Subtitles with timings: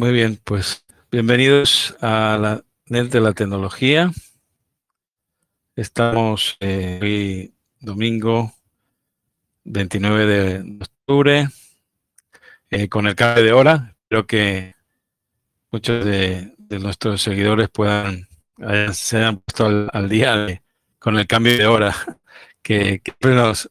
[0.00, 4.10] Muy bien, pues bienvenidos a la NET de la tecnología.
[5.76, 8.50] Estamos eh, hoy domingo
[9.64, 11.48] 29 de octubre
[12.70, 13.94] eh, con el cambio de hora.
[14.00, 14.74] Espero que
[15.70, 18.26] muchos de, nuestros seguidores puedan
[18.94, 20.62] se hayan puesto al, día
[20.98, 21.94] con el cambio de hora
[22.62, 23.70] que, que nos,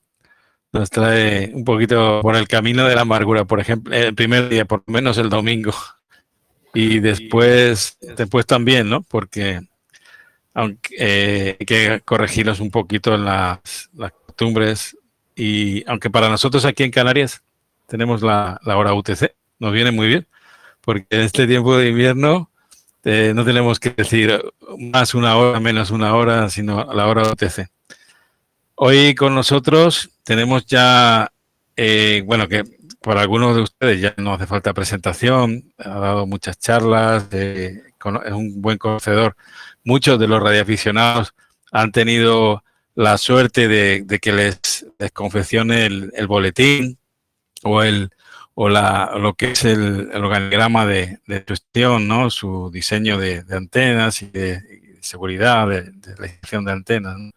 [0.74, 4.66] nos trae un poquito por el camino de la amargura, por ejemplo, el primer día,
[4.66, 5.74] por lo menos el domingo.
[6.74, 9.02] Y después, después también, ¿no?
[9.02, 9.62] Porque
[10.54, 13.60] aunque eh, hay que corregirlos un poquito en las,
[14.26, 14.98] costumbres.
[15.36, 17.42] Y aunque para nosotros aquí en Canarias
[17.88, 20.28] tenemos la, hora UTC, nos viene muy bien,
[20.82, 22.52] porque en este tiempo de invierno
[23.04, 24.42] eh, no tenemos que decir
[24.78, 27.70] más una hora, menos una hora, sino la hora UTC.
[28.76, 31.32] Hoy con nosotros tenemos ya,
[31.76, 32.64] eh, bueno, que
[33.02, 37.82] por algunos de ustedes ya no hace falta presentación, ha dado muchas charlas, es
[38.32, 39.36] un buen conocedor.
[39.84, 41.34] Muchos de los radioaficionados
[41.72, 42.64] han tenido
[42.96, 46.98] la suerte de, que les, confeccione el, boletín
[47.64, 48.10] o el
[48.62, 52.30] o la, lo que es el, organigrama de, gestión, ¿no?
[52.30, 57.18] su diseño de, antenas y de, seguridad, de, la gestión de antenas.
[57.18, 57.32] ¿no?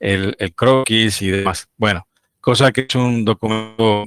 [0.00, 1.68] el, croquis y demás.
[1.76, 2.06] Bueno,
[2.40, 4.06] cosa que es un documento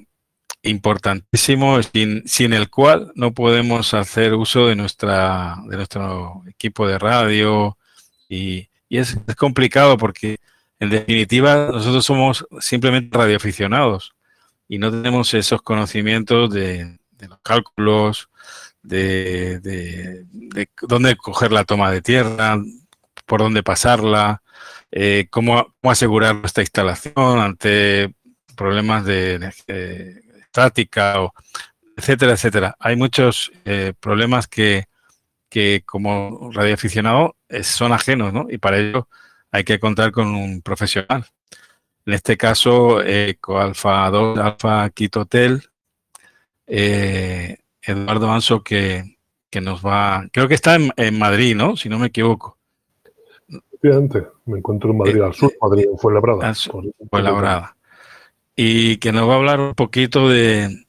[0.64, 7.00] importantísimo sin, sin el cual no podemos hacer uso de nuestra de nuestro equipo de
[7.00, 7.78] radio.
[8.30, 10.38] Y, es, complicado porque
[10.80, 14.16] en definitiva nosotros somos simplemente radioaficionados
[14.68, 18.30] y no tenemos esos conocimientos de, los cálculos,
[18.84, 20.26] de, de,
[20.84, 22.62] dónde coger la toma de tierra,
[23.26, 24.44] por dónde pasarla,
[24.92, 28.14] eh, cómo, asegurar esta instalación ante
[28.56, 29.52] problemas de,
[30.54, 31.34] estática, o,
[31.98, 32.76] etcétera, etcétera.
[32.80, 34.86] Hay muchos eh, problemas que,
[35.86, 38.48] como radioaficionado son ajenos, ¿no?
[38.50, 39.08] Y para ello
[39.52, 41.26] hay que contar con un profesional.
[42.06, 45.64] En este caso, eh, Coalfa 2, Alfa Quito Hotel,
[46.66, 49.18] Eduardo Anso, que,
[49.62, 51.78] nos va, creo que está en, en Madrid, ¿no?
[51.78, 52.58] Si no me equivoco
[54.46, 56.54] me encuentro en Madrid, eh, al sur, Madrid, en Fuenlabrada.
[57.10, 57.76] Fuenlabrada.
[58.56, 60.86] Y que nos va a hablar un poquito de,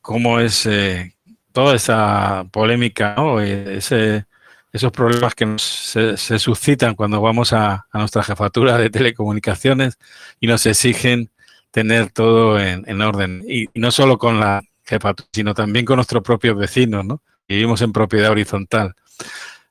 [0.00, 1.14] cómo es eh,
[1.52, 3.40] toda esa polémica, ¿no?
[3.40, 4.26] Ese,
[4.72, 9.98] esos problemas que se, suscitan cuando vamos a, nuestra jefatura de telecomunicaciones
[10.40, 11.30] y nos exigen
[11.70, 13.44] tener todo en, orden.
[13.46, 17.22] Y, no solo con la jefatura, sino también con nuestros propios vecinos, ¿no?
[17.46, 18.94] Vivimos en propiedad horizontal.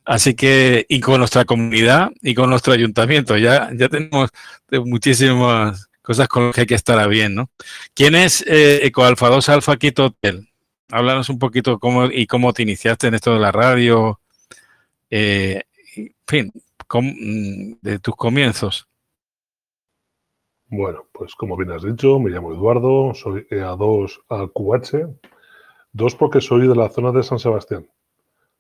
[0.05, 4.29] Así que, y con nuestra comunidad y con nuestro ayuntamiento, ya, ya tenemos
[4.71, 7.49] muchísimas cosas con las que hay que estar bien, ¿no?
[7.93, 10.47] ¿Quién es eh, EcoAlfa 2 Alfa Quito Hotel?
[10.89, 14.19] Háblanos un poquito cómo y cómo te iniciaste en esto de la radio,
[15.09, 15.63] eh,
[15.95, 16.51] en fin,
[16.93, 18.87] mm, de tus comienzos.
[20.67, 25.07] Bueno, pues como bien has dicho, me llamo Eduardo, soy EA2 AQH,
[25.91, 27.87] dos porque soy de la zona de San Sebastián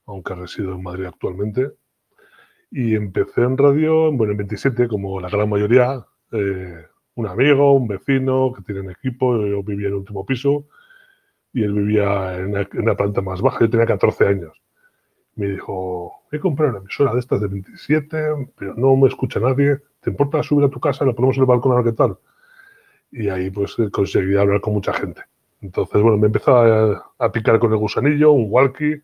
[0.05, 1.71] aunque resido en Madrid actualmente.
[2.69, 6.85] Y empecé en radio, bueno, en 27, como la gran mayoría, eh,
[7.15, 10.65] un amigo, un vecino que tienen equipo, yo vivía en el último piso
[11.53, 14.61] y él vivía en una, planta más baja, yo tenía 14 años.
[15.35, 19.79] Me dijo, he comprado una emisora de estas de 27, pero no me escucha nadie,
[19.99, 21.05] ¿te importa subir a tu casa?
[21.05, 22.17] ¿La ponemos en el balcón a ver qué tal?
[23.11, 25.21] Y ahí pues conseguí hablar con mucha gente.
[25.61, 29.01] Entonces, bueno, me empezó a, picar con el gusanillo, un walkie,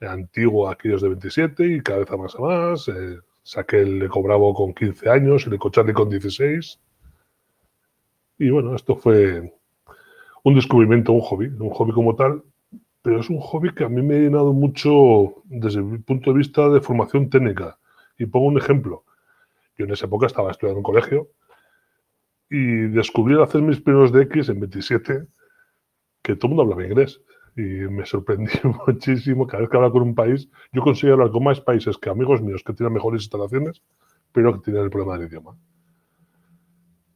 [0.00, 2.88] antiguo aquí desde 27 y cada vez a más a más.
[2.88, 6.78] Eh, saqué el Eco con 15 años, el Eco Charlie con 16.
[8.38, 9.52] Y bueno, esto fue
[10.44, 12.42] un descubrimiento, un hobby, un hobby como tal,
[13.02, 16.38] pero es un hobby que a mí me ha llenado mucho desde mi punto de
[16.38, 17.78] vista de formación técnica.
[18.18, 19.04] Y pongo un ejemplo.
[19.76, 21.28] Yo en esa época estaba estudiando en colegio
[22.50, 25.26] y descubrí hacer mis primeros de X en 27
[26.22, 27.20] que todo el mundo hablaba inglés
[27.56, 28.52] y me sorprendí
[28.86, 29.46] muchísimo.
[29.46, 32.42] Cada vez que hablaba con un país, yo conseguí hablar con más países que amigos
[32.42, 33.82] míos que tienen mejores instalaciones,
[34.32, 35.56] pero que tienen el problema del idioma.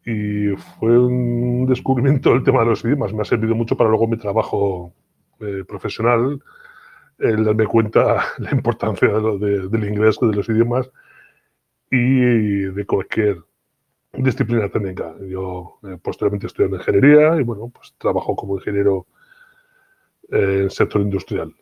[0.05, 3.13] Y fue un descubrimiento el tema de los idiomas.
[3.13, 4.93] Me ha servido mucho para luego mi trabajo
[5.41, 6.43] eh, profesional,
[7.19, 10.91] el darme cuenta la importancia del inglés, de los idiomas
[11.91, 12.21] y
[12.73, 13.39] de cualquier
[14.13, 15.15] disciplina técnica.
[15.21, 19.07] Yo eh, posteriormente estudié en ingeniería y bueno, pues trabajo como ingeniero
[20.31, 21.55] en el sector industrial.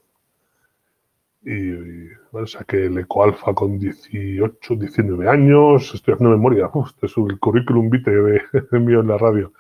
[1.43, 7.39] Y, bueno, saqué el EcoAlfa con 18, 19 años, estoy haciendo memoria, este es el
[7.39, 8.13] currículum vitae
[8.71, 9.53] de, mío en la radio.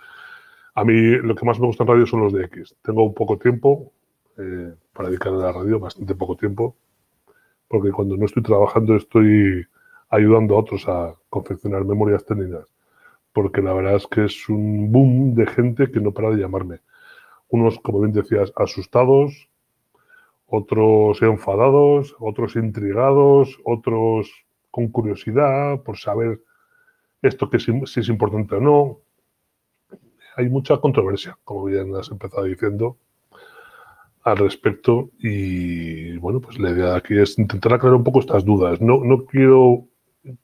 [0.74, 2.76] A mí lo que más me gusta en radio son los de X.
[2.82, 3.92] Tengo un poco tiempo,
[4.36, 6.76] eh, para dedicar a la radio, bastante poco tiempo,
[7.68, 9.66] porque cuando no estoy trabajando estoy
[10.10, 12.66] ayudando a otros a confeccionar memorias técnicas,
[13.32, 16.80] porque la verdad es que es un boom de gente que no para de llamarme.
[17.48, 19.49] Unos, como bien decías, asustados,
[20.50, 24.30] otros enfadados, otros intrigados, otros
[24.70, 26.40] con curiosidad por saber
[27.22, 29.00] esto que si, es importante o no.
[30.36, 32.96] Hay mucha controversia, como bien has empezado diciendo,
[34.22, 35.10] al respecto.
[35.18, 38.80] Y bueno, pues la idea aquí es intentar aclarar un poco estas dudas.
[38.80, 39.86] No, no quiero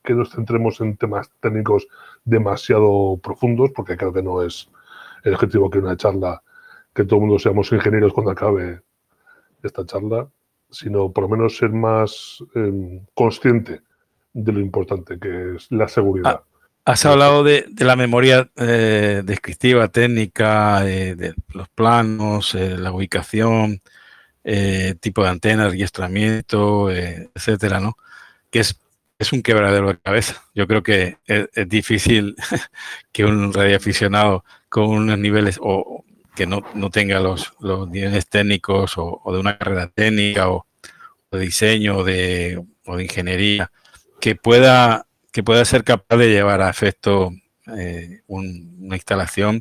[0.05, 1.89] que nos centremos en temas técnicos
[2.25, 4.71] demasiado profundos, porque creo que no es
[5.25, 6.43] el objetivo que una charla,
[6.95, 8.81] que todo el mundo seamos ingenieros cuando acabe
[9.67, 10.29] esta charla,
[10.71, 13.83] sino por lo menos ser más em, consciente
[14.33, 16.41] de lo importante que es la seguridad.
[16.41, 22.93] Ah, has hablado de, la memoria eh, descriptiva, técnica, eh, de los planos, eh, la
[22.93, 23.83] ubicación,
[25.01, 27.97] tipo de antena, registramiento, etcétera, ¿no?
[28.49, 28.81] Que es,
[29.19, 30.45] es un quebradero de cabeza.
[30.55, 32.37] Yo creo que es, difícil
[33.13, 36.05] que un radioaficionado con unos niveles o
[36.37, 40.67] que no, tenga los, los niveles técnicos o, de una carrera técnica o,
[41.33, 43.73] de diseño de, o de ingeniería
[44.21, 47.31] que pueda que pueda ser capaz de llevar a efecto
[47.77, 49.61] eh, una instalación,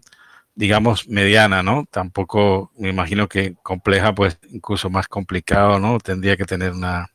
[0.56, 1.86] digamos, mediana, ¿no?
[1.92, 5.98] Tampoco me imagino que compleja, pues incluso más complicado, ¿no?
[6.00, 7.10] Tendría que tener unas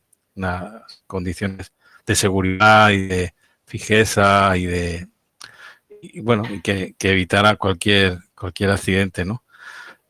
[1.07, 1.73] condiciones
[2.05, 3.33] de seguridad y de
[3.65, 5.07] fijeza y de,
[6.21, 9.43] bueno, que, que, evitara cualquier, cualquier accidente, ¿no?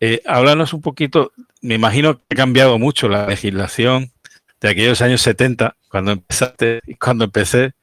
[0.03, 1.31] Eh, háblanos un poquito,
[1.61, 4.11] me imagino que ha cambiado mucho la legislación
[4.59, 7.73] de aquellos años 70, cuando empezaste, cuando empecé,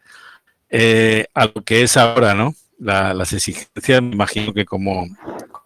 [0.69, 2.55] eh, a lo que es ahora, ¿no?
[2.79, 5.06] las exigencias, me imagino que como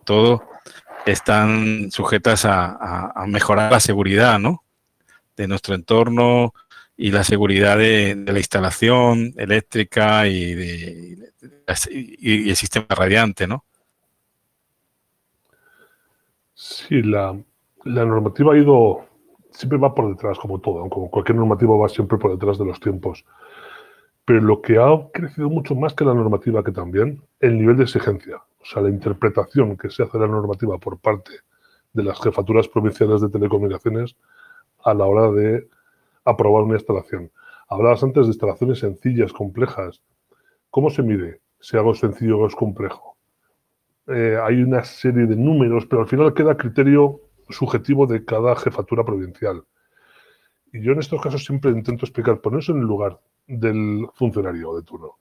[0.04, 0.44] todo,
[1.06, 4.64] están sujetas a, mejorar la seguridad, ¿no?
[5.37, 6.55] De nuestro entorno
[6.96, 11.32] y la seguridad de, la instalación eléctrica y, de,
[11.90, 13.64] y, el sistema radiante, ¿no?
[16.64, 17.36] Sí, la,
[17.84, 19.04] normativa ha ido,
[19.50, 22.78] siempre va por detrás, como todo, como cualquier normativa va siempre por detrás de los
[22.78, 23.24] tiempos.
[24.24, 27.82] Pero lo que ha crecido mucho más que la normativa, que también, el nivel de
[27.82, 31.32] exigencia, o sea, la interpretación que se hace de la normativa por parte
[31.94, 34.14] de las jefaturas provinciales de telecomunicaciones
[34.84, 35.68] a la hora de
[36.24, 37.32] aprobar una instalación.
[37.66, 40.00] Hablabas antes de instalaciones sencillas, complejas.
[40.70, 43.11] ¿Cómo se mide si algo es sencillo o es complejo?
[44.08, 49.04] Eh, hay una serie de números, pero al final queda criterio subjetivo de cada jefatura
[49.04, 49.64] provincial.
[50.72, 54.82] Y yo en estos casos siempre intento explicar, ponerse en el lugar del funcionario de
[54.82, 55.19] turno.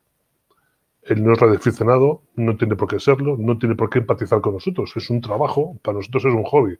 [1.03, 4.53] Él no es radioaficionado, no tiene por qué serlo, no tiene por qué empatizar con
[4.53, 4.93] nosotros.
[4.95, 6.77] Es un trabajo, para nosotros es un hobby.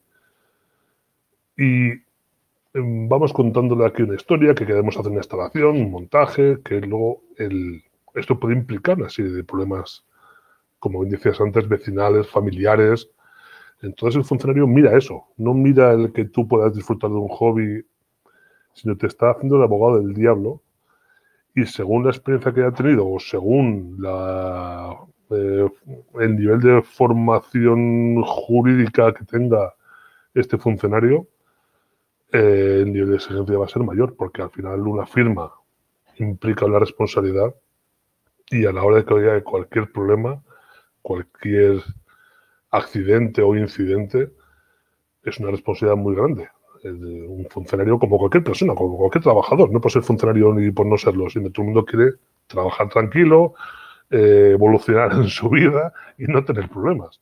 [1.58, 1.92] Y
[2.74, 7.24] em, vamos contándole aquí una historia, que queremos hacer una instalación, un montaje, que luego
[8.16, 10.06] esto puede implicar una serie de problemas,
[10.82, 13.08] como decías antes, vecinales, familiares.
[13.82, 17.86] Entonces el funcionario mira eso, no mira el que tú puedas disfrutar de un hobby,
[18.74, 20.62] sino te está haciendo el abogado del diablo
[21.54, 24.04] y según la experiencia que haya tenido o según
[25.30, 25.70] eh,
[26.20, 29.76] el nivel de formación jurídica que tenga
[30.34, 31.28] este funcionario,
[32.32, 35.52] eh, el nivel de exigencia va a ser mayor, porque al final una firma
[36.18, 37.54] implica una responsabilidad
[38.50, 40.42] y a la hora de que haya cualquier problema,
[41.02, 41.82] cualquier
[42.70, 44.32] accidente o incidente,
[45.24, 46.50] es una responsabilidad muy grande
[46.90, 50.98] un funcionario como cualquier persona, como cualquier trabajador, no por ser funcionario ni por no
[50.98, 52.14] serlo, sino todo el mundo quiere
[52.48, 53.54] trabajar tranquilo,
[54.10, 57.22] eh, evolucionar en su vida y no tener problemas.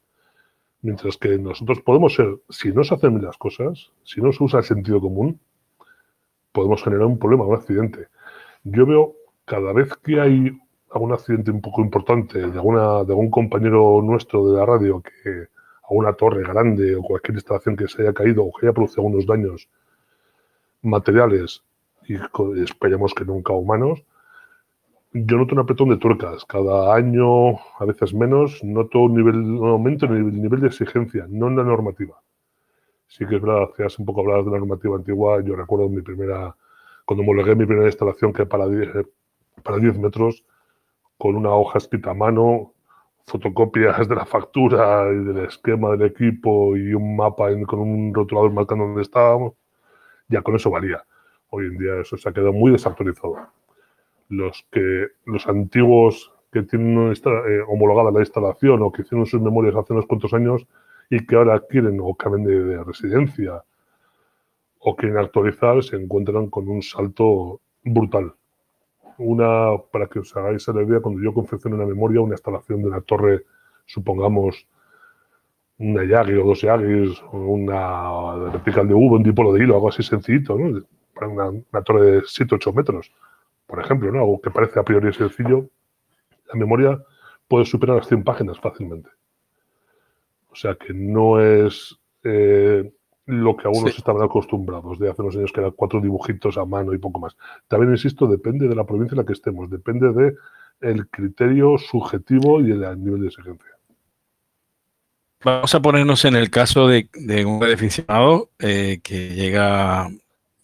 [0.81, 4.59] Mientras que nosotros podemos ser, si no se hacen las cosas, si no se usa
[4.59, 5.39] el sentido común,
[6.53, 8.07] podemos generar un problema, un accidente.
[8.63, 10.57] Yo veo cada vez que hay
[10.91, 15.48] algún accidente un poco importante de, alguna, de algún compañero nuestro de la radio que,
[15.84, 19.03] a una torre grande o cualquier instalación que se haya caído o que haya producido
[19.03, 19.69] algunos daños
[20.81, 21.63] materiales
[22.08, 22.15] y
[22.63, 24.03] esperemos que nunca humanos,
[25.12, 26.46] yo noto un apretón de tuercas.
[26.46, 31.25] Cada año, a veces menos, noto un, nivel, un aumento en el nivel de exigencia,
[31.29, 32.22] no en la normativa.
[33.08, 35.41] Sí que es verdad, hacías un poco hablar de la normativa antigua.
[35.43, 36.55] Yo recuerdo mi primera,
[37.05, 39.08] cuando homologué mi primera instalación, que para 10,
[39.63, 40.43] para 10 metros,
[41.20, 42.74] con una hoja escrita a mano,
[43.28, 48.54] fotocopias de la factura y del esquema del equipo y un mapa con un rotulador
[48.54, 49.54] marcando dónde estábamos,
[50.30, 51.04] ya con eso valía.
[51.50, 53.36] Hoy en día eso se ha quedado muy desactualizado.
[54.30, 59.76] Los, que, los antiguos que tienen eh, homologada la instalación o que hicieron sus memorias
[59.76, 60.66] hace unos cuantos años
[61.10, 63.62] y que ahora quieren o caben de, residencia
[64.80, 68.36] o quieren actualizar se encuentran con un salto brutal.
[69.20, 72.88] Una, para que os hagáis la idea, cuando yo confecciono una memoria, una instalación de
[72.88, 73.44] una torre,
[73.86, 74.66] supongamos
[75.78, 80.04] una Yagi o dos Yagis, una vertical de V, un dipolo de hilo, algo así
[80.04, 80.58] sencillito.
[81.14, 83.12] Para una, torre de 7-8 metros,
[83.68, 84.20] por ejemplo, ¿no?
[84.20, 85.70] Algo que parece a priori sencillo,
[86.48, 86.98] la memoria
[87.48, 89.10] puede superar las 100 páginas fácilmente.
[90.50, 92.90] O sea que no es eh,
[93.29, 96.93] lo que algunos estaban acostumbrados de hace unos años, que eran cuatro dibujitos a mano
[96.93, 97.38] y poco más.
[97.67, 100.36] También, insisto, depende de la provincia en la que estemos, depende del
[100.81, 103.69] el criterio subjetivo y el nivel de exigencia.
[105.43, 107.07] Vamos a ponernos en el caso de,
[107.45, 110.09] un aficionado eh, que llega,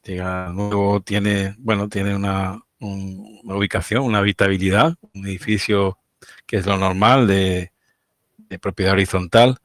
[0.04, 5.98] llega nuevo, tiene, bueno, tiene una, una ubicación, una habitabilidad, un edificio
[6.46, 7.72] que es lo normal de,
[8.62, 9.58] propiedad horizontal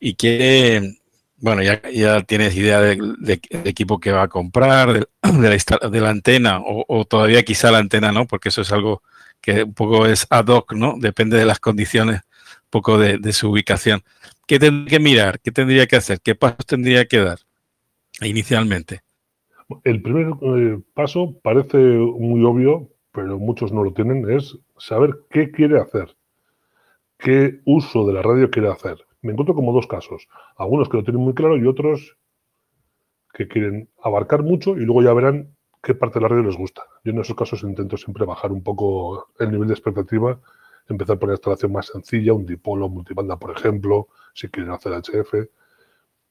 [0.00, 0.98] y quiere,
[1.42, 3.16] bueno, ya, ya tienes idea del
[3.64, 8.12] equipo que va a comprar, de, la, de la, antena o, todavía quizá la antena
[8.12, 9.02] no, porque eso es algo
[9.40, 10.94] que un poco es ad hoc, ¿no?
[11.00, 14.02] Depende de las condiciones, un poco de, su ubicación.
[14.46, 15.40] ¿Qué tendría que mirar?
[15.40, 16.20] ¿Qué tendría que hacer?
[16.20, 17.40] ¿Qué pasos tendría que dar
[18.20, 19.00] inicialmente?
[19.82, 25.50] El primer eh, paso parece muy obvio, pero muchos no lo tienen, es saber qué
[25.50, 26.14] quiere hacer,
[27.18, 29.04] qué uso de la radio quiere hacer.
[29.22, 32.16] Me encuentro como dos casos, algunos que lo tienen muy claro y otros
[33.32, 36.82] que quieren abarcar mucho y luego ya verán qué parte de la radio les gusta.
[37.04, 40.40] Yo en esos casos intento siempre bajar un poco el nivel de expectativa,
[40.88, 45.48] empezar por una instalación más sencilla, un dipolo, multibanda, por ejemplo, si quieren hacer HF.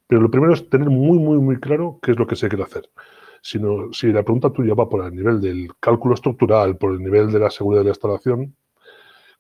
[0.07, 2.63] Pero lo primero es tener muy, muy, muy claro qué es lo que se quiere
[2.63, 2.89] hacer
[3.41, 7.31] sino si la pregunta tuya va por el nivel del cálculo estructural, por el nivel
[7.31, 8.55] de la seguridad de la instalación,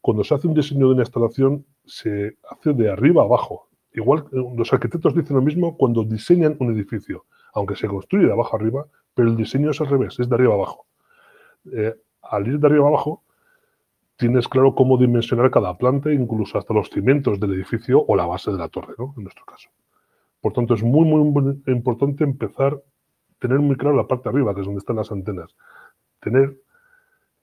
[0.01, 3.69] cuando se hace un diseño de una instalación se hace de arriba abajo.
[3.93, 8.55] Igual los arquitectos dicen lo mismo cuando diseñan un edificio, aunque se construye de abajo
[8.55, 10.85] arriba, pero el diseño es al revés, es de arriba abajo.
[11.71, 13.23] Eh, al ir de arriba abajo,
[14.15, 18.51] tienes claro cómo dimensionar cada planta, incluso hasta los cimientos del edificio o la base
[18.51, 19.13] de la torre, ¿no?
[19.17, 19.69] en nuestro caso.
[20.39, 22.81] Por tanto, es muy, muy importante empezar
[23.41, 25.55] tener muy claro la parte de arriba, que es donde están las antenas.
[26.21, 26.55] Tener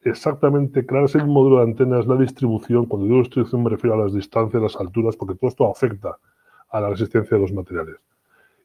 [0.03, 2.87] exactamente claras el módulo de antenas, la distribución.
[2.87, 6.19] Cuando digo distribución me refiero a las distancias, las alturas, porque todo esto afecta
[6.71, 7.97] a la resistencia de los materiales.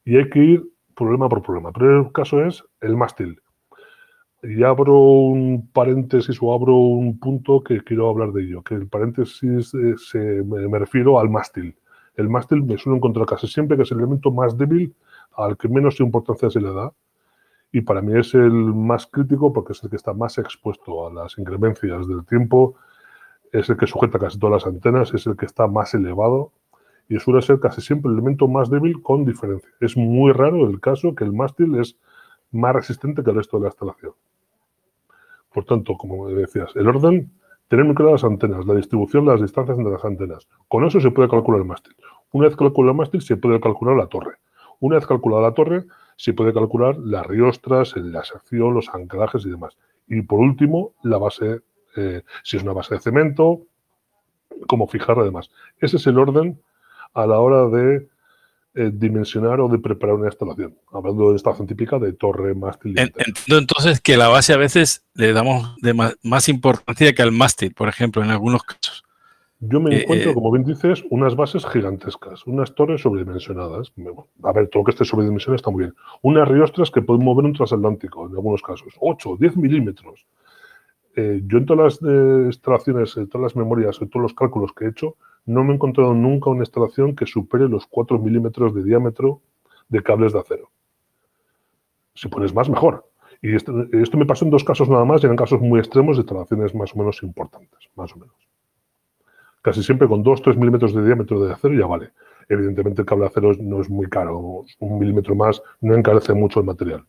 [0.05, 0.63] Y hay que ir
[0.95, 1.69] problema por problema.
[1.69, 3.41] El primer caso es el mástil.
[4.43, 8.87] Y abro un paréntesis o abro un punto que quiero hablar de ello, que el
[8.87, 11.75] paréntesis se, me, me, refiero al mástil.
[12.15, 14.93] El mástil me suelo encontrar casi siempre que es el elemento más débil
[15.35, 16.91] al que menos importancia se le da
[17.73, 21.11] y para mí es el más crítico porque es el que está más expuesto a
[21.11, 22.75] las incremencias del tiempo,
[23.51, 26.51] es el que sujeta casi todas las antenas, es el que está más elevado
[27.09, 29.69] y suele ser casi siempre el elemento más débil con diferencia.
[29.81, 31.97] Es muy raro el caso que el mástil es
[32.51, 34.13] más resistente que el resto de la instalación.
[35.51, 37.31] Por tanto, como decías, el orden,
[37.69, 40.47] tener muy claras las antenas, la distribución, las distancias entre las antenas.
[40.67, 41.95] Con eso se puede calcular el mástil.
[42.31, 44.35] Una vez calculado el mástil, se puede calcular la torre.
[44.79, 45.85] Una vez calculada la torre,
[46.17, 49.77] se puede calcular las riostras, la sección, los anclajes y demás.
[50.07, 51.61] Y por último, la base,
[51.95, 53.61] eh, si es una base de cemento,
[54.67, 55.49] cómo fijar además.
[55.79, 56.61] Ese es el orden
[57.13, 58.07] a la hora de
[58.75, 60.75] eh, dimensionar o de preparar una instalación.
[60.91, 62.97] Hablando de instalación típica de torre, mástil.
[62.97, 65.75] Entiendo entonces que la base a veces le damos
[66.23, 69.02] más importancia que al mástil, por ejemplo, en algunos casos.
[69.69, 73.93] Yo me eh, encuentro, eh, como bien dices, unas bases gigantescas, unas torres sobredimensionadas.
[74.43, 75.95] A ver, todo lo que esté sobredimensionado está muy bien.
[76.21, 80.25] Unas riostras que pueden mover un transatlántico, en algunos casos, 8, 10 milímetros.
[81.15, 84.85] Eh, yo en todas las instalaciones, en todas las memorias, en todos los cálculos que
[84.85, 85.15] he hecho,
[85.45, 89.41] no me he encontrado nunca una instalación que supere los 4 milímetros de diámetro
[89.87, 90.71] de cables de acero.
[92.15, 93.09] Si pones más, mejor.
[93.41, 96.17] Y esto, esto me pasó en dos casos nada más, y eran casos muy extremos
[96.17, 98.35] de instalaciones más o menos importantes, más o menos
[99.63, 102.11] casi siempre con 2-3 milímetros de diámetro de acero ya vale.
[102.49, 106.59] Evidentemente el cable de acero no es muy caro, un milímetro más no encarece mucho
[106.59, 107.03] el material.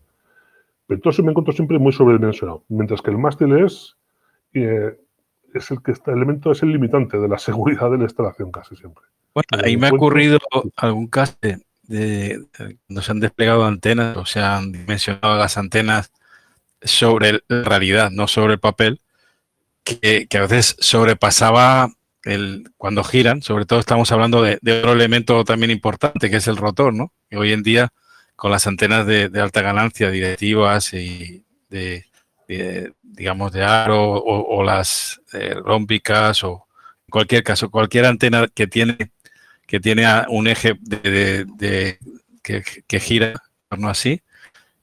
[0.87, 3.97] Pero todo eso me encuentro siempre muy sobredimensionado, mientras que el mástil es,
[4.55, 4.97] eh,
[5.53, 8.77] es el que está, elemento es el limitante de la seguridad de la instalación casi
[8.77, 9.05] siempre.
[9.35, 10.39] Bueno, ahí me ha ocurrido
[10.77, 12.45] algún caso de, de,
[12.87, 16.13] cuando se han desplegado antenas o se han dimensionado las antenas
[16.81, 19.01] sobre la realidad, no sobre el papel,
[19.83, 21.91] que, que a veces sobrepasaba
[22.77, 26.95] cuando giran, sobre todo estamos hablando de, otro elemento también importante que es el rotor,
[26.95, 27.13] ¿no?
[27.29, 27.93] Que hoy en día
[28.37, 32.05] con las antenas de, alta ganancia directivas y de,
[33.03, 36.67] digamos de aro o, las eh, rómpicas o
[37.07, 39.13] en cualquier caso cualquier antena que tiene
[39.67, 41.99] que tiene un eje de,
[42.43, 43.35] que, gira
[43.71, 44.23] no así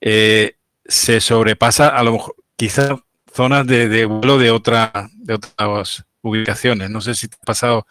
[0.02, 0.56] eh,
[0.86, 2.92] se sobrepasa a lo mejor quizás
[3.34, 6.90] zonas de, vuelo de, otra, de otras ubicaciones.
[6.90, 7.86] No sé si te ha pasado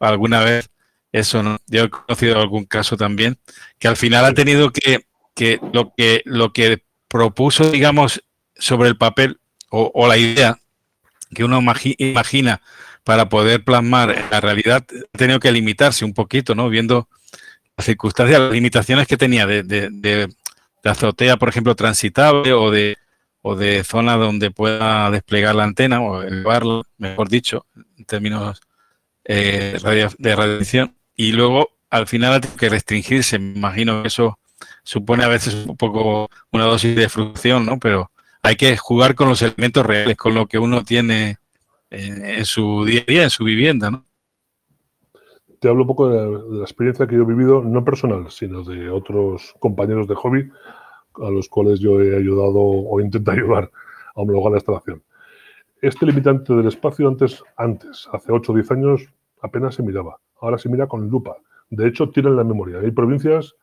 [0.00, 0.70] alguna vez
[1.12, 1.58] eso, ¿no?
[1.66, 3.38] Yo he conocido algún caso también
[3.78, 8.22] que al final ha tenido que, que lo que lo que propuso, digamos,
[8.56, 9.38] sobre el papel
[9.70, 10.58] o, la idea
[11.34, 11.62] que uno
[11.98, 12.60] imagina
[13.04, 14.84] para poder plasmar la realidad,
[15.14, 16.68] ha tenido que limitarse un poquito, ¿no?
[16.68, 17.08] Viendo
[17.76, 20.28] las circunstancias, las limitaciones que tenía de, de, de,
[20.84, 22.98] azotea, por ejemplo, transitable o de,
[23.42, 27.66] o de zona donde pueda desplegar la antena o elevarla, mejor dicho,
[27.98, 28.60] en términos
[29.24, 29.78] eh,
[30.18, 30.94] de radiación.
[31.16, 33.38] Y luego, al final, tiene que restringirse.
[33.38, 34.38] Me imagino que eso
[34.84, 37.78] supone a veces un poco una dosis de frustración, ¿no?
[37.78, 38.10] Pero
[38.42, 41.38] hay que jugar con los elementos reales, con lo que uno tiene
[41.90, 44.04] en, su día a día, en su vivienda, ¿no?
[45.60, 48.90] Te hablo un poco de la, experiencia que yo he vivido, no personal, sino de
[48.90, 50.50] otros compañeros de hobby
[51.20, 53.70] a los cuales yo he ayudado o intento ayudar
[54.14, 55.02] a homologar la instalación.
[55.80, 60.18] Este limitante del espacio antes, antes hace 8 o 10 años, apenas se miraba.
[60.40, 61.36] Ahora se mira con lupa.
[61.70, 62.78] De hecho, tienen la memoria.
[62.78, 63.54] Hay provincias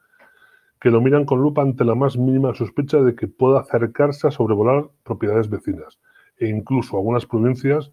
[0.82, 4.32] que lo miran con lupa ante la más mínima sospecha de que pueda acercarse a
[4.32, 6.00] sobrevolar propiedades vecinas.
[6.38, 7.92] E incluso algunas provincias,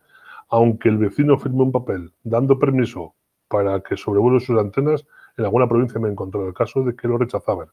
[0.49, 3.15] aunque el vecino firme un papel dando permiso
[3.49, 7.09] para que sobrevuele sus antenas, en alguna provincia me he encontrado el caso de que
[7.09, 7.69] lo rechazaban.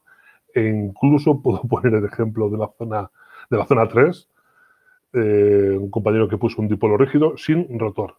[0.54, 3.10] E incluso puedo poner el ejemplo de la zona,
[3.50, 4.28] de la zona 3,
[5.14, 8.16] eh, un compañero que puso un dipolo rígido sin rotor.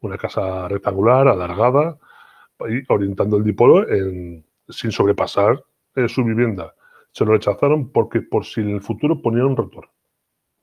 [0.00, 1.98] Una casa rectangular, alargada,
[2.88, 3.86] orientando el dipolo
[4.68, 5.62] sin sobrepasar
[6.08, 6.74] su vivienda.
[7.12, 9.90] Se lo rechazaron porque por si en el futuro ponían un rotor.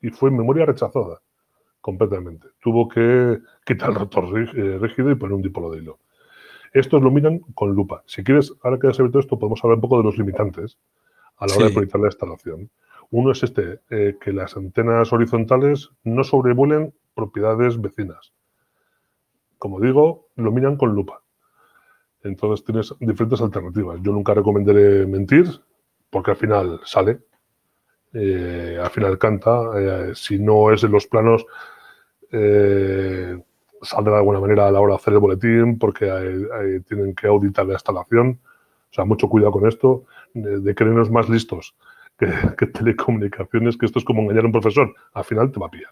[0.02, 1.22] Y fue en memoria rechazada
[1.82, 2.48] completamente.
[2.60, 6.00] Tuvo que quitar el rotor eh, rígido y poner un dipolo de hilo.
[6.74, 8.04] Estos lo miran con lupa.
[8.06, 10.78] Si quieres, ahora que has abierto esto, podemos hablar un poco de los limitantes
[11.40, 12.70] a la hora de proyectar la instalación.
[13.12, 18.34] Uno es este, eh, que las antenas horizontales no sobrevuelen propiedades vecinas.
[19.58, 21.24] Como digo, lo miran con lupa.
[22.24, 24.00] Entonces tienes diferentes alternativas.
[24.02, 25.48] Yo nunca recomendaré mentir,
[26.10, 27.20] porque al final sale,
[28.14, 29.72] eh, al final canta.
[29.76, 31.46] Eh, si no es en los planos,
[33.82, 36.06] saldrá de alguna manera a la hora de hacer el boletín, porque
[36.88, 38.40] tienen que auditar la instalación.
[38.92, 41.76] O sea, mucho cuidado con esto, de, creernos más listos
[42.18, 44.94] que, telecomunicaciones, que esto es como engañar a un profesor.
[45.14, 45.92] Al final te va a pillar.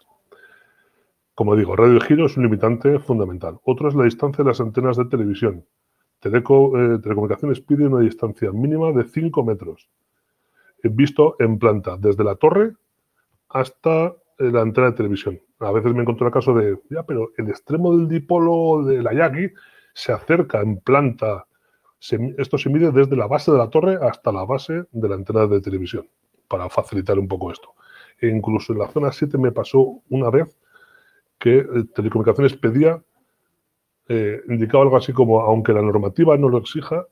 [1.34, 3.58] Como digo, radio de giro es un limitante fundamental.
[3.62, 5.64] Otro es la distancia de las antenas de televisión.
[6.24, 9.88] Eh, telecomunicaciones pide una distancia mínima de 5 metros,
[10.82, 12.72] visto en planta, desde la torre
[13.48, 15.40] hasta eh, la antena de televisión.
[15.60, 19.12] A veces me encontré el caso de, ya, pero el extremo del dipolo de la
[19.14, 19.52] Yagi
[19.94, 21.46] se acerca en planta.
[22.00, 25.46] Esto se mide desde la base de la torre hasta la base de la antena
[25.46, 26.08] de televisión,
[26.48, 27.74] para facilitar un poco esto.
[28.20, 30.56] E incluso en la zona 7 me pasó una vez
[31.38, 33.02] que eh, Telecomunicaciones pedía
[34.08, 37.06] eh, indicaba algo así como, aunque la normativa no lo exija,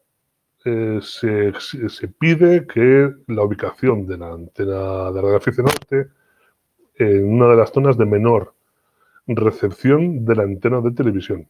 [0.64, 1.52] eh, se,
[2.18, 6.08] pide que la ubicación de la antena de radioaficionado esté
[6.96, 8.54] en una de las zonas de menor
[9.26, 11.48] recepción de la antena de televisión.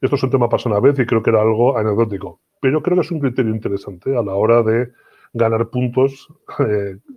[0.00, 2.96] Esto es un tema pasó una vez y creo que era algo anecdótico, pero creo
[2.96, 4.90] que es un criterio interesante a la hora de
[5.32, 6.28] ganar puntos.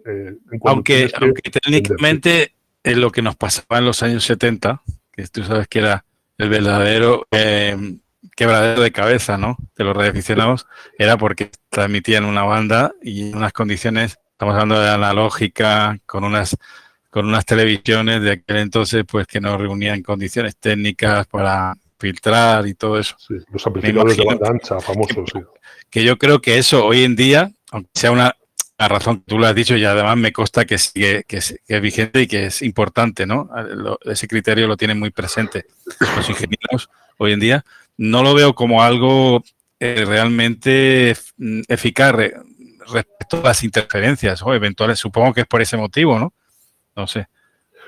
[0.04, 5.44] Eh, aunque, aunque técnicamente es lo que nos pasaba en los años 70, que tú
[5.44, 6.04] sabes que era
[6.40, 7.78] el verdadero eh,
[8.36, 9.58] quebradero de cabeza, ¿no?
[9.76, 10.66] De los radioaficionados
[10.98, 16.58] era porque transmitían una banda y en unas condiciones, estamos hablando de analógica, con unas
[17.12, 22.74] con unas televisiones de aquel entonces, pues que no reunían condiciones técnicas para filtrar y
[22.74, 23.16] todo eso.
[23.20, 25.40] Sí, los amplificadores de banda ancha, famosos, sí.
[25.90, 28.36] Que yo creo que eso hoy en día, aunque sea una
[28.82, 31.56] la razón que tú lo has dicho y además me consta que sigue que es,
[31.84, 33.48] vigente y que es importante, ¿no?
[34.06, 35.66] ese criterio lo tienen muy presente
[36.16, 37.66] los ingenieros hoy en día.
[37.98, 39.44] No lo veo como algo
[39.80, 41.16] eh, realmente
[41.68, 42.16] eficaz
[42.92, 44.98] respecto a las interferencias o eventuales.
[44.98, 46.34] Supongo que es por ese motivo, ¿no?
[46.96, 47.28] No sé.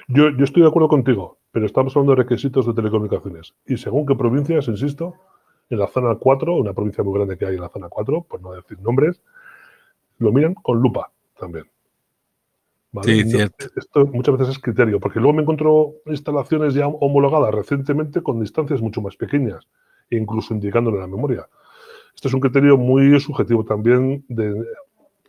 [0.07, 3.53] Yo, yo estoy de acuerdo contigo, pero estamos hablando de requisitos de telecomunicaciones.
[3.67, 5.13] Y según qué provincias, insisto,
[5.69, 8.41] en la zona 4, una provincia muy grande que hay en la zona 4, por
[8.41, 9.21] no decir nombres,
[10.17, 11.65] lo miran con lupa también.
[13.03, 13.67] Sí, cierto.
[13.75, 18.81] Esto muchas veces es criterio, porque luego me encuentro instalaciones ya homologadas recientemente con distancias
[18.81, 19.67] mucho más pequeñas,
[20.09, 21.47] incluso indicándole la memoria.
[22.15, 24.25] Esto es un criterio muy subjetivo también.
[24.27, 24.55] De,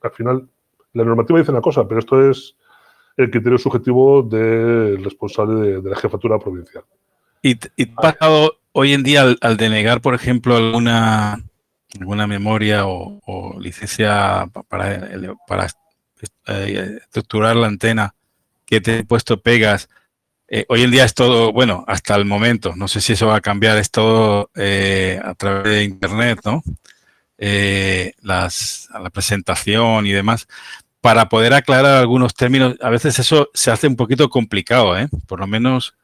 [0.01, 0.49] al final,
[0.95, 2.57] la normativa dice una cosa, pero esto es
[3.17, 6.85] el criterio subjetivo del responsable de, la jefatura provincial.
[7.43, 11.39] ¿Y, y pasado hoy en día al denegar, por ejemplo, alguna
[12.01, 15.09] alguna memoria o, licencia para,
[15.47, 15.69] para
[16.47, 18.15] eh, estructurar la antena
[18.67, 19.89] que te he puesto pegas.
[20.49, 23.37] Eh, hoy en día es todo, bueno, hasta el momento, no sé si eso va
[23.37, 26.63] a cambiar, es todo eh, a través de Internet, ¿no?
[28.23, 30.47] las, la presentación y demás.
[31.05, 35.07] Para poder aclarar algunos términos, a veces eso se hace un poquito complicado, ¿eh?
[35.27, 35.95] Por lo menos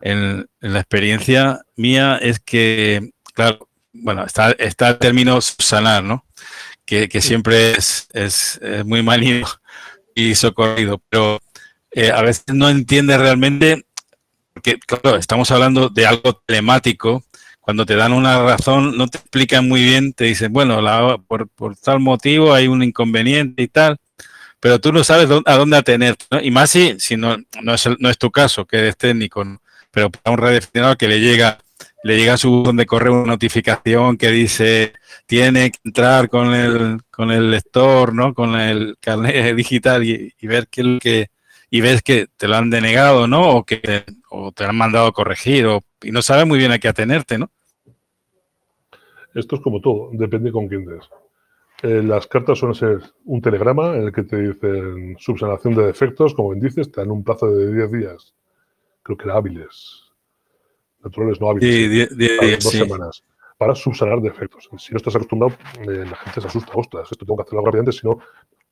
[0.00, 6.24] en, la experiencia mía es que, claro, bueno, está, está el término subsanar, ¿no?
[6.84, 9.46] Que, siempre es, es, muy manido
[10.16, 11.38] y socorrido, pero
[11.92, 13.86] eh, a veces no entiende realmente,
[14.54, 17.22] porque, claro, estamos hablando de algo telemático,
[17.60, 21.48] cuando te dan una razón, no te explican muy bien, te dicen, bueno, la, por,
[21.48, 23.98] por, tal motivo hay un inconveniente y tal,
[24.62, 26.40] pero tú no sabes a dónde atenerte, ¿no?
[26.40, 29.44] Y más si, si no, no, es, no es tu caso, que eres técnico,
[29.90, 31.58] pero para un radioaficionado que le llega,
[32.04, 34.92] le llega a su buzón de correo una notificación que dice
[35.26, 38.34] tiene que entrar con el, con el lector, ¿no?
[38.34, 41.30] Con el carnet digital y, ver que, que
[41.68, 43.56] y ves que te lo han denegado, ¿no?
[43.56, 46.78] O que o te han mandado a corregir, o, y no sabes muy bien a
[46.78, 47.50] qué atenerte, ¿no?
[49.34, 51.02] Esto es como todo, depende con quién des.
[51.82, 56.32] Eh, las cartas suelen ser un telegrama en el que te dicen subsanación de defectos,
[56.32, 58.34] como bien dices, te dan un plazo de 10 días.
[59.02, 60.12] Creo que era hábiles,
[61.02, 63.24] naturales no hábiles, sí, dos semanas,
[63.58, 64.68] para subsanar defectos.
[64.78, 67.90] Si no estás acostumbrado, eh, la gente se asusta, ostras, esto tengo que hacerlo rápidamente,
[67.90, 68.20] si no,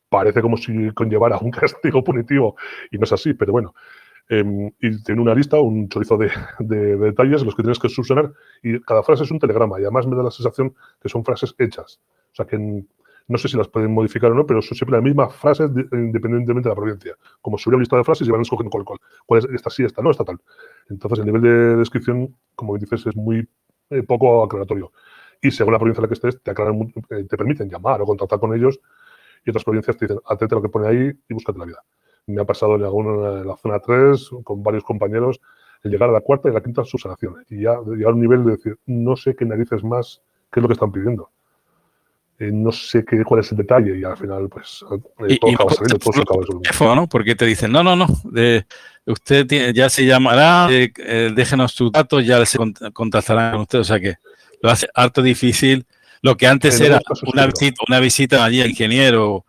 [0.09, 2.55] parece como si conllevara un castigo punitivo,
[2.93, 3.75] y no es así, pero bueno.
[4.29, 8.33] Em, y tiene una lista, un chorizo de, de, detalles los que tienes que subsanar,
[8.63, 11.53] y cada frase es un telegrama, y además me da la sensación que son frases
[11.59, 12.01] hechas.
[12.31, 12.87] O sea, que en,
[13.31, 16.69] no sé si las pueden modificar o no, pero son siempre las mismas frases independientemente
[16.69, 17.15] de la provincia.
[17.41, 19.71] Como si hubiera una lista de frases y van escogiendo cuál, cuál, cuál es esta
[19.71, 20.41] sí, esta no, esta tal.
[20.89, 23.49] Entonces el nivel de descripción, como dices, es muy
[23.91, 24.91] eh, poco aclaratorio.
[25.41, 28.05] Y según la provincia en la que estés, te, aclaran, eh, te permiten llamar o
[28.05, 28.81] contactar con ellos
[29.45, 31.85] y otras provincias te dicen, atente a lo que pone ahí y búscate la vida.
[32.27, 35.41] Me ha pasado en, alguna, la zona 3 con varios compañeros
[35.85, 37.45] el llegar a la cuarta y la quinta subsanación.
[37.49, 40.63] Y ya llegar a un nivel de decir, no sé qué narices más, qué es
[40.63, 41.31] lo que están pidiendo.
[42.41, 44.83] Eh, no sé qué, cuál es el detalle y al final pues
[45.29, 46.95] eh, todo acaba saliendo, todo se acaba resolviendo.
[46.95, 47.07] ¿no?
[47.07, 48.65] Porque te dicen, no, no, no, de,
[49.05, 50.91] usted ya se llamará, eh,
[51.37, 52.57] déjenos sus datos, ya se
[52.95, 54.15] contactarán con usted, o sea que
[54.63, 55.85] lo hace harto difícil.
[56.23, 59.45] Lo que antes era una visita, una visita allí al ingeniero.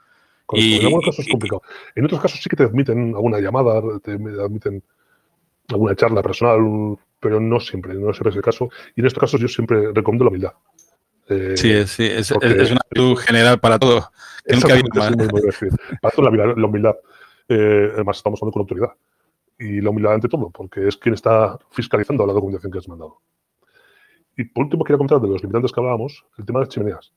[0.52, 1.62] y, en algunos casos es complicado.
[1.96, 4.84] En otros casos sí que te admiten alguna llamada, te admiten
[5.70, 8.70] alguna charla personal, pero no siempre, no siempre es el caso.
[8.98, 10.54] Y en estos casos yo siempre recomiendo la humildad.
[11.28, 14.12] Eh, sí, sí, es, una actitud general para todo.
[16.02, 16.96] para todo la, humildad.
[17.48, 18.92] Eh, además, estamos hablando con autoridad.
[19.60, 23.22] Y la humildad ante todo, porque es quien está fiscalizando la documentación que has mandado.
[24.36, 27.14] Y por último, quería comentar de los limitantes que hablábamos, el tema de las chimeneas.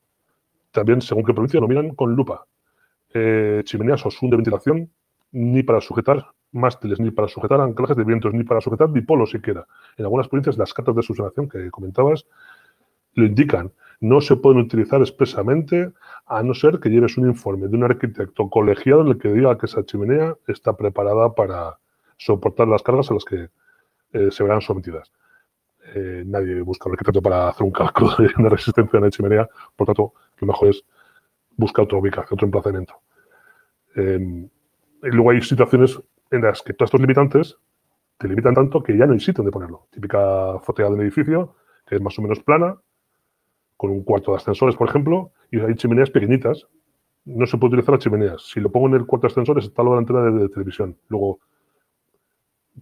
[0.71, 2.47] También, según qué provincia, lo miran con lupa.
[3.15, 4.91] Eh, chimeneas o zoom de ventilación,
[5.33, 9.67] ni para sujetar mástiles, ni para sujetar anclajes de vientos, ni para sujetar dipolos siquiera.
[9.97, 12.27] En algunas provincias, las cartas de subsanación que comentabas
[13.15, 13.73] lo indican
[14.05, 15.91] no se pueden utilizar expresamente
[16.27, 19.57] a no ser que lleves un informe de un arquitecto colegiado en el que diga
[19.57, 21.79] que esa chimenea está preparada para
[22.19, 23.49] soportar las cargas a las que
[24.13, 25.11] eh, se verán sometidas.
[25.95, 29.49] Eh, nadie busca un arquitecto para hacer un cálculo de una resistencia en la chimenea,
[29.75, 30.85] por tanto, lo mejor es
[31.57, 32.95] buscar otra ubicación, otro emplazamiento.
[33.97, 34.45] Em,
[35.03, 35.99] y luego hay situaciones
[36.31, 37.57] en las que todos estos limitantes
[38.19, 39.87] te limitan tanto que ya no hay sitio donde ponerlo.
[39.91, 42.77] Típica fotea de un edificio que es más o menos plana,
[43.85, 46.67] con un cuarto de ascensores, por ejemplo, y hay chimeneas pequeñitas.
[47.27, 48.43] No se puede utilizar las chimeneas.
[48.43, 50.97] Si lo pongo en el cuarto de ascensores, está la antena de, televisión.
[51.09, 51.41] Luego,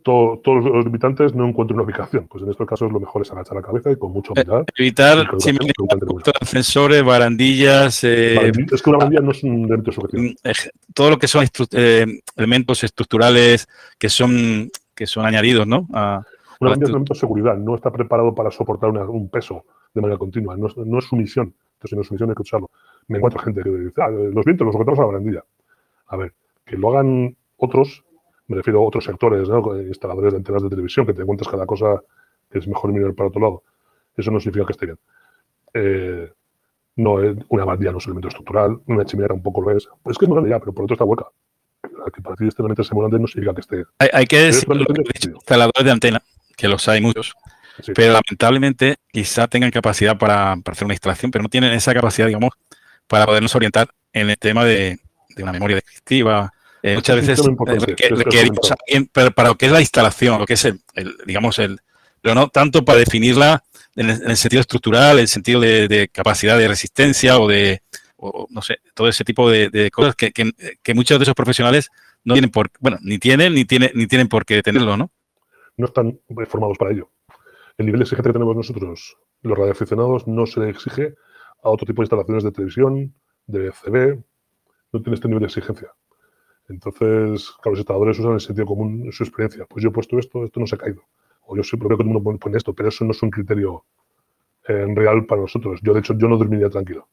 [0.05, 2.29] todos los limitantes no encuentran una ubicación.
[2.29, 4.65] Pues en estos casos lo mejor es agachar la cabeza y con mucha humildad.
[4.77, 5.75] Evitar chimeneas,
[6.41, 8.03] ascensores, barandillas.
[8.05, 10.23] Eh, es que una barandilla no es un elemento subjetivo.
[10.23, 10.35] Mm,
[10.95, 15.89] todo lo que son eh, elementos estructurales que son, que son añadidos, ¿no?
[15.93, 16.23] A,
[16.61, 17.57] una barandilla es un elemento de seguridad.
[17.57, 20.57] No está preparado para soportar un peso de manera continua.
[20.57, 20.67] No,
[20.99, 21.55] es su misión.
[21.75, 22.71] Entonces, no es su misión hay que usarlo.
[23.09, 25.45] Me encuentro gente que dice, ah, los vientos los sujetamos a la barandilla.
[26.07, 28.05] A ver, que lo hagan otros,
[28.47, 29.49] me refiero a otros sectores,
[29.87, 32.03] instaladores de antenas de televisión, que te encuentras cada cosa
[32.51, 33.63] que es mejor mirar para otro lado.
[34.17, 34.99] Eso no significa que esté bien.
[35.75, 36.33] Eh,
[36.97, 37.15] no,
[37.49, 39.89] una barandilla no es un elemento estructural, una chimenea tampoco lo es.
[40.05, 41.27] Es que es muy grande ya, pero por otro está hueca.
[42.15, 43.85] Que para ti este elemento semulante no significa que esté.
[43.99, 44.69] Hay, hay que decir,
[45.35, 46.23] instaladores de antena,
[46.57, 47.35] que los hay muchos
[47.95, 52.51] pero lamentablemente quizá tengan capacidad para, hacer una instalación, pero no tienen esa capacidad, digamos,
[53.07, 54.99] para podernos orientar en el tema de,
[55.37, 56.53] una memoria descriptiva.
[56.83, 57.41] Eh, muchas veces
[58.11, 58.73] requerimos
[59.13, 60.81] pero para lo que es la instalación, lo que es el,
[61.27, 61.81] digamos, el,
[62.21, 63.63] pero no tanto para definirla
[63.95, 67.83] en el, sentido estructural, en el sentido de, capacidad de resistencia o de,
[68.17, 71.91] o, no sé, todo ese tipo de, cosas que, que, muchos de esos profesionales
[72.25, 75.11] no tienen por, bueno, ni tienen ni, tienen ni tienen por qué tenerlo, ¿no?
[75.77, 77.11] No están formados para ello.
[77.79, 81.15] El nivel de exigencia que tenemos nosotros, los radioaficionados, no se le exige
[81.63, 83.15] a otro tipo de instalaciones de televisión,
[83.47, 84.23] de CB,
[84.93, 85.93] no tiene este nivel de exigencia.
[86.69, 89.67] Entonces, claro, los instaladores usan el sentido común en su experiencia.
[89.67, 91.03] Pues yo he puesto esto, esto no se ha caído.
[91.47, 93.31] O yo siempre veo que todo el mundo pone esto, pero eso no es un
[93.31, 93.85] criterio
[94.69, 95.81] eh, real para nosotros.
[95.83, 97.09] Yo, de hecho, yo no dormiría tranquilo.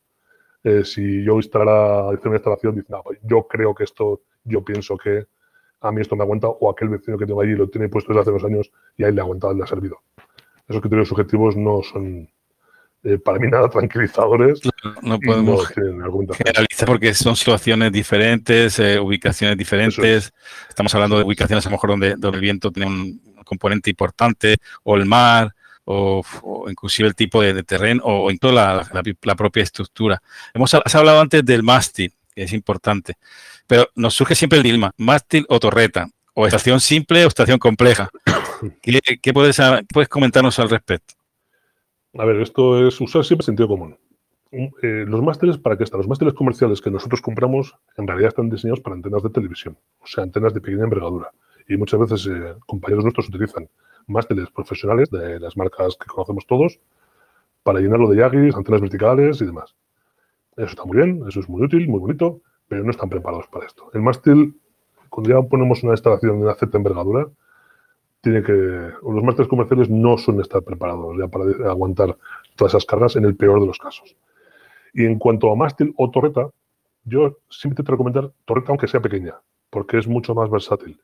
[0.64, 4.64] Eh, si yo instalara, hacer una instalación, dice, no, pues yo creo que esto, yo
[4.64, 5.26] pienso que
[5.82, 8.22] a mí esto me aguanta, o aquel vecino que tengo allí lo tiene puesto desde
[8.22, 10.02] hace unos años y ahí le ha aguantado, le ha servido.
[10.70, 12.30] Esos criterios subjetivos no son
[13.04, 14.60] eh, para mí nada tranquilizadores.
[15.02, 20.32] No, podemos generalizar porque son situaciones diferentes, eh, ubicaciones diferentes.
[20.68, 24.58] Estamos hablando de ubicaciones a lo mejor donde, donde el viento tiene un componente importante,
[24.84, 25.56] o el mar,
[25.86, 26.24] o,
[26.70, 28.88] inclusive el tipo de, terreno, o, incluso la,
[29.24, 30.22] la, propia estructura.
[30.54, 33.16] Hemos has hablado antes del mástil, que es importante,
[33.66, 36.08] pero nos surge siempre el dilema, mástil o torreta,
[36.40, 38.10] o estación simple o estación compleja.
[38.82, 39.60] ¿Qué, qué puedes,
[39.94, 41.16] puedes comentarnos al respecto?
[42.18, 43.98] A ver, esto es usar siempre sentido común.
[44.52, 46.00] Eh, los másteres, ¿para qué están?
[46.00, 50.08] Los másteres comerciales que nosotros compramos en realidad están diseñados para antenas de televisión, o
[50.08, 51.30] sea, antenas de pequeña envergadura.
[51.68, 53.70] Y muchas veces eh, compañeros nuestros utilizan
[54.08, 56.80] másteres profesionales de las marcas que conocemos todos
[57.64, 59.76] para llenarlo de yagis, antenas verticales y demás.
[60.56, 63.68] Eso está muy bien, eso es muy útil, muy bonito, pero no están preparados para
[63.68, 63.92] esto.
[63.94, 64.56] El mástil,
[65.10, 67.28] cuando ya ponemos una instalación de una cierta envergadura,
[68.22, 68.52] tiene que.
[68.52, 72.18] Los másteres comerciales no suelen estar preparados ya para aguantar
[72.56, 74.16] todas esas cargas en el peor de los casos.
[74.94, 76.50] Y en cuanto a mástil o torreta,
[77.06, 79.36] yo siempre te recomendar torreta aunque sea pequeña,
[79.70, 81.00] porque es mucho más versátil.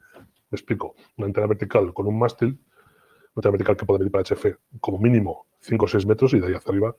[0.49, 0.95] Me explico.
[1.17, 4.99] Una antena vertical con un mástil, una antena vertical que puede venir para HF como
[4.99, 6.95] mínimo 5 o 6 metros y de ahí hacia arriba,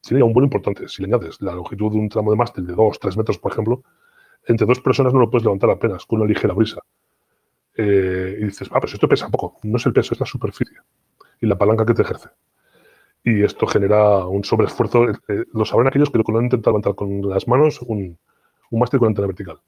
[0.00, 0.88] sería un buen importante.
[0.88, 3.52] Si le añades la longitud de un tramo de mástil de 2 3 metros, por
[3.52, 3.82] ejemplo,
[4.46, 6.80] entre dos personas no lo puedes levantar apenas con una ligera brisa.
[7.76, 9.58] Eh, y dices, ah, pues esto pesa poco.
[9.62, 10.76] No es el peso, es la superficie
[11.40, 12.28] y la palanca que te ejerce.
[13.24, 15.10] Y esto genera un sobreesfuerzo.
[15.10, 18.18] Eh, eh, lo sabrán aquellos que lo han intentado levantar con las manos un,
[18.70, 19.60] un mástil con antena vertical.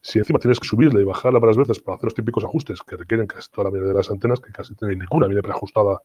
[0.00, 2.96] Si encima tienes que subirla y bajarla varias veces para hacer los típicos ajustes que
[2.96, 6.00] requieren casi toda la mayoría de las antenas, que casi tienen ninguna viene preajustada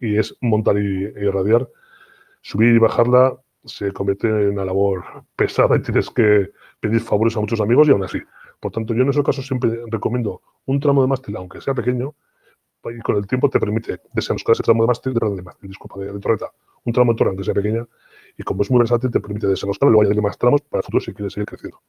[0.00, 1.68] y es montar y, y irradiar,
[2.42, 7.40] subir y bajarla se convierte en una labor pesada y tienes que pedir favores a
[7.40, 8.18] muchos amigos y aún así
[8.60, 12.14] por tanto, yo en esos casos siempre recomiendo un tramo de mástil, aunque sea pequeño,
[12.84, 15.98] y con el tiempo te permite desenroscar ese tramo de mástil, de, de mástil, disculpa,
[16.00, 16.52] de, torreta,
[16.84, 17.84] un tramo de torre, aunque sea pequeña,
[18.38, 20.84] y como es muy versátil, te permite desenroscar y luego añadir más tramos para el
[20.84, 21.80] futuro si quieres seguir creciendo.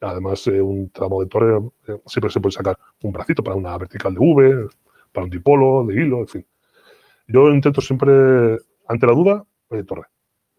[0.00, 3.76] Además, eh, un tramo de torre eh, siempre se puede sacar un bracito para una
[3.78, 4.68] vertical de V,
[5.12, 6.46] para un dipolo, de hilo, en fin.
[7.26, 10.04] Yo intento siempre, ante la duda, eh, torre.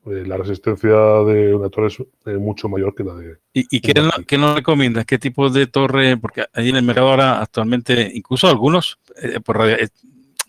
[0.06, 3.38] Eh, la resistencia de una torre es eh, mucho mayor que la de...
[3.54, 3.94] ¿Y, qué,
[4.38, 5.06] nos recomiendas?
[5.06, 6.16] ¿Qué tipo de torre?
[6.18, 9.40] Porque ahí en el mercado ahora actualmente, incluso algunos eh,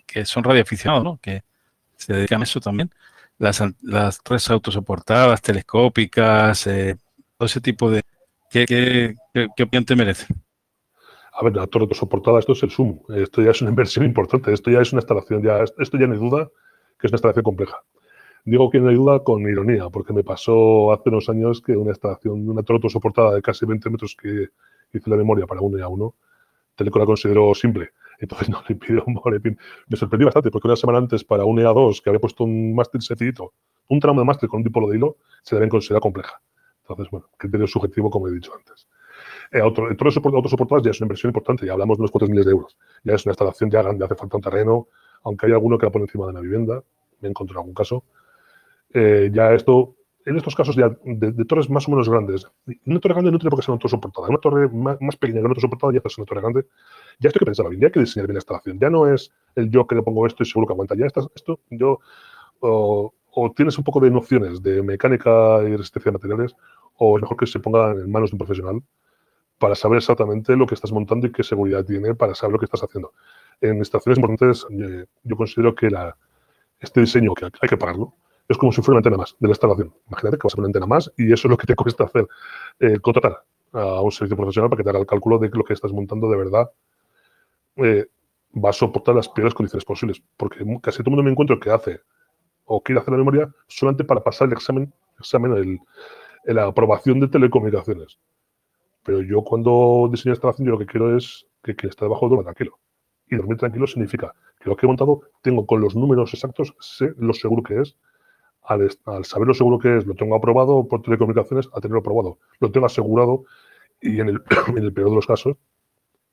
[0.06, 1.18] que son radioaficionados, ¿no?
[1.20, 1.42] que
[1.96, 2.90] se dedican a eso también,
[3.38, 6.64] las, las torres autosoportadas, telescópicas,
[7.36, 8.02] todo ese tipo de...
[8.50, 10.26] ¿Qué, qué, qué, opinión te merece?
[11.32, 12.98] A ver, la torre autosoportada, esto es el zoom.
[13.14, 14.52] Esto ya es una inversión importante.
[14.52, 16.48] Esto ya es una instalación, ya, esto ya no hay duda
[16.98, 17.78] que es una instalación compleja.
[18.44, 21.90] Digo que no hay duda con ironía, porque me pasó hace unos años que una
[21.90, 24.48] instalación una torre soportada de casi 20 metros que
[24.92, 26.14] hice la memoria para uno y a uno,
[26.74, 27.90] Teleco la consideró simple.
[28.18, 29.58] Entonces no le pidió un boletín.
[29.88, 33.02] Me sorprendí bastante porque una semana antes para un EA2 que había puesto un mástil
[33.02, 33.52] sencillito,
[33.88, 36.40] un tramo de mástil con un dipolo de hilo, se deben considerar compleja.
[36.82, 38.88] Entonces, bueno, criterio subjetivo como he dicho antes.
[39.52, 42.46] Eh, otro, torres autosoportadas ya es una inversión importante, ya hablamos de unos 4 miles
[42.46, 42.76] de euros.
[43.04, 44.88] Ya es una instalación ya grande, hace falta un terreno,
[45.22, 46.82] aunque hay alguno que la pone encima de una vivienda,
[47.20, 48.04] me he encontrado algún caso,
[48.92, 52.46] eh, ya esto, en estos casos ya de, torres más o menos grandes,
[52.86, 55.40] una torre grande no tiene por qué ser una torre soportada, una torre más, pequeña
[55.40, 56.66] que una torre soportada ya es una torre grande,
[57.18, 59.06] ya esto hay que pensar bien, ya hay que diseñar bien la instalación, ya no
[59.12, 62.00] es el yo que le pongo esto y seguro que aguanta, ya estás, esto yo
[62.60, 63.12] o,
[63.56, 66.56] tienes un poco de nociones de mecánica y resistencia de materiales,
[66.96, 68.82] o es mejor que se ponga en manos de un profesional
[69.58, 72.64] para saber exactamente lo que estás montando y qué seguridad tiene para saber lo que
[72.64, 73.12] estás haciendo.
[73.60, 76.16] En instalaciones importantes, eh, yo considero que la,
[76.80, 78.14] este diseño, que hay que pagarlo,
[78.50, 79.94] es como si fuera una antena más de la instalación.
[80.08, 82.26] Imagínate que vas a una antena más y eso es lo que te cuesta hacer.
[82.80, 85.62] Eh, contratar a un servicio profesional para que te haga el cálculo de que lo
[85.62, 86.68] que estás montando de verdad
[87.76, 88.06] eh,
[88.52, 90.20] va a soportar las peores condiciones posibles.
[90.36, 92.00] Porque casi todo el mundo me encuentro que hace
[92.64, 95.78] o quiere hacer la memoria solamente para pasar el examen, examen el,
[96.52, 98.18] la aprobación de telecomunicaciones.
[99.04, 102.42] Pero yo cuando diseño instalación, yo lo que quiero es que, que esté debajo duerma
[102.42, 102.80] tranquilo.
[103.28, 107.14] Y dormir tranquilo significa que lo que he montado tengo con los números exactos, sé
[107.16, 107.96] lo seguro que es,
[108.62, 108.90] al,
[109.24, 112.38] saber lo seguro que es, lo tengo aprobado por telecomunicaciones a tenerlo aprobado.
[112.60, 113.44] Lo tengo asegurado
[114.00, 114.42] y en el,
[114.76, 115.56] en el peor de los casos,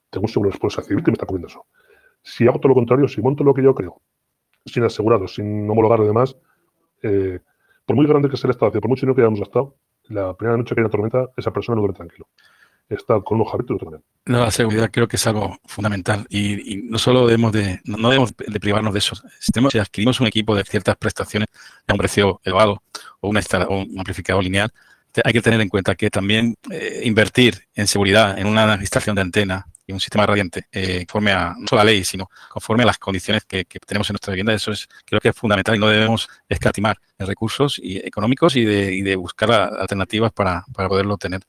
[0.09, 1.65] tengo un seguro de respuesta civil que me está cubriendo eso.
[2.21, 4.01] Si hago todo lo contrario, si monto lo que yo creo,
[4.65, 6.37] sin asegurarlo, sin homologar y demás,
[7.03, 7.39] eh,
[7.85, 10.57] por muy grande que sea la instalación, por mucho dinero que hayamos gastado, la primera
[10.57, 12.27] noche que hay una tormenta, esa persona no duerme tranquilo.
[12.89, 14.03] Está con abiertos y también.
[14.25, 18.59] La seguridad creo que es algo fundamental y, no solo debemos de, no, debemos de
[18.59, 19.15] privarnos de eso.
[19.39, 21.47] Si, adquirimos un equipo de ciertas prestaciones
[21.87, 22.83] a un precio elevado
[23.21, 24.71] o, una, un amplificador lineal,
[25.23, 29.21] hay que tener en cuenta que también eh, invertir en seguridad, en una instalación de
[29.21, 32.87] antena, y un sistema radiante eh, conforme a no solo la ley, sino conforme a
[32.87, 34.53] las condiciones que, tenemos en nuestra vivienda.
[34.53, 38.65] Eso es creo que es fundamental y no debemos escatimar en recursos y económicos y
[38.65, 41.41] de, y de buscar alternativas para, para, poderlo tener.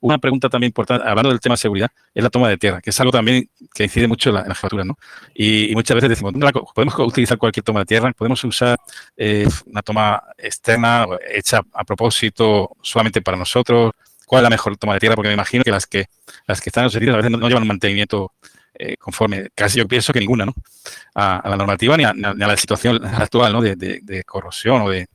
[0.00, 2.90] Una pregunta también importante, hablando del tema de seguridad, es la toma de tierra, que
[2.90, 4.98] es algo también que incide mucho en la, en ¿no?
[5.34, 6.34] Y, muchas veces decimos,
[6.74, 8.76] podemos utilizar cualquier toma de tierra, podemos usar
[9.16, 13.92] eh, una toma externa hecha a propósito solamente para nosotros,
[14.34, 16.06] cuál es la mejor toma de tierra, porque me imagino que las que
[16.46, 18.32] las que están en los sitios a veces no, llevan un mantenimiento
[18.76, 20.54] eh, conforme, casi yo pienso que ninguna, ¿no?
[21.14, 23.62] A, la normativa ni a, la situación actual, ¿no?
[23.62, 25.06] De, corrosión o de,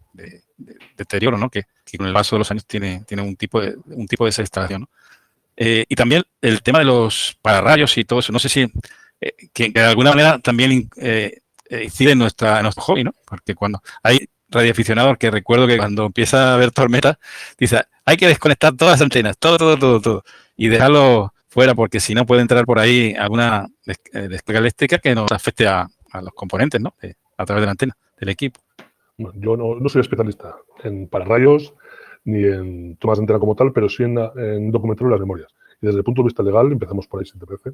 [0.96, 1.50] deterioro, ¿no?
[1.50, 1.64] Que,
[1.98, 4.42] con el paso de los años tiene, tiene un tipo de un tipo de esa
[4.42, 4.90] instalación, ¿no?
[5.58, 8.32] Eh, y también el tema de los pararrayos y todo eso.
[8.32, 8.72] No sé si
[9.20, 13.14] eh, que, de alguna manera también incide en, nuestra, en nuestro hobby, ¿no?
[13.26, 17.20] Porque cuando hay radioaficionados que recuerdo que cuando empieza a haber tormenta,
[17.58, 20.24] dice, hay que desconectar todas las antenas, todo, todo, todo, todo,
[20.56, 25.16] y dejarlo fuera, porque si no puede entrar por ahí alguna eh, descarga eléctrica que
[25.16, 25.88] nos afecte a,
[26.22, 26.96] los componentes, ¿no?
[27.38, 28.60] a través de la antena, del equipo.
[29.18, 31.74] yo no, soy especialista en pararrayos
[32.26, 35.54] ni en tomas de antena como tal, pero sí en, en documentar las memorias.
[35.82, 37.72] Y desde el punto de vista legal, empezamos por ahí, si te parece,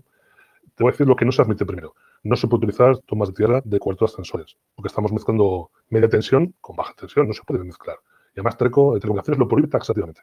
[0.75, 1.95] te voy a decir lo que no se admite primero.
[2.23, 6.53] No se puede utilizar tomas de tierra de coberturas sensores, porque estamos mezclando media tensión
[6.59, 7.97] con baja tensión, no se puede mezclar.
[8.35, 10.21] Y además Treco Telecomunicaciones lo prohíbe taxativamente.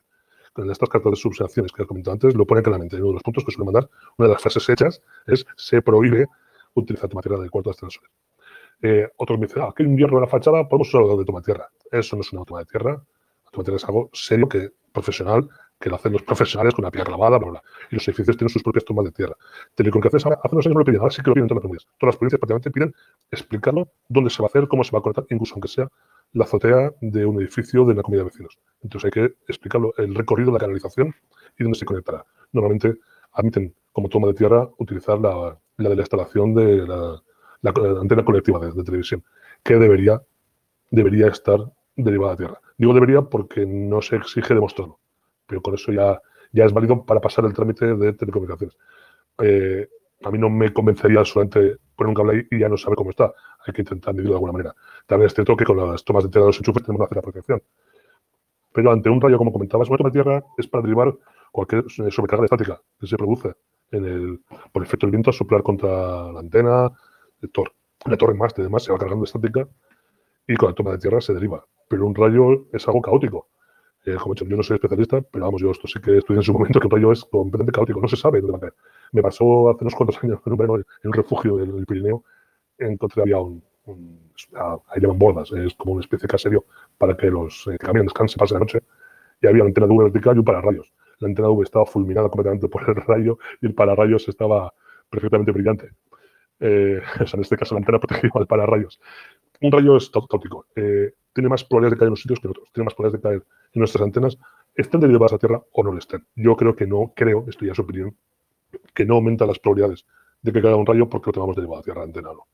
[0.56, 2.96] En estas cartas de subsanciones que he comentado antes lo pone claramente.
[2.96, 3.88] Uno de los puntos que suele mandar,
[4.18, 6.28] una de las frases hechas, es se prohíbe
[6.74, 8.10] utilizar toma de coberturas sensores.
[8.82, 11.24] Eh, otros me dicen, ah, hay un hierro en la fachada, podemos usar algo de
[11.24, 11.70] toma de tierra.
[11.90, 12.90] Eso no es una toma de tierra.
[12.90, 15.48] La toma de tierra es algo serio, que profesional,
[15.82, 18.50] que lo hacen los profesionales con una piedra clavada, bla, bla, Y los edificios tienen
[18.50, 19.36] sus propias tomas de tierra.
[19.74, 21.92] Telecomunicaciones hace unos años no lo piden, ahora sí que lo piden todas las provincias.
[21.98, 22.94] Todas las provincias prácticamente piden
[23.30, 25.88] explicarlo, dónde se va a hacer, cómo se va a conectar, incluso aunque sea
[26.32, 28.58] la azotea de un edificio de una comunidad de vecinos.
[28.82, 31.14] Entonces hay que explicarlo, el recorrido la canalización
[31.58, 32.24] y dónde se conectará.
[32.52, 32.94] Normalmente
[33.32, 37.20] admiten como toma de tierra utilizar la, la de la instalación de la,
[38.00, 39.24] antena colectiva de, televisión,
[39.62, 40.22] que debería,
[40.90, 41.58] debería estar
[41.96, 42.60] derivada a tierra.
[42.78, 44.98] Digo debería porque no se exige demostrarlo,
[45.46, 46.20] pero con eso ya,
[46.52, 48.76] ya es válido para pasar el trámite de telecomunicaciones.
[49.42, 49.88] Eh,
[50.24, 53.10] a mí no me convencería solamente poner un cable ahí y ya no sabe cómo
[53.10, 53.32] está.
[53.66, 54.74] Hay que intentar medirlo de alguna manera.
[55.06, 57.16] También es cierto que con las tomas de tierra de los enchufes tenemos que hacer
[57.16, 57.62] la protección.
[58.72, 61.14] Pero ante un rayo, como comentabas, una toma de tierra es para derivar
[61.50, 63.54] cualquier sobrecarga estática que se produce
[63.90, 64.40] en el,
[64.72, 66.90] por efecto del viento a soplar contra la antena,
[67.42, 67.72] el tor
[68.06, 69.68] la torre más, además se va cargando estática
[70.46, 71.64] y con la toma de tierra se deriva.
[71.88, 73.48] Pero un rayo es algo caótico.
[74.04, 76.38] Eh, como he dicho, yo no soy especialista, pero vamos, yo esto sí que estudié
[76.38, 78.60] en su momento que un rayo es completamente caótico, no se sabe dónde va a
[78.60, 78.74] caer.
[79.12, 82.24] Me pasó hace unos cuantos años en un, en un refugio en el Pirineo,
[82.78, 83.62] encontré había un,
[84.88, 86.64] ahí llaman bordas, es como una especie de caserio
[86.98, 88.82] para que los eh, que caminan, descansen, pasen la noche,
[89.40, 90.92] y había una antena de V vertical y un pararrayos.
[91.18, 94.72] La antena V estaba fulminada completamente por el rayo y el pararrayos estaba
[95.10, 95.90] perfectamente brillante.
[96.60, 97.00] Eh,
[97.34, 99.00] en este caso la antena protegida del pararrayos.
[99.60, 100.66] Un rayo es caótico.
[100.74, 102.68] Eh, tiene más probabilidades de caer en unos sitios que en otros.
[102.72, 104.38] Tiene más probabilidades de caer en nuestras antenas,
[104.74, 106.26] estén derivadas a tierra o no lo estén.
[106.36, 108.16] Yo creo que no, creo, esto ya es opinión,
[108.94, 110.06] que no aumenta las probabilidades
[110.42, 112.46] de que caiga un rayo porque lo tengamos derivado a tierra, antena no.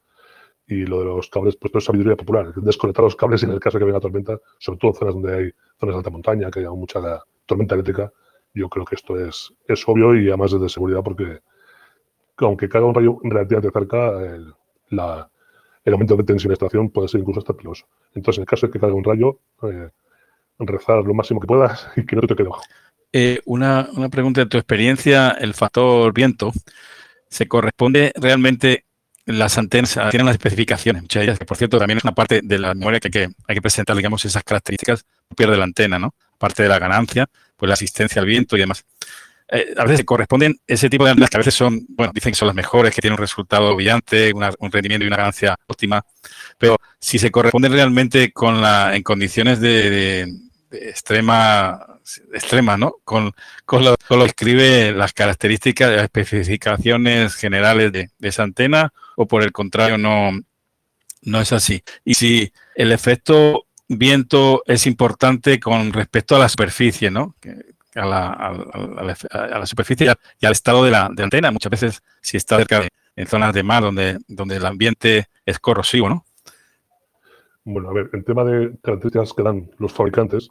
[0.66, 2.52] Y lo de los cables, pues esto es sabiduría popular.
[2.54, 5.34] Desconectar los cables en el caso de que venga tormenta, sobre todo en zonas donde
[5.34, 7.00] hay zonas de alta montaña, que haya mucha
[7.46, 8.12] tormenta eléctrica,
[8.52, 11.40] yo creo que esto es, es obvio y además es de seguridad porque
[12.36, 14.12] aunque caiga un rayo relativamente cerca,
[14.90, 15.30] la,
[15.88, 17.86] el aumento de tensión y estación puede ser incluso hasta peligroso.
[18.14, 19.90] Entonces, en el caso de que caiga un rayo, eh,
[20.58, 22.62] rezar lo máximo que puedas y que no te quede bajo.
[23.12, 26.52] Eh, una, una, pregunta de tu experiencia, el factor viento,
[27.28, 28.84] ¿se corresponde realmente
[29.24, 32.40] las antenas tienen las especificaciones, muchas de ellas, que por cierto también es una parte
[32.42, 35.04] de la memoria que que, hay que presentar, digamos, esas características
[35.36, 36.14] pierde la antena, ¿no?
[36.38, 38.86] Parte de la ganancia, pues la asistencia al viento y demás.
[39.50, 42.32] Eh, a veces se corresponden ese tipo de antenas que a veces son, bueno, dicen
[42.32, 46.04] que son las mejores, que tienen un resultado brillante, un rendimiento y una ganancia óptima,
[46.58, 50.30] pero si se corresponden realmente con la, en condiciones de,
[50.70, 51.86] extrema
[52.32, 52.96] extrema, ¿no?
[53.04, 53.32] Con,
[53.64, 59.52] con, lo, que escribe las características, las especificaciones generales de, esa antena, o por el
[59.52, 60.30] contrario, no,
[61.22, 61.82] no es así.
[62.04, 67.34] Y si el efecto viento es importante con respecto a la superficie, ¿no?
[67.94, 71.50] A la, superficie y al estado de la antena.
[71.50, 75.58] Muchas veces, si está cerca de en zonas de mar donde, donde el ambiente es
[75.58, 76.24] corrosivo, ¿no?
[77.64, 80.50] Bueno, a ver, en tema de características que dan los fabricantes,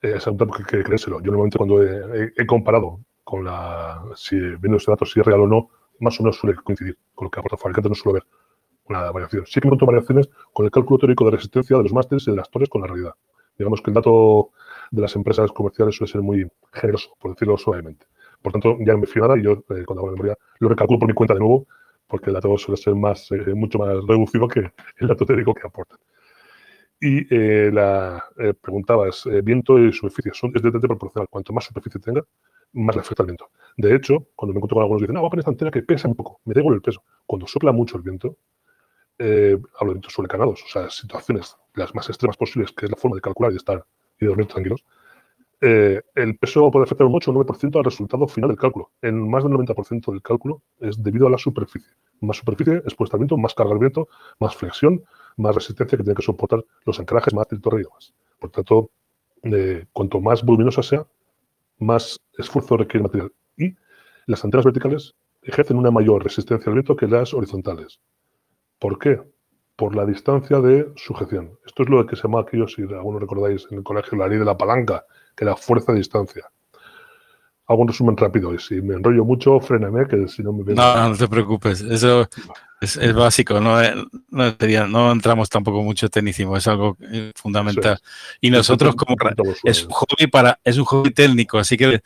[0.00, 1.20] eh, es tema que, que creérselo.
[1.20, 5.46] Yo normalmente cuando he, comparado con la, si viendo este dato si es real o
[5.48, 8.26] no, más o menos suele coincidir con lo que aporta el fabricante, no suele ver
[8.84, 9.44] una variación.
[9.46, 12.36] Sí que encuentro variaciones con el cálculo teórico de resistencia de los másteres y de
[12.36, 13.14] las torres con la realidad.
[13.58, 14.50] Digamos que el dato
[14.92, 18.06] de las empresas comerciales suele ser muy generoso, por decirlo suavemente.
[18.42, 21.00] Por tanto, ya me fío nada y yo, eh, cuando hago la memoria, lo recalculo
[21.00, 21.66] por mi cuenta de nuevo,
[22.06, 25.66] porque el dato suele ser más, eh, mucho más reducido que el dato teórico que
[25.66, 25.98] aportan.
[27.00, 28.22] Y eh, la
[28.60, 31.28] preguntaba es, viento y superficie son, es directamente proporcional.
[31.28, 32.22] Cuanto más superficie tenga,
[32.74, 33.50] más le afecta el viento.
[33.76, 35.70] De hecho, cuando me encuentro con algunos que dicen, no, voy a poner esta antena
[35.70, 37.02] que pesa un poco, me da igual el peso.
[37.26, 38.36] Cuando sopla mucho el viento,
[39.18, 43.16] hablo de vientos sobrecanados, o sea, situaciones las más extremas posibles, que es la forma
[43.16, 43.84] de calcular y de estar
[44.22, 44.26] y
[45.64, 48.90] eh, el peso puede afectar un 8 o 9% al resultado final del cálculo.
[49.00, 51.92] En más del 90% del cálculo es debido a la superficie.
[52.20, 54.08] Más superficie, expuesta al viento, más carga al viento,
[54.40, 55.04] más flexión,
[55.36, 58.12] más resistencia que tiene que soportar los anclajes, más demás.
[58.40, 58.90] Por tanto,
[59.44, 61.06] eh, cuanto más voluminosa sea,
[61.78, 63.32] más esfuerzo requiere el material.
[63.56, 63.76] Y
[64.26, 68.00] las antenas verticales ejercen una mayor resistencia al viento que las horizontales.
[68.80, 69.20] ¿Por qué?
[69.76, 71.58] Por la distancia de sujeción.
[71.66, 74.38] Esto es lo que se llama aquí, si algunos recordáis en el colegio, la ley
[74.38, 75.04] de la palanca,
[75.34, 76.44] que la fuerza de distancia.
[77.66, 80.74] Hago un resumen rápido y si me enrollo mucho, fréname, que si no me veo.
[80.74, 82.28] No, no te preocupes, eso
[82.82, 83.78] es, básico, no,
[84.30, 87.98] no, entramos tampoco mucho tecnicismo, es algo eh, fundamental.
[88.40, 89.16] Y nosotros, como
[89.62, 92.02] es un hobby para, es un hobby técnico, así que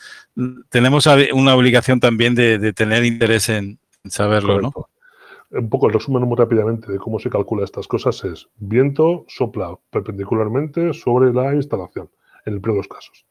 [0.69, 4.73] tenemos una obligación también de, tener interés en, saberlo, ¿no?
[5.57, 9.79] Un poco el resumen muy rápidamente de cómo se calcula estas cosas es viento sopla
[9.91, 12.11] perpendicularmente sobre la instalación
[12.45, 13.25] en el peor de los casos.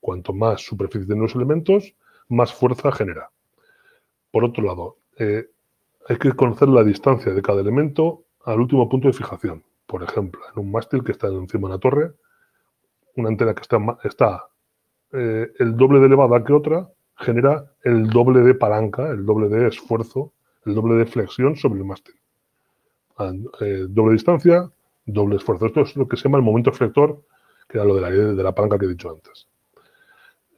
[0.00, 1.94] Cuanto más superficie tienen los elementos,
[2.28, 3.30] más fuerza genera.
[4.30, 5.48] Por otro lado, eh,
[6.08, 9.64] hay que conocer la distancia de cada elemento al último punto de fijación.
[9.86, 12.12] Por ejemplo, en un mástil que está encima de una torre,
[13.16, 13.62] una antena que
[14.04, 14.48] está,
[15.12, 19.68] eh, el doble de elevada que otra genera el doble de palanca, el doble de
[19.68, 20.33] esfuerzo,
[20.66, 22.14] el doble de flexión sobre el mástil.
[23.60, 24.70] Eh, doble distancia,
[25.06, 25.66] doble esfuerzo.
[25.66, 27.22] Esto es lo que se llama el momento flector
[27.68, 29.48] que era lo de la, de la palanca que he dicho antes.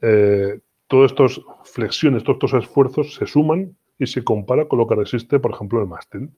[0.01, 4.95] Eh, todas estas flexiones, todos estos esfuerzos se suman y se compara con lo que
[4.95, 6.29] resiste, por ejemplo, el mástil.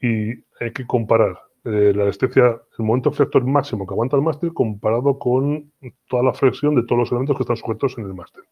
[0.00, 4.52] Y hay que comparar eh, la resistencia, el momento flector máximo que aguanta el mástil
[4.52, 5.72] comparado con
[6.08, 8.42] toda la flexión de todos los elementos que están sujetos en el mástil.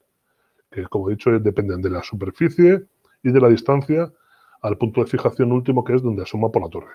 [0.71, 2.83] Que, como he dicho, dependen de la superficie
[3.23, 4.13] y de la distancia
[4.61, 6.95] al punto de fijación último, que es donde asoma por la torre.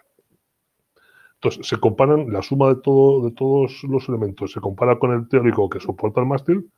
[1.35, 5.27] Entonces, se comparan la suma de, todo, de todos los elementos, se compara con el
[5.27, 6.71] teórico que soporta el mástil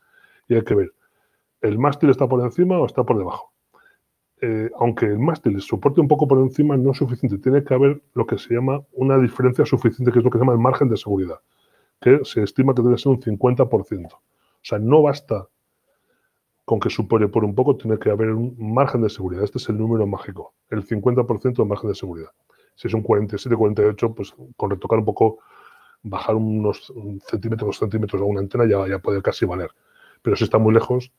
[0.47, 0.93] y hay que ver,
[1.62, 3.54] ¿el mástil está por encima o está por debajo?
[4.41, 7.38] Eh, aunque el mástil soporte un poco por encima, no es suficiente.
[7.38, 10.43] Tiene que haber lo que se llama una diferencia suficiente, que es lo que se
[10.43, 11.39] llama el margen de seguridad,
[12.02, 14.14] que se estima que debe ser un 50%.
[14.14, 14.20] O
[14.62, 15.47] sea, no basta
[16.70, 19.43] con que supere por un poco, tiene que haber un margen de seguridad.
[19.43, 22.32] Este es el número mágico, el 50% de margen de seguridad
[22.80, 25.39] si es un 47, 48, pues con retocar un poco,
[26.01, 26.93] bajar unos
[27.28, 29.70] centímetros, dos centímetros a una antena ya, ya puede casi valer.
[30.22, 31.11] Pero si está muy lejos.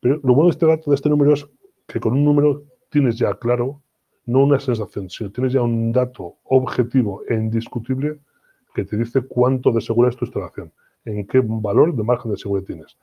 [0.00, 1.48] Pero lo bueno de este dato, de este número, es
[1.86, 3.80] que con un número tienes ya claro,
[4.26, 8.18] no una sensación, sino tienes ya un dato objetivo e indiscutible
[8.74, 10.70] que te dice cuánto de segura es tu instalación,
[11.06, 12.98] en qué valor de margen de seguridad tienes.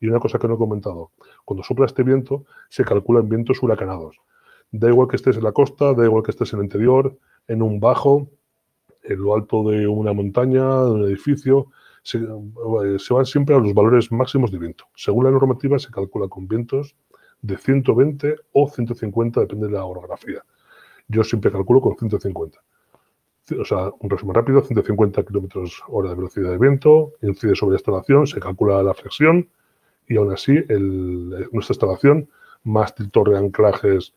[0.00, 1.10] Y una cosa que no he comentado,
[1.44, 4.16] cuando sopla este viento, se calculan vientos huracanados.
[4.72, 7.16] Da igual que estés en la costa, da igual que estés en el interior,
[7.48, 8.28] en un bajo,
[9.02, 11.66] en lo alto de una montaña, de un edificio,
[12.02, 14.84] se, eh, van siempre a los valores máximos de viento.
[14.94, 16.96] Según la normativa se calcula con vientos
[17.42, 20.42] de 120 o 150, depende de la orografía.
[21.08, 22.58] Yo siempre calculo con 150.
[23.58, 27.78] O sea, un resumen rápido, 150 kilómetros hora de velocidad de viento, incide sobre la
[27.78, 29.48] instalación, se calcula la flexión
[30.10, 32.28] y aún así el, nuestra instalación,
[32.64, 34.12] mástil, torre, anclajes,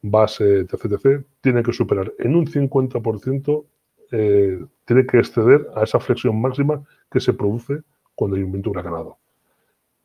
[0.00, 3.64] base, etc., tiene que superar en un 50%,
[4.10, 7.82] eh, tiene que exceder a esa flexión máxima que se produce
[8.14, 9.18] cuando hay un viento huracanado.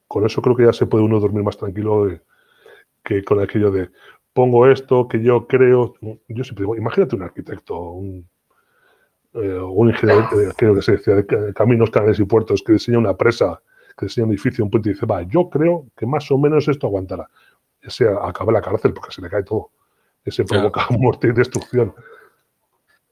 [0.10, 2.10] Con eso creo que ya se puede uno dormir más tranquilo
[3.02, 3.90] que con aquello de
[4.34, 5.96] pongo esto que yo creo.
[6.02, 8.28] Yo siempre digo, imagínate un arquitecto, un,
[9.36, 13.62] eh, un ingeniero que se decía, de caminos, canales y puertos que diseña una presa,
[13.98, 16.68] que diseña un edificio, un puente y dice, va, yo creo que más o menos
[16.68, 17.30] esto aguantará.
[17.82, 19.72] Ese acaba en la cárcel porque se le cae todo
[20.26, 21.94] ese provoca muerte y destrucción.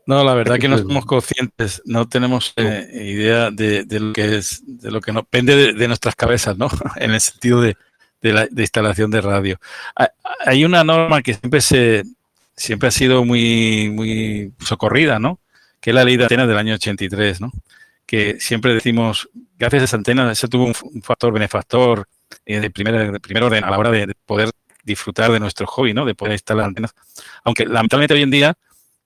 [0.05, 4.63] No, la verdad que no somos conscientes, no tenemos eh, idea de, lo que es,
[4.65, 6.69] de lo que no depende de, nuestras cabezas, ¿no?
[6.95, 7.75] en el sentido de,
[8.23, 9.57] la instalación de radio.
[10.45, 12.03] Hay una norma que siempre se
[12.55, 15.39] siempre ha sido muy, muy socorrida, ¿no?
[15.79, 17.51] Que es la ley de Atenas del año 83, ¿no?
[18.11, 22.09] Que siempre decimos, gracias a esa antena, eso tuvo un, factor benefactor
[22.45, 24.51] eh, de, primer, de primer orden a la hora de poder
[24.83, 26.03] disfrutar de nuestro hobby, ¿no?
[26.03, 26.93] De poder instalar antenas.
[27.45, 28.53] Aunque lamentablemente hoy en día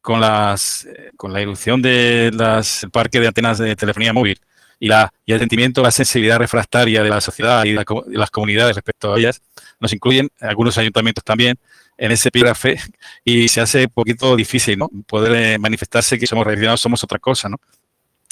[0.01, 4.41] con las eh, con la irrupción de las el parque de antenas de telefonía móvil
[4.79, 8.75] y la y el sentimiento, la sensibilidad refractaria de la sociedad y de, las comunidades
[8.75, 9.39] respecto a ellas,
[9.79, 11.59] nos incluyen algunos ayuntamientos también
[11.95, 12.79] en ese epígrafe
[13.23, 14.89] y se hace un poquito difícil, ¿no?
[15.05, 17.59] Poder eh, manifestarse que somos reaccionados, somos otra cosa, ¿no?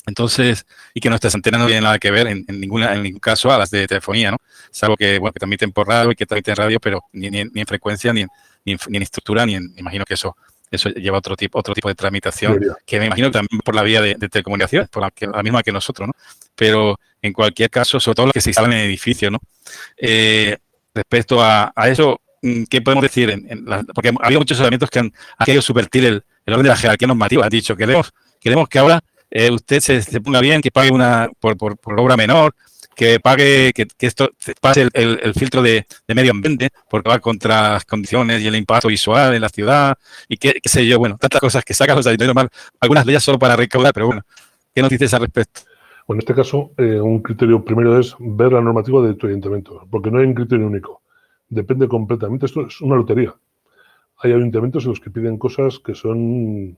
[0.05, 3.51] Entonces, y que nuestras antenas no tienen nada que ver en, ninguna, en ningún caso
[3.51, 4.37] a las de telefonía, ¿no?
[4.69, 7.65] Salvo que, bueno, que transmiten por radio y que transmiten radio, pero ni, ni, en
[7.65, 8.29] frecuencia, ni en,
[8.65, 10.35] ni en, estructura, ni en, imagino que eso
[10.71, 13.83] eso lleva otro tipo, otro tipo de tramitación, que me imagino que también por la
[13.83, 16.13] vía de, de telecomunicaciones, por la, que, la, misma que nosotros, ¿no?
[16.55, 19.39] Pero en cualquier caso, sobre todo los que se instalan en edificios, ¿no?
[19.97, 20.57] Eh,
[20.95, 23.29] respecto a, a, eso, mm, ¿qué podemos decir?
[23.29, 25.13] En, porque ha habido muchos elementos que han,
[25.45, 27.45] querido subvertir el, el, orden de la jerarquía normativa.
[27.45, 28.99] Ha dicho, queremos, queremos que ahora
[29.35, 32.53] eh, usted se, se, ponga bien, que pague una por, por, por obra menor,
[32.95, 34.29] que pague, que, esto
[34.61, 39.33] pase el, filtro de, medio ambiente, porque va contra las condiciones y el impacto visual
[39.33, 39.97] en la ciudad,
[40.29, 43.23] y qué, sé yo, bueno, tantas cosas que sacan los ayuntamientos mal, algunas de ellas
[43.23, 44.21] solo para recaudar, pero bueno,
[44.71, 45.61] ¿qué nos dices al respecto?
[46.07, 49.87] Bueno, en este caso, eh, un criterio primero es ver la normativa de tu ayuntamiento,
[49.89, 51.01] porque no hay un criterio único.
[51.49, 52.45] Depende completamente.
[52.45, 53.33] Esto es una lotería.
[54.17, 56.77] Hay ayuntamientos en los que piden cosas que son,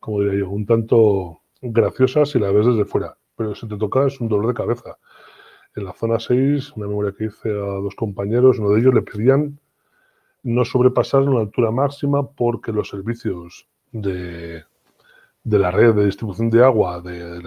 [0.00, 4.06] como diría yo, un tanto graciosas si la ves desde fuera pero si te toca
[4.06, 4.98] es un dolor de cabeza.
[5.76, 9.02] En la zona 6, una memoria que hice a dos compañeros, uno de ellos le
[9.02, 9.58] pedían
[10.42, 14.64] no sobrepasar una altura máxima porque los servicios de,
[15.44, 17.40] la red de distribución de agua de,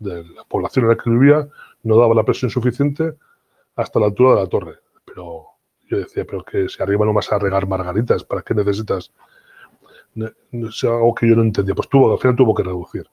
[0.00, 1.48] la población en la que vivía
[1.84, 3.14] no daba la presión suficiente
[3.76, 4.74] hasta la altura de la torre.
[5.04, 5.46] Pero
[5.88, 9.12] yo decía, pero que si arriba no vas a regar margaritas, ¿para qué necesitas?
[10.16, 11.74] Es algo que yo no entendía.
[11.74, 13.06] Pues tuvo, al final tuvo que reducir.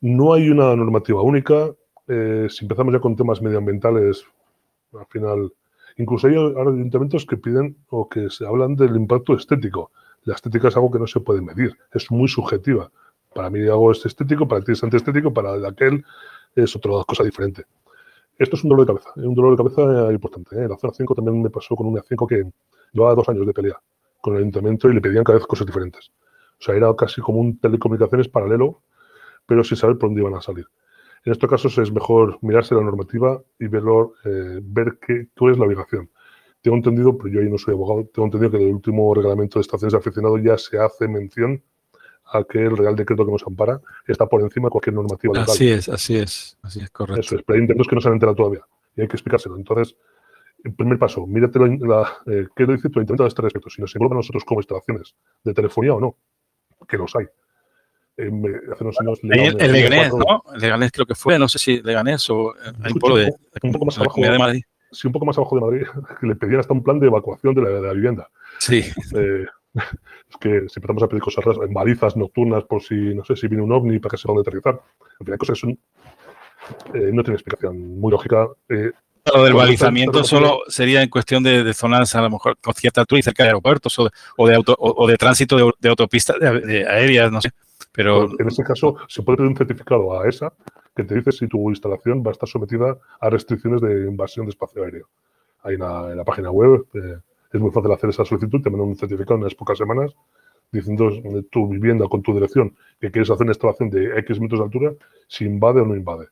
[0.00, 1.70] No hay una normativa única.
[2.08, 4.24] Eh, si empezamos ya con temas medioambientales,
[4.92, 5.52] al final,
[5.96, 9.90] incluso hay ayuntamientos que piden o que se hablan del impacto estético.
[10.24, 12.90] La estética es algo que no se puede medir, es muy subjetiva.
[13.34, 16.04] Para mí algo es estético, para ti es antiestético, para aquel
[16.54, 17.64] es otra cosa diferente.
[18.38, 20.56] Esto es un dolor de cabeza, un dolor de cabeza importante.
[20.56, 20.68] ¿eh?
[20.68, 22.44] La zona 5 también me pasó con una 5 que
[22.92, 23.80] llevaba dos años de pelea
[24.20, 26.10] con el ayuntamiento y le pedían cada vez cosas diferentes.
[26.62, 28.82] O sea, era casi como un telecomunicaciones paralelo
[29.46, 30.66] pero sin saber por dónde iban a salir.
[31.24, 35.58] En estos casos es mejor mirarse la normativa y verlo, eh, ver qué, cuál es
[35.58, 36.10] la obligación.
[36.60, 39.58] Tengo entendido, pero yo ahí no soy abogado, tengo entendido que en el último reglamento
[39.58, 41.62] de estaciones de aficionado ya se hace mención
[42.24, 45.52] a que el Real Decreto que nos ampara está por encima de cualquier normativa local.
[45.52, 47.20] Así es, así es, así es, correcto.
[47.20, 48.64] Eso es, pero hay intentos que no se han enterado todavía
[48.96, 49.56] y hay que explicárselo.
[49.56, 49.96] Entonces,
[50.64, 53.82] el primer paso, mírate la, eh, qué lo dice tu ayuntamiento a este respecto, si
[53.82, 56.16] nos engloba a nosotros como instalaciones de telefonía o no,
[56.88, 57.26] que los hay
[58.16, 59.18] hace unos años.
[59.22, 60.42] el Leganés, ¿no?
[60.54, 63.86] El Leganés creo que fue, no sé si Leganés o un poco, de, un poco
[63.86, 64.62] más abajo de Madrid.
[64.90, 65.86] Sí, un poco más abajo de Madrid,
[66.20, 68.28] que le pedían hasta un plan de evacuación de la, de la vivienda.
[68.58, 68.84] Sí.
[69.16, 73.24] Eh, es que si empezamos a pedir cosas raras, en balizas nocturnas por si, no
[73.24, 74.80] sé, si viene un ovni para que sepa dónde aterrizar.
[75.20, 75.70] En fin, hay cosas que son,
[76.94, 78.48] eh, no tiene explicación muy lógica.
[78.68, 78.92] Eh,
[79.24, 83.20] lo del balizamiento solo sería en cuestión de, zonas a lo mejor con cierta altura
[83.20, 86.36] y cerca de aeropuertos o de, o de, auto, o de tránsito de, de autopistas
[86.40, 87.50] aéreas, no sé.
[87.92, 90.52] Pero en ese caso se puede pedir un certificado a ESA
[90.96, 94.50] que te dice si tu instalación va a estar sometida a restricciones de invasión de
[94.50, 95.08] espacio aéreo.
[95.62, 97.18] Ahí en la, página web eh,
[97.52, 100.12] es muy fácil hacer esa solicitud, te mandan un certificado en unas pocas semanas
[100.72, 101.10] diciendo
[101.50, 104.92] tu vivienda con tu dirección que quieres hacer una instalación de X metros de altura,
[105.28, 106.28] si invade o no invade.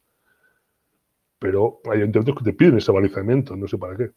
[1.41, 4.11] Pero hay ayuntamientos que te piden ese balizamiento, no sé para qué.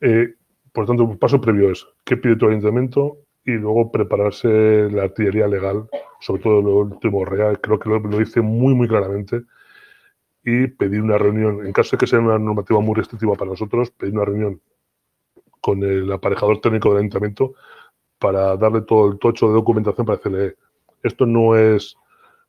[0.00, 0.34] Eh,
[0.72, 3.18] por tanto, un paso previo es, ¿qué pide tu ayuntamiento?
[3.48, 5.88] y luego prepararse la artillería legal,
[6.20, 9.42] sobre todo lo último real, creo que lo, lo hice muy, muy claramente,
[10.44, 13.90] y pedir una reunión, en caso de que sea una normativa muy restrictiva para nosotros,
[13.90, 14.60] pedir una reunión
[15.62, 17.54] con el aparejador técnico del ayuntamiento
[18.18, 20.56] para darle todo el tocho de documentación para decirle,
[21.02, 21.96] esto no es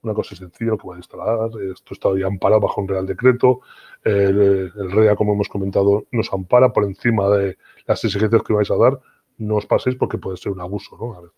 [0.02, 3.62] una cosa sencilla que voy a instalar, esto está ya amparado bajo un real decreto,
[4.04, 8.72] el, el REA, como hemos comentado, nos ampara por encima de las exigencias que vais
[8.72, 9.00] a dar,
[9.38, 11.32] no os paséis porque puede ser un abuso, ¿no?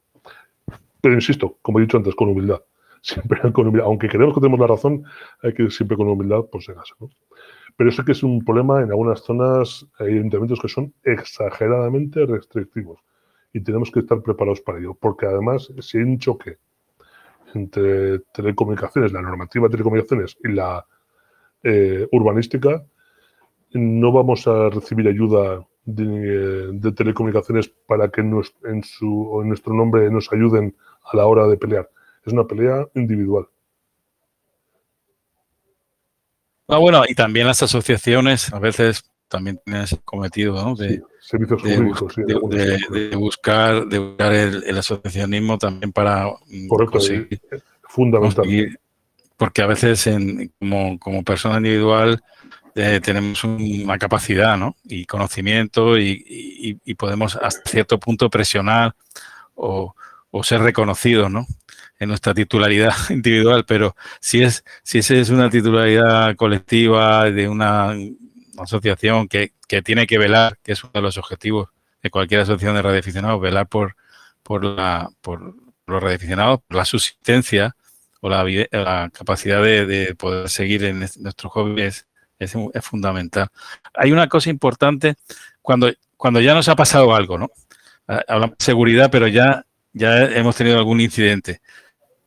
[1.02, 2.62] Pero insisto, como he dicho antes, con humildad.
[3.02, 3.88] Siempre con humildad.
[3.88, 5.04] Aunque creemos que tenemos la razón,
[5.42, 6.96] hay que ir siempre con humildad por si acaso.
[7.00, 7.10] ¿no?
[7.76, 13.00] Pero sé que es un problema en algunas zonas, hay ayuntamientos que son exageradamente restrictivos
[13.54, 16.58] y tenemos que estar preparados para ello, porque además si hay un choque
[17.54, 20.86] entre telecomunicaciones, la normativa de telecomunicaciones y la
[21.64, 22.84] eh, urbanística,
[23.74, 28.82] no vamos a recibir ayuda de, telecomunicaciones para que en, en
[29.48, 31.90] nuestro nombre nos ayuden a la hora de pelear.
[32.26, 33.48] Es una pelea individual.
[36.68, 40.76] Ah, bueno, y también las asociaciones a veces también tienen ese cometido ¿no?
[40.76, 47.42] de, servicios de, buscar, de buscar el, asociacionismo también para mm, Correcto, conseguir,
[47.84, 48.80] fundamental.
[49.38, 52.22] porque a veces en, como, como persona individual
[52.76, 54.76] eh, tenemos una capacidad ¿no?
[54.84, 58.94] y conocimiento y, podemos hasta cierto punto presionar
[59.56, 59.96] o,
[60.30, 61.48] o ser reconocidos ¿no?
[62.00, 67.96] en nuestra titularidad individual, pero si es si esa es una titularidad colectiva de una,
[68.58, 71.70] asociación que, que, tiene que velar, que es uno de los objetivos
[72.02, 73.96] de cualquier asociación de radioaficionados, velar por,
[74.44, 75.56] por, la, por
[75.88, 77.76] los radioaficionados, por la subsistencia
[78.22, 82.08] o la, la capacidad de, de, poder seguir en nuestro hobby es,
[82.40, 83.48] es, fundamental.
[83.94, 85.16] Hay una cosa importante
[85.62, 87.52] cuando, cuando ya nos ha pasado algo, ¿no?
[88.08, 91.62] Hablamos de seguridad, pero ya, ya hemos tenido algún incidente.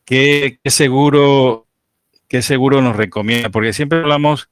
[0.05, 1.67] ¿Qué, seguro,
[2.29, 3.51] qué seguro nos recomienda?
[3.51, 4.49] Porque siempre hablamos,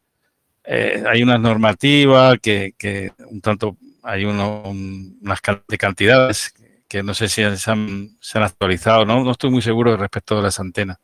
[0.65, 6.55] eh, hay unas normativas que, que un tanto hay uno, unas de cantidades
[6.89, 9.25] que no sé si se han, se han actualizado, ¿no?
[9.25, 10.99] no estoy muy seguro respecto de las antenas,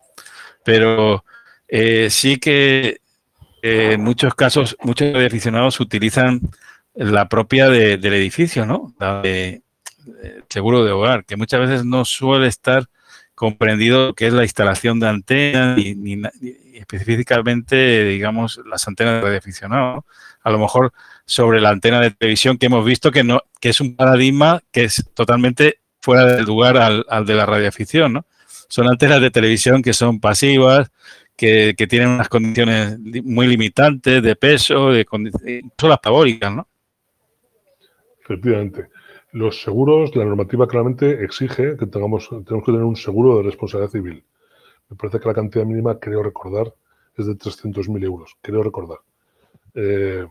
[0.64, 1.24] pero
[1.66, 3.00] eh, sí que
[3.62, 6.40] en muchos casos, muchos aficionados utilizan
[6.94, 8.94] la propia del edificio, ¿no?
[8.98, 9.62] La de,
[10.48, 12.86] seguro de hogar, que muchas veces no suele estar
[13.34, 16.20] comprendido que es la instalación de antenas ni,
[16.78, 20.04] específicamente, digamos, las antenas de radioaficionado.
[20.42, 20.92] A lo mejor
[21.24, 24.84] sobre la antena de televisión que hemos visto que no que es un paradigma que
[24.84, 28.26] es totalmente fuera del lugar al, al de la radioafición, ¿no?
[28.68, 30.90] Son antenas de televisión que son pasivas,
[31.38, 36.66] que, tienen unas condiciones muy limitantes de peso, de son las pavóricas, ¿no?
[38.24, 38.88] Efectivamente.
[39.32, 43.92] Los seguros, la normativa claramente exige que tengamos, tenemos que tener un seguro de responsabilidad
[43.92, 44.24] civil.
[44.90, 46.74] Me parece que la cantidad mínima, creo recordar,
[47.16, 48.98] es de 300.000 euros, creo recordar.
[49.74, 50.26] Eh,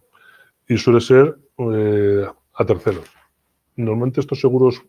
[0.68, 3.06] y suele ser eh, a terceros.
[3.76, 4.82] Normalmente estos seguros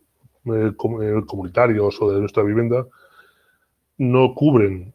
[0.45, 2.87] eh, comunitarios o de nuestra vivienda
[3.97, 4.93] no cubren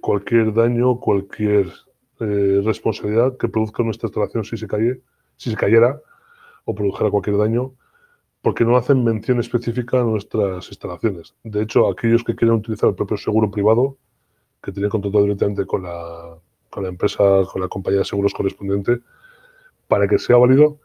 [0.00, 1.70] cualquier daño, cualquier
[2.18, 5.00] responsabilidad que produzca nuestra instalación si se, cae,
[5.36, 6.00] si se cayera
[6.64, 7.74] o produjera cualquier daño
[8.42, 11.34] porque no hacen mención específica a nuestras instalaciones.
[11.44, 13.98] De hecho, aquellos que quieren utilizar el propio seguro privado,
[14.62, 16.38] que tienen contratado directamente con la,
[16.76, 19.00] la empresa, con la compañía de seguros correspondiente,
[19.88, 20.78] para que sea válido,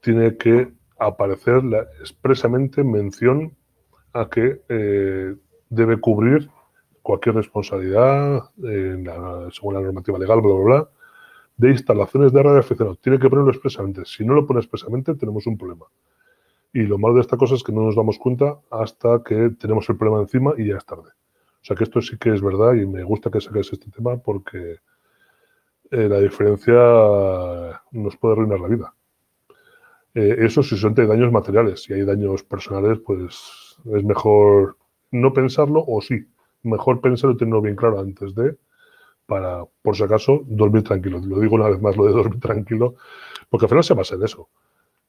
[0.00, 3.56] tiene que aparecer la, expresamente mención
[4.12, 5.34] a que eh,
[5.70, 6.50] debe cubrir
[7.02, 10.88] cualquier responsabilidad, según la normativa legal, bla, bla, bla,
[11.56, 13.00] de instalaciones de radioaficionados.
[13.00, 14.04] Tiene que ponerlo expresamente.
[14.04, 15.86] Si no lo pone expresamente, tenemos un problema.
[16.72, 19.88] Y lo malo de esta cosa es que no nos damos cuenta hasta que tenemos
[19.90, 21.10] el problema encima y ya es tarde.
[21.60, 24.16] O sea que esto sí que es verdad y me gusta que saques este tema
[24.16, 24.78] porque
[25.90, 26.72] eh, la diferencia
[27.92, 28.94] nos puede arruinar la vida.
[30.14, 31.82] Eh, eso si son daños materiales.
[31.82, 34.78] Si hay daños personales, pues es mejor
[35.10, 36.26] no pensarlo o sí.
[36.62, 38.56] Mejor pensarlo y tenerlo bien claro antes de,
[39.26, 41.20] para, por si acaso, dormir tranquilo.
[41.20, 42.94] Lo digo una vez más, lo de dormir tranquilo,
[43.50, 44.48] porque al final se basa en eso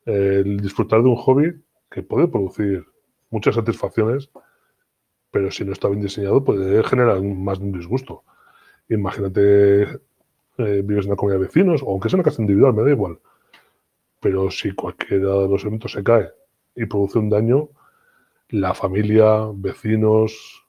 [0.06, 2.86] el disfrutar de un hobby que puede producir
[3.30, 4.30] muchas satisfacciones,
[5.32, 8.24] pero si no está bien diseñado puede generar más disgusto.
[8.90, 12.84] Imagínate, eh, vives en una comunidad de vecinos, o aunque sea una casa individual, me
[12.84, 13.20] da igual.
[14.20, 16.30] Pero si cualquiera de los elementos se cae
[16.76, 17.70] y produce un daño,
[18.50, 20.68] la familia, vecinos,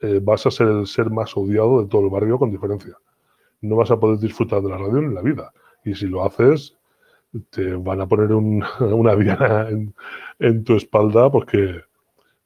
[0.00, 2.96] eh, vas a ser el ser más odiado de todo el barrio con diferencia.
[3.60, 5.52] No vas a poder disfrutar de la radio en la vida.
[5.84, 6.76] Y si lo haces,
[7.50, 8.32] te van a poner
[8.80, 9.68] una diana
[10.38, 11.80] en, tu espalda porque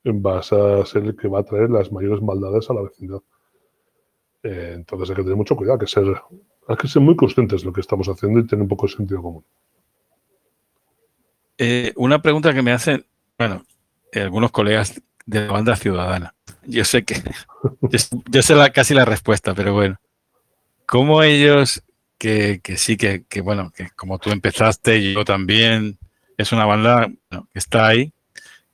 [0.04, 3.20] vas a ser el que va a traer las mayores maldades a la vecindad.
[4.42, 5.86] Eh, entonces hay que tener mucho cuidado, hay
[6.76, 9.22] que, ser, muy conscientes de lo que estamos haciendo y tener un poco de sentido
[9.22, 9.44] común.
[11.58, 13.04] Eh, una pregunta que me hacen,
[13.38, 13.64] bueno,
[14.12, 16.34] algunos colegas de la banda ciudadana.
[16.64, 17.16] Yo sé que,
[18.30, 19.96] yo, sé la, casi la respuesta, pero bueno.
[20.86, 21.82] ¿Cómo ellos
[22.18, 25.98] que, sí, que, bueno, que como tú empezaste, yo también,
[26.36, 28.12] es una banda que está ahí,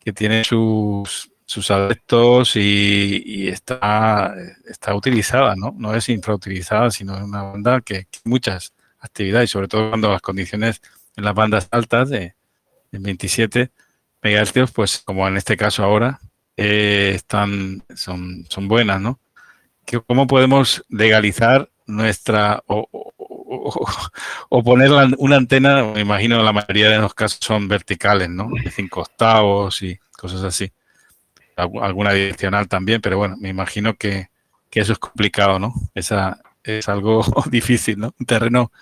[0.01, 4.35] que tiene sus, sus adeptos y, está,
[4.69, 5.75] está utilizada, ¿no?
[5.77, 10.23] No es infrautilizada, sino es una banda que, que muchas actividades, sobre todo cuando las
[10.23, 10.81] condiciones
[11.17, 12.35] en las bandas altas de,
[12.93, 13.71] 27
[14.23, 16.21] MHz, pues como en este caso ahora,
[16.57, 19.19] eh, están, son, son buenas, ¿no?
[20.07, 23.12] cómo podemos legalizar nuestra o,
[24.65, 28.49] poner una antena, me imagino la mayoría de los casos son verticales, ¿no?
[28.63, 30.73] De cinco octavos y cosas así.
[31.57, 34.29] Alguna direccional también, pero bueno, me imagino que,
[34.71, 35.75] eso es complicado, ¿no?
[35.95, 38.15] Esa es algo difícil, ¿no?
[38.19, 38.73] Un terreno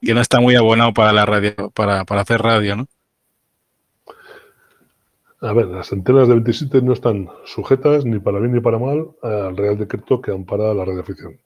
[0.00, 2.86] que no está muy abonado para la radio, para, para hacer radio, ¿no?
[5.42, 9.08] A ver, las antenas de 27 no están sujetas ni para bien ni para mal
[9.22, 11.36] al Real Decreto que ampara la radioafición.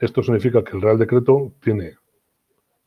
[0.00, 1.94] Esto significa que el Real Decreto tiene,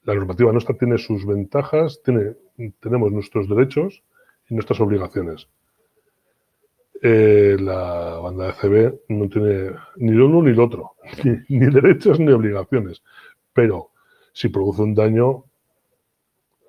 [0.04, 2.36] la normativa nuestra tiene sus ventajas, tiene,
[2.80, 4.04] tenemos nuestros derechos
[4.50, 5.48] y nuestras obligaciones.
[7.02, 10.92] Eh, la banda de CB no tiene ni lo uno ni lo otro,
[11.48, 13.02] ni, derechos ni obligaciones.
[13.54, 13.92] Pero
[14.34, 15.46] si produce un daño,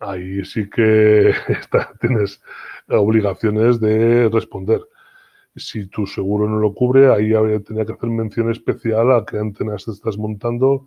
[0.00, 1.34] ahí sí que
[2.00, 2.40] tienes
[2.88, 4.80] obligaciones de responder.
[5.56, 9.38] Si tu seguro no lo cubre, ahí habría, tenía que hacer mención especial a qué
[9.38, 10.86] antenas te estás montando,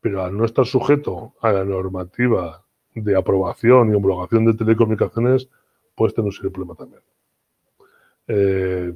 [0.00, 5.48] pero al no estar sujeto a la normativa de aprobación y homologación de telecomunicaciones,
[5.94, 7.02] pues tener un problema también.
[8.26, 8.94] Eh,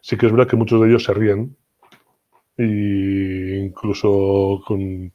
[0.00, 1.56] sí que es verdad que muchos de ellos se ríen
[2.56, 5.12] e incluso con,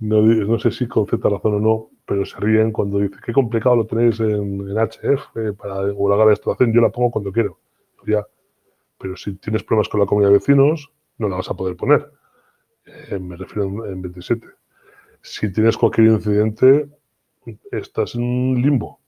[0.00, 3.76] no, sé si con cierta razón o no, pero se ríen cuando dice qué complicado
[3.76, 6.72] lo tenéis en, HF para homologar la instalación.
[6.72, 7.58] Yo la pongo cuando quiero,
[8.06, 8.26] ya.
[8.98, 12.10] Pero si tienes problemas con la comunidad de vecinos, no la vas a poder poner.
[12.86, 14.46] Eh, me refiero en, 27.
[15.22, 16.88] Si tienes cualquier incidente,
[17.70, 19.00] estás en un limbo,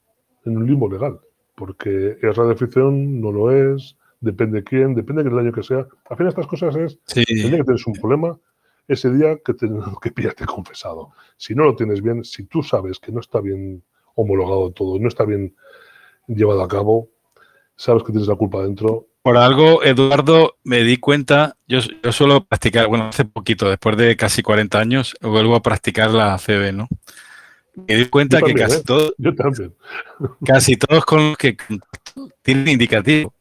[0.44, 1.20] en un limbo legal,
[1.54, 5.86] porque es radioficción, no lo es, depende de quién, depende del año que sea.
[6.08, 7.24] Al final estas cosas es, sí.
[7.24, 8.38] que tienes un problema,
[8.88, 9.68] ese día que, te,
[10.02, 11.12] que pillarte confesado.
[11.36, 13.82] Si no lo tienes bien, si tú sabes que no está bien
[14.14, 15.54] homologado todo, no está bien
[16.26, 17.08] llevado a cabo,
[17.76, 19.08] sabes que tienes la culpa dentro.
[19.22, 24.16] Por algo, Eduardo, me di cuenta, yo, yo suelo practicar, bueno, hace poquito, después de
[24.16, 26.88] casi 40 años, vuelvo a practicar la CB, ¿no?
[27.88, 28.82] Me di cuenta que casi ¿eh?
[28.84, 29.74] todos, yo también.
[30.44, 31.56] casi todos con los que
[32.42, 33.32] tienen indicativo.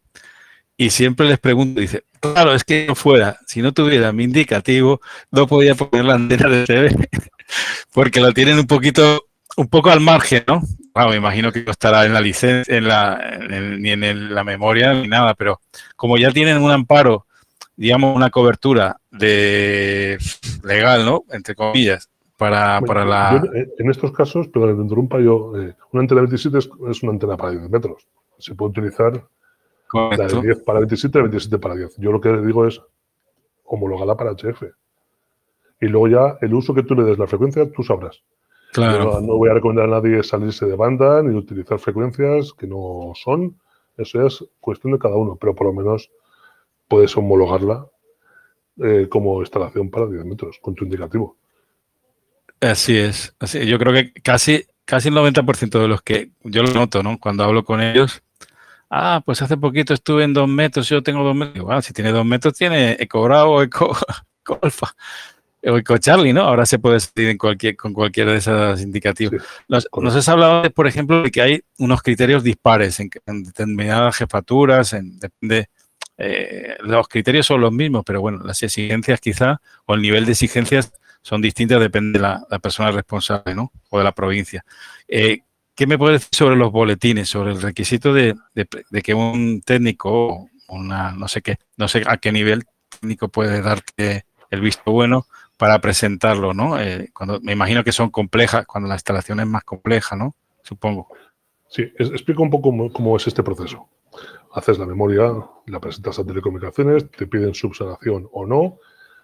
[0.77, 5.01] Y siempre les pregunto, dice, Claro, es que no fuera, si no tuviera mi indicativo,
[5.31, 7.09] no podía poner la antena de TV,
[7.93, 9.25] porque lo tienen un poquito,
[9.57, 10.61] un poco al margen, ¿no?
[10.95, 15.07] Me imagino que no estará en la licencia, en la, ni en la memoria, ni
[15.07, 15.61] nada, pero
[15.95, 17.25] como ya tienen un amparo,
[17.75, 20.17] digamos, una cobertura de
[20.63, 21.23] legal, ¿no?
[21.29, 23.41] Entre comillas, para, para la...
[23.77, 27.37] en estos casos, pero me interrumpa yo, eh, una antena 27 es, es, una antena
[27.37, 28.07] para 10 metros.
[28.37, 29.23] Se puede utilizar
[29.93, 31.97] la de 10 para 27 y 27 para 10.
[31.97, 32.81] Yo lo que digo es
[33.63, 34.63] homologala para HF.
[35.81, 38.23] Y luego ya el uso que tú le des la frecuencia, tú sabrás.
[38.71, 39.19] Claro.
[39.21, 43.59] No, voy a recomendar a nadie salirse de banda ni utilizar frecuencias que no son.
[43.97, 46.09] Eso es cuestión de cada uno, pero por lo menos
[46.87, 47.85] puedes homologarla
[48.81, 51.37] eh, como instalación para 10 metros con tu indicativo.
[52.61, 53.35] Así es.
[53.39, 57.19] Así, yo creo que casi, casi el 90% de los que yo lo noto, ¿no?
[57.19, 58.23] Cuando hablo con ellos,
[58.93, 61.55] Ah, pues hace poquito estuve en dos metros, yo tengo dos metros.
[61.55, 63.95] Igual, si tiene dos metros, tiene Eco Bravo o Eco,
[64.61, 66.41] Alfa o Eco Charlie, ¿no?
[66.41, 69.43] Ahora se puede decidir en cualquier, con cualquiera de esos indicativos.
[69.67, 73.09] nos, has hablado, por ejemplo, de que hay unos criterios dispares en,
[73.43, 75.69] determinadas jefaturas, en, depende,
[76.17, 80.31] eh, los criterios son los mismos, pero bueno, las exigencias quizá, o el nivel de
[80.31, 83.71] exigencias son distintas, depende de la, persona responsable, ¿no?
[83.89, 84.65] O de la provincia.
[85.07, 85.41] Eh,
[85.75, 88.35] ¿Qué me puede decir sobre los boletines, sobre el requisito de,
[89.03, 94.25] que un técnico, una, no sé qué, no sé a qué nivel técnico puede darte
[94.49, 95.27] el visto bueno
[95.61, 96.81] para presentarlo, ¿no?
[96.81, 100.35] Eh, cuando me imagino que son complejas, cuando la instalación es más compleja, ¿no?
[100.63, 101.09] Supongo.
[101.67, 103.87] Sí, explico un poco cómo, es este proceso.
[104.53, 105.31] Haces la memoria,
[105.67, 108.79] la presentas a telecomunicaciones, te piden subsanación o no,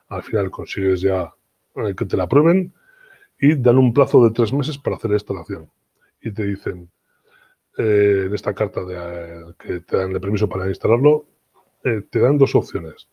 [0.09, 1.33] al final consigues ya
[1.75, 2.71] eh, que te la aprueben
[3.39, 5.71] y dan un plazo de tres meses para hacer la instalación
[6.21, 6.91] y te dicen
[7.79, 11.25] eh, en esta carta de, que te dan el permiso para instalarlo,
[11.83, 13.09] eh, te dan dos opciones.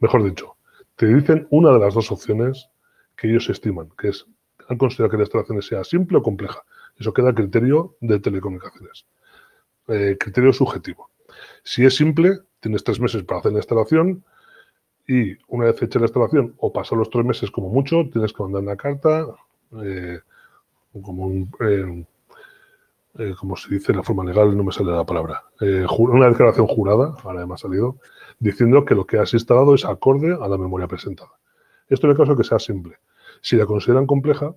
[0.00, 0.53] Mejor dicho,
[0.96, 2.68] te dicen una de las dos opciones
[3.16, 4.26] que ellos estiman, que es,
[4.68, 6.62] han considerado que la instalación sea simple o compleja.
[6.98, 9.06] Eso queda a criterio de telecomunicaciones.
[9.86, 11.10] criterio subjetivo.
[11.62, 14.24] Si es simple, tienes tres meses para hacer la instalación
[15.06, 18.42] y una vez hecha la instalación o pasan los tres meses como mucho, tienes que
[18.42, 19.26] mandar una carta
[21.02, 22.04] como un, eh,
[23.38, 26.66] como se dice en la forma legal, no me sale la palabra, eh, una declaración
[26.66, 27.98] jurada, ahora me ha salido,
[28.38, 31.30] diciendo que lo que has instalado es acorde a la memoria presentada.
[31.88, 32.96] Esto en el caso que sea simple.
[33.40, 34.54] Si la consideran compleja,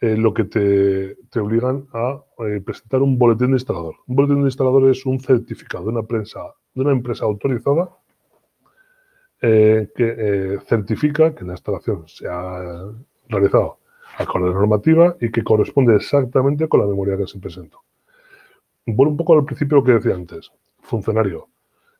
[0.00, 2.22] eh, lo que te, obligan a
[2.64, 3.94] presentar un boletín de instalador.
[4.06, 6.40] Un boletín de instalador es un certificado de una, prensa,
[6.74, 7.90] de una empresa autorizada
[9.40, 12.90] eh, que eh, certifica que la instalación se ha
[13.28, 13.78] realizado
[14.24, 17.82] con la normativa y que corresponde exactamente con la memoria que se presentó.
[18.86, 20.50] Vuelvo un poco al principio que decía antes.
[20.80, 21.48] Funcionario,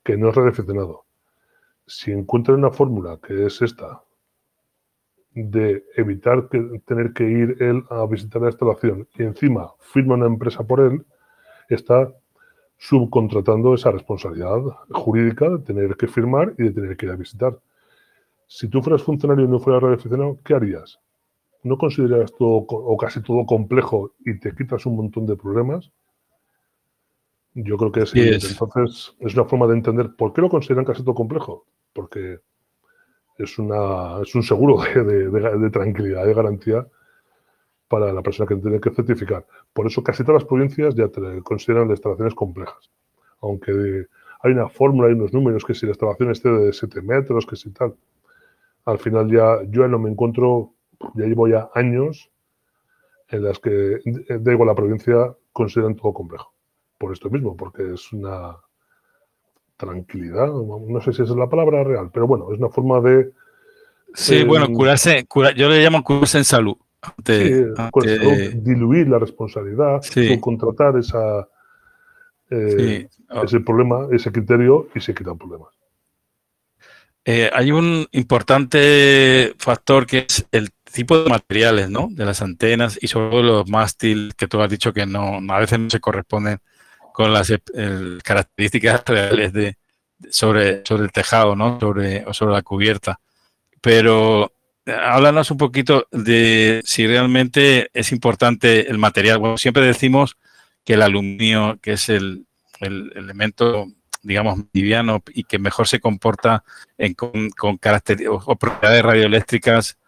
[0.04, 1.04] que no es radioaficionado.
[1.86, 4.02] Si encuentra una fórmula que es esta,
[5.32, 10.26] de evitar que, tener que ir él a visitar la instalación y encima firma una
[10.26, 11.04] empresa por él,
[11.68, 12.10] está
[12.78, 14.60] subcontratando esa responsabilidad
[14.90, 17.58] jurídica de tener que firmar y de tener que ir a visitar.
[18.46, 20.98] Si tú fueras funcionario y no fueras radioaficionado, ¿qué harías?
[21.66, 25.90] ¿No considerarías todo o casi todo complejo y te quitas un montón de problemas?
[27.54, 31.02] Yo creo que es, entonces es una forma de entender por qué lo consideran casi
[31.02, 31.66] todo complejo.
[31.92, 32.38] Porque
[33.38, 36.86] es, una, es un seguro de, tranquilidad, de garantía
[37.88, 39.44] para la persona que tiene que certificar.
[39.72, 42.90] Por eso casi todas las provincias ya te consideran las instalaciones complejas.
[43.40, 44.06] Aunque
[44.42, 47.56] hay una fórmula, hay unos números que si la instalación esté de 7 metros, que
[47.56, 47.94] si tal.
[48.84, 50.74] Al final ya yo no me encuentro,
[51.14, 52.30] ya llevo ya años
[53.28, 56.52] en las que, da igual la provincia, consideran todo complejo.
[56.98, 58.56] Por esto mismo, porque es una,
[59.76, 63.32] tranquilidad, no sé si esa es la palabra real, pero bueno, es una forma de...
[64.14, 65.26] Sí, bueno, curarse,
[65.56, 66.76] yo le llamo curarse en salud.
[68.54, 70.00] diluir la responsabilidad,
[70.40, 71.46] contratar esa,
[72.50, 73.08] eh,
[73.42, 75.74] ese problema, ese criterio y se quitan problemas.
[77.24, 82.08] Eh, hay un importante factor que es el tipo de materiales, ¿no?
[82.10, 85.60] De las antenas y sobre todo los mástil que tú has dicho que no, a
[85.60, 86.58] veces no se corresponden
[87.12, 87.52] con las
[88.24, 89.76] características reales de,
[90.30, 91.78] sobre, sobre el tejado, ¿no?
[91.78, 93.20] Sobre, sobre la cubierta.
[93.82, 94.52] Pero
[94.86, 99.38] eh, háblanos un poquito de si realmente es importante el material.
[99.38, 100.36] Bueno, siempre decimos
[100.84, 102.46] que el aluminio, que es el,
[102.80, 103.86] elemento,
[104.22, 106.64] digamos, liviano y que mejor se comporta
[107.16, 109.98] con, con características o propiedades radioeléctricas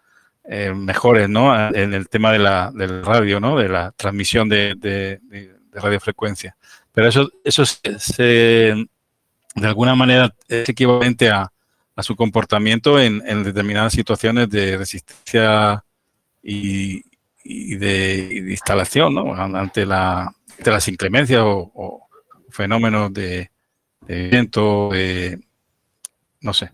[0.51, 1.55] eh, mejores, ¿no?
[1.69, 3.55] En el tema de la, del radio, ¿no?
[3.55, 6.57] De la transmisión de, de, de radiofrecuencia.
[6.91, 8.23] Pero eso, eso se,
[9.55, 11.51] de alguna manera es equivalente a,
[12.01, 15.83] su comportamiento en, determinadas situaciones de resistencia
[16.41, 17.03] y,
[17.43, 19.35] de, instalación, ¿no?
[19.35, 20.33] Ante, la,
[20.65, 22.07] las inclemencias o,
[22.49, 23.51] fenómenos de,
[24.07, 24.89] viento,
[26.41, 26.71] no sé.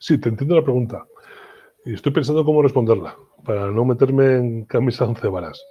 [0.00, 1.04] Sí, te entiendo la pregunta.
[1.84, 5.62] Y estoy pensando cómo responderla, para no meterme en camisa once varas.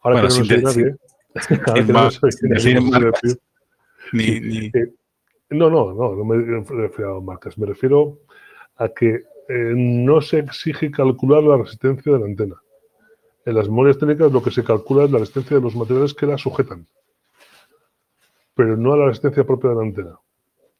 [0.00, 0.96] Ahora que no soy nadie,
[5.50, 8.18] no, no, no, no, me refiero a marcas, me refiero
[8.76, 12.56] a que eh, no se exige calcular la resistencia de la antena.
[13.44, 16.26] En las memorias técnicas lo que se calcula es la resistencia de los materiales que
[16.26, 16.86] la sujetan,
[18.54, 20.18] pero no a la resistencia propia de la antena.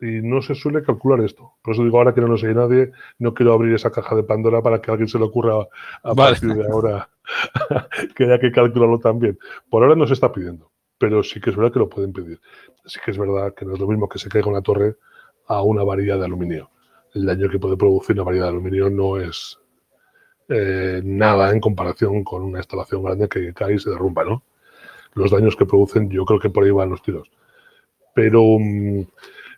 [0.02, 1.52] Y no se suele calcular esto.
[1.62, 2.90] Por eso digo, ahora que no nos oye nadie,
[3.20, 5.68] no quiero abrir esa caja de Pandora para que a alguien se le ocurra
[6.02, 7.08] a partir de ahora
[8.16, 9.38] que haya que calcularlo también.
[9.70, 12.40] Por ahora no se está pidiendo, pero sí que es verdad que lo pueden pedir.
[12.84, 14.96] Sí que es verdad que no es lo mismo que se caiga una torre
[15.46, 16.68] a una varilla de aluminio.
[17.14, 19.60] El daño que puede producir una varilla de aluminio no es
[20.48, 24.42] eh, nada en comparación con una instalación grande que cae y se derrumba, ¿no?
[25.14, 27.30] Los daños que producen, yo creo que por ahí van los tiros.
[28.14, 29.02] Pero mm,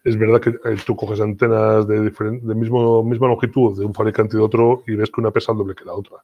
[0.04, 4.36] es verdad que eh, tú coges antenas de, de mismo, misma longitud de un fabricante
[4.36, 6.18] y de otro y ves que una pesa el doble que la otra.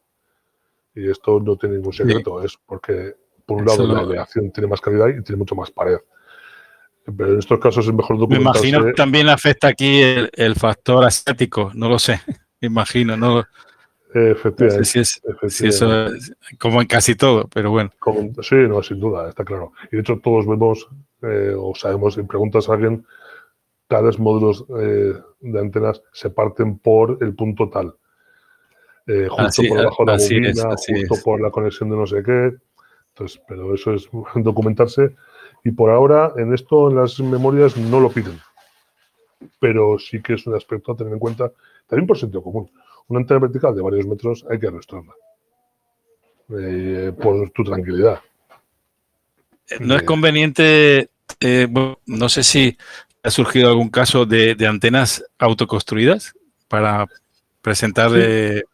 [0.95, 3.15] Y esto no tiene ningún secreto, es porque,
[3.47, 5.97] por un lado, la aleación tiene más calidad y tiene mucho más pared.
[7.05, 8.61] Pero en estos casos es mejor documentarse.
[8.61, 12.21] Me imagino que también afecta aquí el, factor asiático, no lo sé,
[12.61, 13.45] me imagino, no
[14.13, 14.85] Efectivamente.
[14.85, 15.23] si, es,
[15.61, 17.91] eso es, como en casi todo, pero bueno.
[18.43, 19.73] sí, no, sin duda, está claro.
[19.91, 20.89] Y de hecho todos vemos
[21.23, 23.07] eh, o sabemos, si preguntas a alguien,
[23.91, 27.93] tales módulos eh, de antenas se parten por el punto tal.
[29.09, 32.53] Eh, justo por debajo de la bobina, justo por la conexión de no sé qué.
[33.09, 35.17] Entonces, pero eso es documentarse.
[35.65, 38.39] Y por ahora, en esto, en las memorias, no lo piden.
[39.59, 41.51] Pero sí que es un aspecto a tener en cuenta,
[41.89, 42.71] también por sentido común.
[43.09, 45.15] Una antena vertical de varios metros hay que arrastrarla.
[46.57, 48.21] Eh, por tu tranquilidad.
[49.69, 51.11] Eh, no es conveniente,
[52.07, 52.77] no sé si
[53.23, 56.35] ha surgido algún caso de, de antenas autoconstruidas
[56.69, 57.07] para
[57.63, 58.11] presentar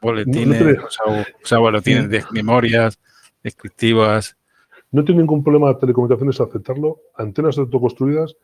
[0.01, 2.99] boletines, o sea, boletines de memorias
[3.42, 4.36] descriptivas.
[4.92, 7.01] No tiene ningún problema de telecomunicaciones aceptarlo.
[7.16, 8.36] Antenas autoconstruidas,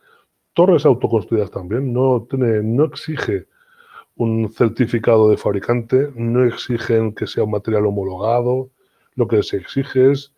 [0.53, 1.93] torres autoconstruidas también.
[1.93, 3.47] No, tiene, no exige
[4.17, 8.71] un certificado de fabricante, no exigen que sea un material homologado.
[9.15, 10.33] Lo que se exige es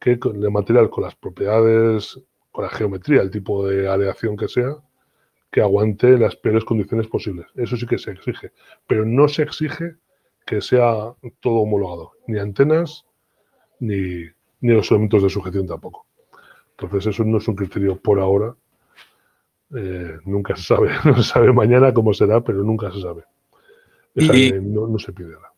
[0.00, 4.76] que el material con las propiedades, con la geometría, el tipo de aleación que sea,
[5.50, 7.46] que aguante las peores condiciones posibles.
[7.54, 8.52] Eso sí que se exige.
[8.86, 9.96] Pero no se exige
[10.44, 12.12] que sea todo homologado.
[12.26, 13.06] Ni antenas,
[13.80, 14.24] ni,
[14.60, 16.06] ni los elementos de sujeción tampoco.
[16.78, 18.54] Entonces eso no es un criterio por ahora.
[19.74, 20.90] Eh, nunca se sabe.
[21.04, 23.24] No se sabe mañana cómo será, pero nunca se sabe.
[24.14, 25.52] y, no, se pide nada.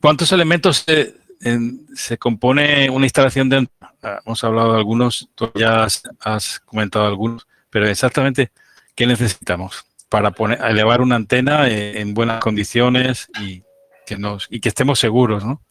[0.00, 0.84] ¿Cuántos elementos
[1.94, 3.68] se compone una instalación de
[4.02, 8.50] ah, hemos hablado de algunos, tú ya has, comentado algunos, pero exactamente
[8.94, 13.62] qué necesitamos para poner, elevar una antena en, buenas condiciones y
[14.06, 15.62] que nos y que estemos seguros, ¿no?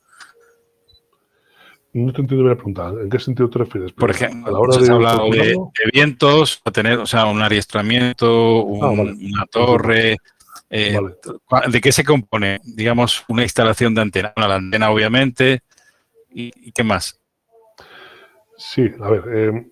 [1.93, 2.87] No te entiendo la pregunta.
[2.89, 3.91] ¿En qué sentido te refieres?
[3.91, 5.57] Por ejemplo, a la hora de, hablado de,
[5.91, 10.17] vientos, a tener, o sea, un adiestramiento, ah, una torre,
[10.73, 10.97] eh,
[11.69, 14.33] ¿De qué se compone, digamos, una instalación de antena?
[14.37, 15.63] la antena, obviamente,
[16.29, 17.19] ¿y, qué más?
[18.57, 19.67] Sí, a ver, eh,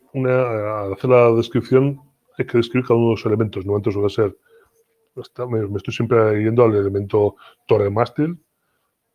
[0.93, 2.01] hacer la descripción
[2.41, 4.37] hay que describir cada uno de los elementos, no antes suele ser,
[5.49, 7.35] me, estoy siempre yendo al elemento
[7.67, 8.39] torre mástil,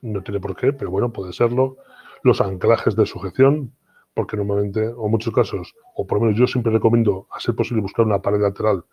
[0.03, 1.77] no tiene por qué, pero bueno, puede serlo,
[2.23, 3.73] los anclajes de sujeción,
[4.13, 7.55] porque normalmente, o en muchos casos, o por lo menos yo siempre recomiendo, a ser
[7.55, 8.85] posible, buscar una pared lateral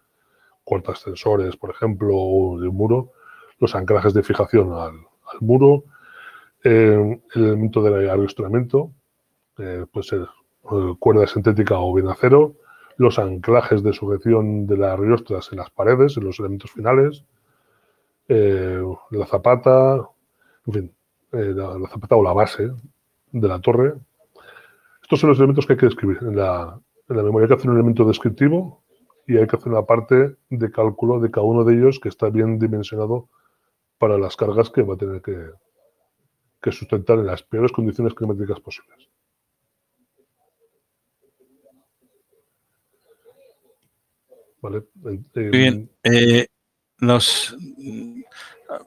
[0.88, 3.12] ascensores, por ejemplo, o de un muro,
[3.60, 4.94] los anclajes de fijación al,
[5.40, 5.84] muro,
[6.64, 8.92] eh, el elemento del arrastramiento,
[9.58, 12.56] eh, puede ser eh, cuerda sintética o bien acero,
[13.02, 17.26] los anclajes de sujeción de las riostras en las paredes, en los elementos finales,
[18.28, 20.08] la zapata,
[20.68, 20.96] en fin,
[21.32, 22.72] la, zapata o la base
[23.32, 23.94] de la torre.
[25.02, 26.20] Estos son los elementos que hay que describir.
[26.22, 26.80] En la,
[27.10, 28.84] en la memoria hay que hacer un elemento descriptivo
[29.28, 32.30] y hay que hacer una parte de cálculo de cada uno de ellos que está
[32.30, 33.30] bien dimensionado
[33.98, 39.10] para las cargas que va a tener que, sustentar en las peores condiciones climáticas posibles.
[44.62, 44.84] Vale.
[45.34, 45.90] bien.
[46.04, 46.48] Eh,
[47.00, 47.58] nos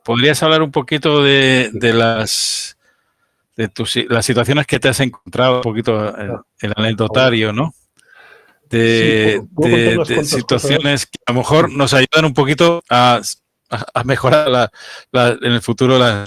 [0.05, 2.79] podrías hablar un poquito de, las
[3.57, 7.75] de tus, las situaciones que te has encontrado, un poquito el, el anecdotario, ¿no?
[8.75, 13.21] de, situaciones que a lo mejor nos ayudan un poquito a,
[14.05, 14.71] mejorar la,
[15.43, 16.25] en el futuro la,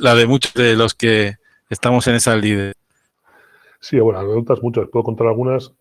[0.00, 1.36] la de muchos de los que
[1.68, 2.74] estamos en esa líder.
[3.80, 5.72] Sí, bueno, anécdotas muchas, puedo contar algunas.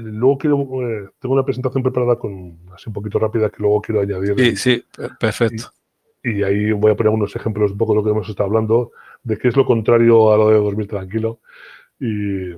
[0.00, 4.02] Luego quiero, eh, tengo una presentación preparada con así un poquito rápida que luego quiero
[4.02, 4.34] añadir.
[4.38, 4.84] Sí, sí,
[5.18, 5.72] perfecto.
[6.22, 8.92] Y, ahí voy a poner unos ejemplos un poco de lo que hemos estado hablando,
[9.22, 11.40] de qué es lo contrario a lo de dormir tranquilo.
[11.98, 12.52] Y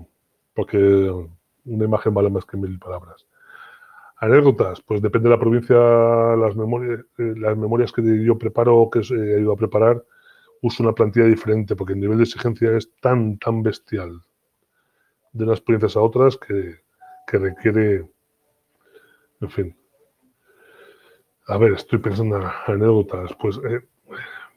[0.54, 3.26] porque una imagen vale más que mil palabras.
[4.16, 8.90] Anécdotas, pues depende de la provincia, las memorias, eh, las memorias que yo preparo o
[8.90, 10.02] que he ido a preparar,
[10.60, 14.22] uso una plantilla diferente porque el nivel de exigencia es tan, tan bestial
[15.32, 16.87] de unas experiencias a otras que,
[17.36, 18.08] requiere,
[19.40, 19.76] en fin.
[21.48, 23.34] A ver, estoy pensando en anécdotas.
[23.40, 23.80] Pues eh,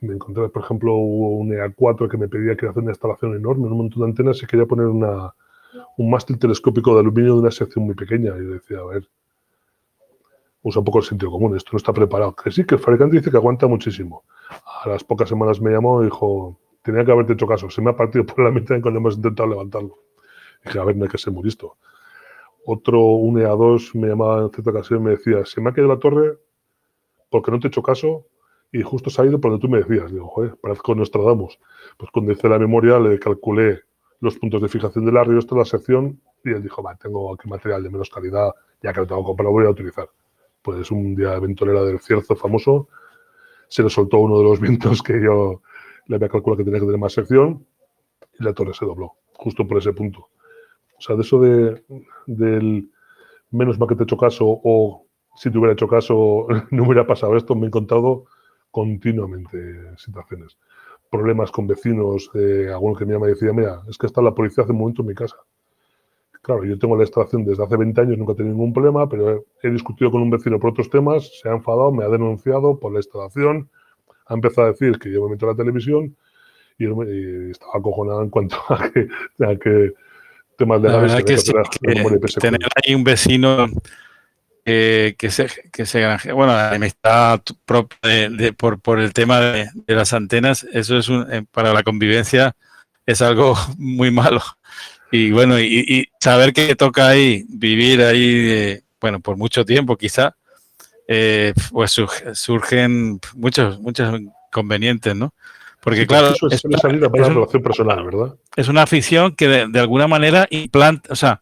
[0.01, 3.77] me encontré, por ejemplo, un EA4 que me pedía que hacer una instalación enorme, un
[3.77, 5.33] montón de antenas y quería poner una,
[5.97, 8.35] un mástil telescópico de aluminio de una sección muy pequeña.
[8.37, 9.07] Y decía, a ver,
[10.63, 12.35] usa un poco el sentido común, esto no está preparado.
[12.35, 14.23] Que sí, que el fabricante dice que aguanta muchísimo.
[14.83, 17.91] A las pocas semanas me llamó y dijo, tenía que haberte hecho caso, se me
[17.91, 19.97] ha partido por la mitad cuando hemos intentado levantarlo.
[20.63, 21.77] Dije, a ver, no hay que ser muy listo.
[22.65, 25.89] Otro, un EA2, me llamaba en cierta ocasión y me decía, se me ha caído
[25.89, 26.37] la torre
[27.29, 28.27] porque no te he hecho caso
[28.71, 30.11] y justo se ha ido por donde tú me decías.
[30.11, 31.59] Digo, joder, parezco Nostradamus.
[31.97, 33.81] Pues cuando hice la memoria le calculé
[34.19, 37.49] los puntos de fijación del río, esto la sección, y él dijo, va, tengo aquí
[37.49, 38.51] material de menos calidad,
[38.81, 40.09] ya que lo tengo comprado, voy a utilizar.
[40.61, 42.87] Pues un día de ventolera del cierzo famoso,
[43.67, 45.61] se le soltó uno de los vientos que yo
[46.05, 47.65] le había calculado que tenía que tener más sección,
[48.39, 50.29] y la torre se dobló, justo por ese punto.
[51.01, 51.83] O sea, de eso de,
[52.27, 52.87] del
[53.49, 57.07] menos mal que te he hecho caso, o si te hubiera hecho caso, no hubiera
[57.07, 58.25] pasado esto, me he encontrado
[58.69, 60.57] continuamente situaciones
[61.09, 64.35] problemas con vecinos, eh, alguno que me llama y decía, mira, es que está la
[64.35, 65.37] policía hace un momento en mi casa.
[66.43, 69.43] Claro, yo tengo la instalación desde hace 20 años, nunca he tenido ningún problema, pero
[69.61, 72.93] he, discutido con un vecino por otros temas, se ha enfadado, me ha denunciado por
[72.93, 73.69] la instalación,
[74.27, 76.15] ha empezado a decir que yo me meto a la televisión
[76.77, 76.85] y,
[77.49, 79.93] estaba acojonado en cuanto a que,
[80.57, 80.81] temas.
[80.81, 83.67] La que, que tener ahí un vecino
[84.63, 87.41] que, se, que se bueno, la amistad
[88.03, 92.55] de, por, por el tema de, las antenas, eso es un, eh, para la convivencia
[93.05, 94.41] es algo muy malo.
[95.11, 100.35] Y bueno, y, saber que toca ahí, vivir ahí, bueno, por mucho tiempo quizá,
[101.07, 101.99] eh, pues
[102.33, 105.33] surgen muchos, muchos inconvenientes, ¿no?
[105.81, 108.35] Porque claro, es, una, salida para una relación personal, ¿verdad?
[108.55, 111.41] Es una afición que de, alguna manera implanta, o sea,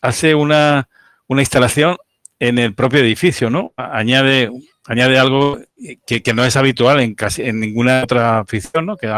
[0.00, 0.88] hace una,
[1.26, 1.96] una instalación
[2.38, 3.72] en el propio edificio, ¿no?
[3.76, 4.48] Añade,
[4.86, 5.58] añade algo
[6.06, 8.96] que, no es habitual en casi en ninguna otra afición, ¿no?
[8.96, 9.08] Que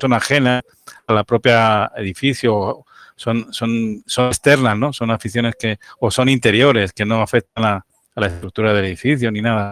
[0.00, 0.62] son ajenas
[1.06, 4.94] a la propia edificio, son, son, son externas, ¿no?
[4.94, 9.30] Son aficiones que, o son interiores, que no afectan a, a la estructura del edificio
[9.30, 9.70] ni nada.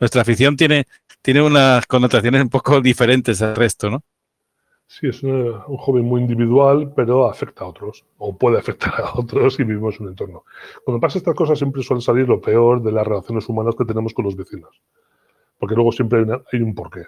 [0.00, 0.86] Nuestra afición tiene,
[1.22, 4.02] tiene unas connotaciones un poco diferentes al resto, ¿no?
[4.92, 9.60] Sí, es un, hobby muy individual, pero afecta a otros, o puede afectar a otros
[9.60, 10.44] y vivimos un entorno.
[10.84, 14.12] Cuando pasa estas cosas siempre suele salir lo peor de las relaciones humanas que tenemos
[14.12, 14.82] con los vecinos,
[15.58, 17.04] porque luego siempre hay, un porqué.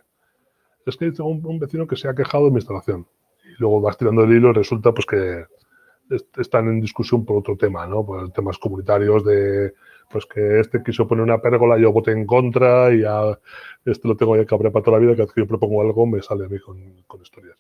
[0.87, 3.05] Es que tengo un, vecino que se ha quejado de mi instalación
[3.45, 5.47] y luego vas tirando el hilo y resulta pues que
[6.37, 8.07] están en discusión por otro tema, ¿no?
[8.07, 9.75] Por temas comunitarios de
[10.13, 13.39] pues que este quiso poner una pérgola, yo voté en contra y a
[13.85, 16.45] este lo tengo ya que para toda la vida, que yo propongo algo me sale
[16.45, 17.57] a mí con historias.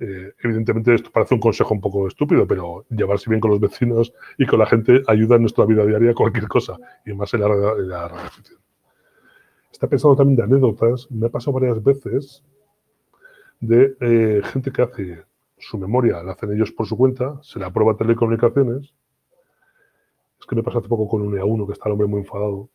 [0.00, 4.12] Eh, evidentemente esto parece un consejo un poco estúpido, pero llevarse bien con los vecinos
[4.36, 7.46] y con la gente ayuda en nuestra vida diaria cualquier cosa, y más en la,
[7.46, 8.18] en
[9.72, 12.44] Está pensando también de anécdotas, me ha pasado varias veces
[13.60, 15.24] de eh, gente que hace
[15.58, 18.94] su memoria, la hacen ellos por su cuenta, se la prueba telecomunicaciones.
[20.40, 22.68] Es que me pasó hace poco con un EA1 que está el hombre muy enfadado,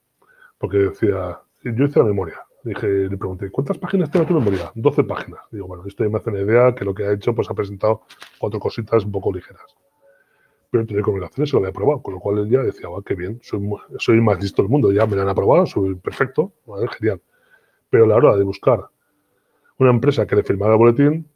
[0.57, 4.71] porque decía, yo hice la memoria, Dije, le pregunté, ¿cuántas páginas tiene tu memoria?
[4.73, 5.41] 12 páginas.
[5.51, 7.53] Digo, bueno, esto ya me hace una idea que lo que ha hecho, pues ha
[7.53, 8.03] presentado
[8.39, 9.65] cuatro cositas un poco ligeras.
[10.71, 13.15] Pero en telecomunicaciones se lo había aprobado, con lo cual él ya decía, va, qué
[13.15, 16.53] bien, soy, soy más listo del mundo, ya me lo han aprobado, soy perfecto,
[16.97, 17.21] genial.
[17.89, 18.87] Pero a la hora de buscar
[19.77, 21.27] una empresa que le firmara el boletín,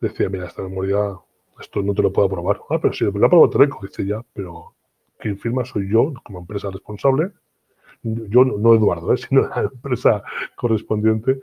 [0.00, 1.14] decía, mira, esta memoria,
[1.60, 2.62] esto no te lo puedo aprobar.
[2.70, 4.74] Ah, pero si lo aprobado Teleco, dice ya, pero
[5.20, 7.32] quien firma soy yo como empresa responsable
[8.02, 9.16] yo no Eduardo, ¿eh?
[9.28, 10.22] sino la empresa
[10.56, 11.40] correspondiente,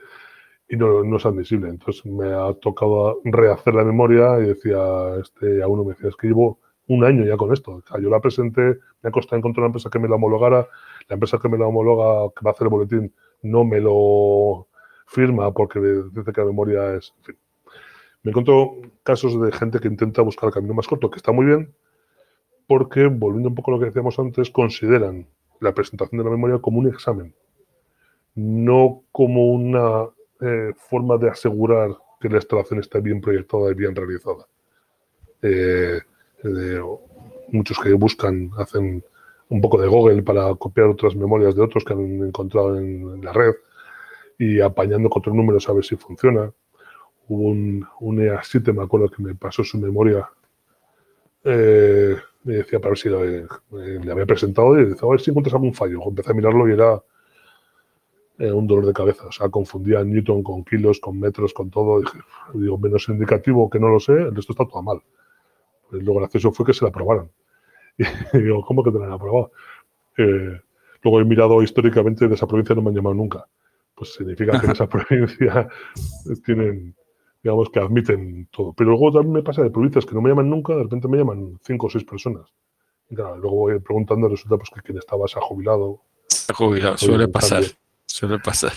[0.69, 1.69] y no, no, es admisible.
[1.69, 6.15] Entonces me ha tocado rehacer la memoria y decía, este, a uno me decía, es
[6.15, 7.83] que llevo un año ya con esto.
[8.01, 10.67] yo la presenté, me ha costado encontrar una empresa que me la homologara,
[11.07, 14.67] la empresa que me la homologa, que va a hacer el boletín, no me lo
[15.05, 17.13] firma porque dice que la memoria es...
[18.23, 18.73] Me encuentro
[19.03, 21.73] casos de gente que intenta buscar el camino más corto, que está muy bien,
[22.67, 25.27] porque, volviendo un poco a lo que decíamos antes, consideran
[25.59, 27.33] la presentación de la memoria como un examen,
[28.35, 30.07] no como una
[30.41, 34.45] eh, forma de asegurar que la instalación está bien proyectada y bien realizada.
[35.41, 35.99] Eh,
[37.49, 39.03] muchos que buscan, hacen
[39.49, 43.31] un poco de Google para copiar otras memorias de otros que han encontrado en, la
[43.31, 43.53] red
[44.37, 46.51] y apañando con otros números a ver si funciona.
[47.29, 50.29] Hubo un, un EA7, me acuerdo que me pasó su memoria
[51.43, 55.53] eh, me decía para ver si le, había presentado y decía, a ver si encuentras
[55.53, 55.99] algún fallo.
[56.07, 57.03] Empecé a mirarlo y era
[58.39, 59.27] eh, un dolor de cabeza.
[59.27, 61.99] O sea, confundía Newton con kilos, con metros, con todo.
[61.99, 62.17] dije,
[62.53, 65.01] digo, menos indicativo que no lo sé, el resto está todo mal.
[65.89, 67.29] Pues lo gracioso fue que se la aprobaron.
[68.33, 69.51] Y digo, ¿cómo que te la han aprobado?
[70.17, 70.61] Eh,
[71.03, 73.45] luego he mirado históricamente de esa provincia no me han llamado nunca.
[73.93, 75.67] Pues significa que en esa provincia
[76.45, 76.95] tienen
[77.43, 78.73] digamos, que admiten todo.
[78.73, 81.17] Pero luego también me pasa de provincias que no me llaman nunca, de repente me
[81.17, 82.45] llaman cinco o seis personas.
[83.09, 86.01] Y claro, luego voy preguntando, resulta pues que quien estaba se ha jubilado.
[86.27, 87.63] Se ha jubilado, suele pasar,
[88.05, 88.73] suele pasar.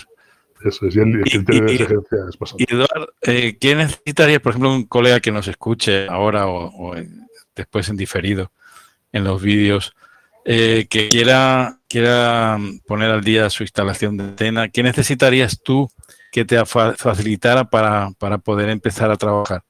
[0.63, 2.57] Eso es, y el, de es pasado.
[2.59, 6.93] Y Eduardo, eh, ¿qué necesitaría, por ejemplo, un colega que nos escuche ahora o,
[7.55, 8.51] después en diferido
[9.11, 9.93] en los vídeos,
[10.45, 14.69] eh, que quiera, quiera poner al día su instalación de antena?
[14.69, 15.89] ¿Qué necesitarías tú
[16.31, 19.63] que te facilitara para, para poder empezar a trabajar?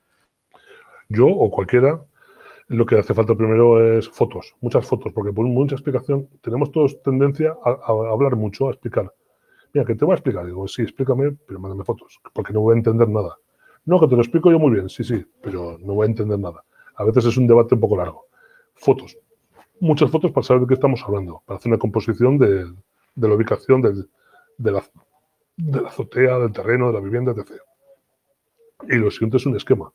[1.10, 2.02] Yo o cualquiera,
[2.68, 7.02] lo que hace falta primero es fotos, muchas fotos, porque por mucha explicación tenemos todos
[7.04, 9.12] tendencia a, hablar mucho, a explicar.
[9.74, 10.46] Mira, que te voy a explicar.
[10.46, 13.38] Digo, sí, explícame, pero mándame fotos, porque no voy a entender nada.
[13.86, 16.40] No, que te lo explico yo muy bien, sí, sí, pero no voy a entender
[16.40, 16.64] nada.
[16.96, 18.28] A veces es un debate un poco largo.
[18.76, 19.18] Fotos.
[19.80, 22.66] Muchas fotos para saber de qué estamos hablando, para hacer una composición de,
[23.16, 24.08] de la ubicación del,
[24.58, 24.84] de la
[25.58, 27.62] de la azotea, del terreno, de la vivienda, etc.
[28.90, 29.92] Y lo siguiente es un esquema.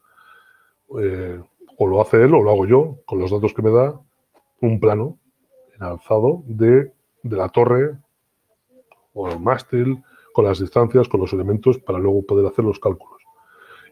[1.00, 1.40] Eh,
[1.78, 4.00] o lo hace él o lo hago yo, con los datos que me da,
[4.60, 5.18] un plano
[5.76, 6.92] en alzado de,
[7.22, 7.96] la torre
[9.12, 10.02] o el mástil,
[10.32, 13.22] con las distancias, con los elementos, para luego poder hacer los cálculos.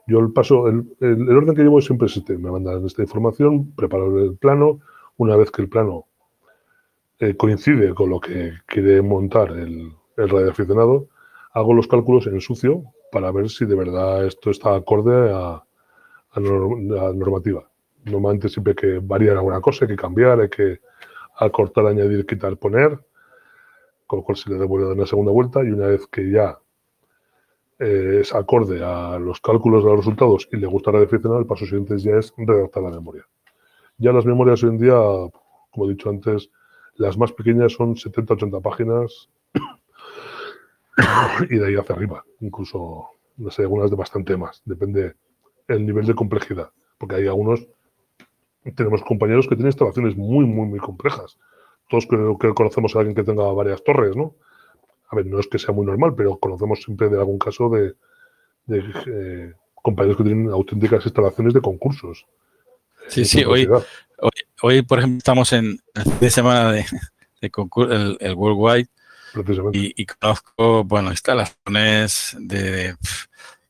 [0.06, 2.36] Yo el paso, el, orden que llevo siempre es este.
[2.36, 4.80] Me mandan esta información, preparo el plano.
[5.16, 6.06] Una vez que el plano
[7.18, 11.08] eh, coincide con lo que quiere montar el, el radioaficionado,
[11.54, 15.64] hago los cálculos en sucio para ver si de verdad esto está acorde a,
[16.36, 17.70] la normativa.
[18.04, 20.80] Normalmente siempre hay que variar alguna cosa, hay que cambiar, hay que
[21.36, 22.98] acortar, añadir, quitar, poner,
[24.08, 26.58] con lo cual se le devuelve una segunda vuelta y una vez que ya
[27.78, 31.46] eh, es acorde a los cálculos de los resultados y le gusta la definición, el
[31.46, 33.24] paso siguiente ya es redactar la memoria.
[33.98, 34.96] Ya las memorias hoy en día,
[35.70, 36.50] como he dicho antes,
[36.96, 39.28] Las más pequeñas son 70-80 páginas
[41.50, 42.24] y de ahí hacia arriba.
[42.40, 44.62] Incluso, no sé, algunas de bastante más.
[44.64, 45.14] Depende
[45.68, 46.70] el nivel de complejidad.
[46.98, 47.66] Porque hay algunos,
[48.74, 51.38] tenemos compañeros que tienen instalaciones muy, muy, muy complejas.
[51.88, 54.34] Todos creo que conocemos a alguien que tenga varias torres, ¿no?
[55.10, 57.94] A ver, no es que sea muy normal, pero conocemos siempre de algún caso de,
[58.68, 62.26] eh, compañeros que tienen auténticas instalaciones de concursos.
[63.08, 63.68] Sí, sí, hoy,
[64.62, 68.88] hoy, por ejemplo, estamos en el fin de semana de, concurso, el, Worldwide,
[69.72, 72.94] y, y, conozco, bueno, instalaciones de,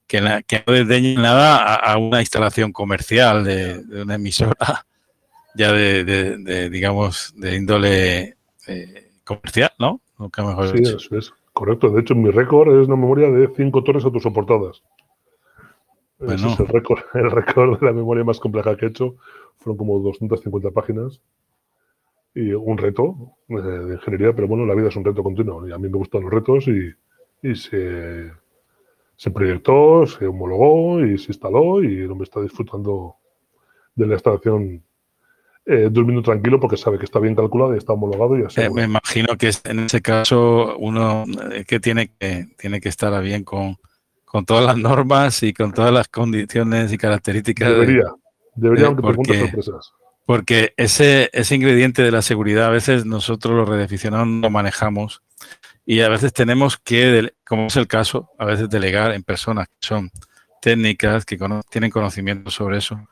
[0.07, 4.87] que, que, no desdeñen nada a, una instalación comercial de, una emisora
[5.55, 8.37] ya de, digamos, de índole
[8.67, 10.01] eh, comercial, ¿no?
[10.19, 11.33] Nunca mejor sí, eso es.
[11.53, 11.91] Correcto.
[11.91, 14.83] De hecho, mi récord es una memoria de cinco torres autosoportadas.
[16.21, 19.17] Ese es el récord, el récord de la memoria más compleja que he hecho.
[19.59, 21.21] Fueron como 250 páginas
[22.35, 25.73] y un reto eh, de ingeniería, pero bueno, la vida es un reto continuo y
[25.73, 26.93] a mí me gustan los retos y,
[27.43, 28.31] y se,
[29.17, 33.17] se, proyectó, se homologó y se instaló y el hombre está disfrutando
[33.95, 34.83] de la instalación
[35.67, 38.61] eh, durmiendo tranquilo porque sabe que está bien calculado y está homologado y así.
[38.61, 41.25] Eh, me imagino que en ese caso uno
[41.67, 43.77] que tiene que tiene que estar bien con
[44.35, 47.69] con todas las normas y con todas las condiciones y características.
[47.69, 48.13] Debería,
[48.57, 49.93] debería, aunque porque, sorpresas.
[50.25, 55.23] Porque ese, ese ingrediente de la seguridad a veces nosotros los redeficionados no lo manejamos
[55.87, 59.87] y a veces tenemos que, como es el caso, a veces delegar en personas que
[59.87, 60.11] son
[60.63, 61.39] técnicas, que
[61.71, 63.07] tienen conocimiento sobre eso,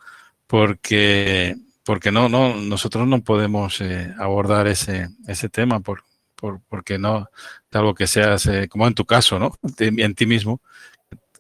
[0.46, 6.98] porque, porque no, no, nosotros no podemos eh, abordar ese, ese tema por, por, porque
[6.98, 7.28] no,
[7.72, 9.54] algo que seas, como en tu caso, ¿no?
[9.78, 10.62] en ti mismo,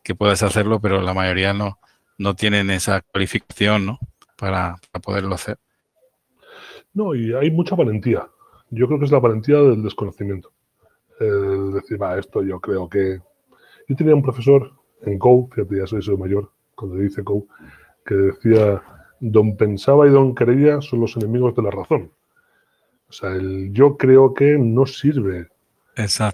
[0.02, 1.78] que puedes hacerlo, pero la mayoría no,
[2.18, 3.98] no tienen esa cualificación ¿no?
[4.42, 5.56] Para, poderlo hacer.
[6.92, 8.28] No, y hay mucha valentía.
[8.70, 10.52] Yo creo que es la valentía del desconocimiento.
[11.20, 13.20] El decir, va, esto yo creo que...
[13.88, 17.46] Yo tenía un profesor en COU, fíjate, ya soy, soy mayor, cuando dice COU,
[18.04, 18.82] que decía,
[19.20, 22.10] don pensaba y don creía son los enemigos de la razón.
[23.08, 25.48] O sea, el yo creo que no sirve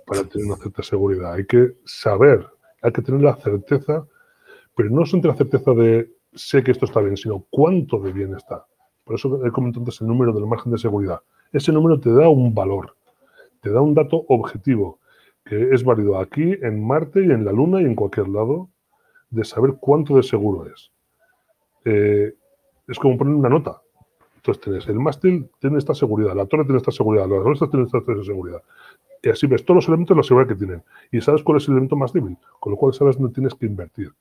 [0.06, 1.34] para tener una cierta seguridad.
[1.34, 2.46] Hay que saber
[2.80, 4.06] hay que tener la certeza,
[4.74, 8.34] pero no solamente la certeza de sé que esto está bien, sino cuánto de bien
[8.34, 8.64] está.
[9.04, 11.20] Por eso he comentado antes el número del margen de seguridad.
[11.52, 12.94] Ese número te da un valor,
[13.60, 15.00] te da un dato objetivo,
[15.44, 18.68] que es válido aquí, en Marte y en la Luna y en cualquier lado,
[19.30, 20.90] de saber cuánto de seguro es.
[21.84, 22.34] Eh,
[22.86, 23.80] es como poner una nota.
[24.36, 27.86] Entonces tienes el mástil, tiene esta seguridad, la torre tiene esta seguridad, las bolsas tienen
[27.86, 28.62] esta seguridad.
[29.22, 30.82] Y así ves todos los elementos de la seguridad que tienen.
[31.10, 32.36] Y sabes cuál es el elemento más débil.
[32.60, 34.12] Con lo cual sabes dónde tienes que invertir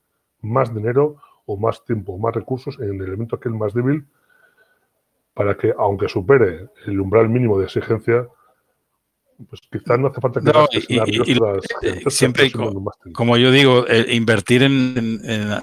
[0.42, 1.16] más dinero
[1.48, 4.04] o más tiempo o más recursos en el elemento aquel más débil
[5.34, 8.26] para que, aunque supere el umbral mínimo de exigencia,
[9.48, 12.50] pues quizás no hace falta que no, y, siempre
[13.12, 15.20] como, yo digo invertir en,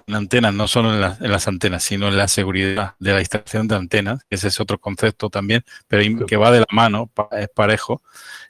[0.07, 4.23] antenas no solo en, las antenas sino en la seguridad de la instalación de antenas
[4.29, 8.01] que ese es otro concepto también pero que va de la mano es parejo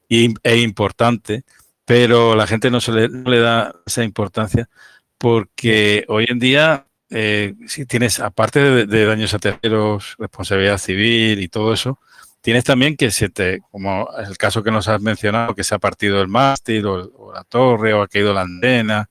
[0.07, 1.43] y, es importante,
[1.85, 4.69] pero la gente no, se le, no le da esa importancia
[5.17, 6.87] porque hoy en día,
[7.17, 11.97] eh, si tienes, aparte de, daños a terceros, responsabilidad civil y todo eso,
[12.41, 15.79] tienes también que se te, como el caso que nos has mencionado, que se ha
[15.79, 19.09] partido el mástil o, la torre o ha caído la antena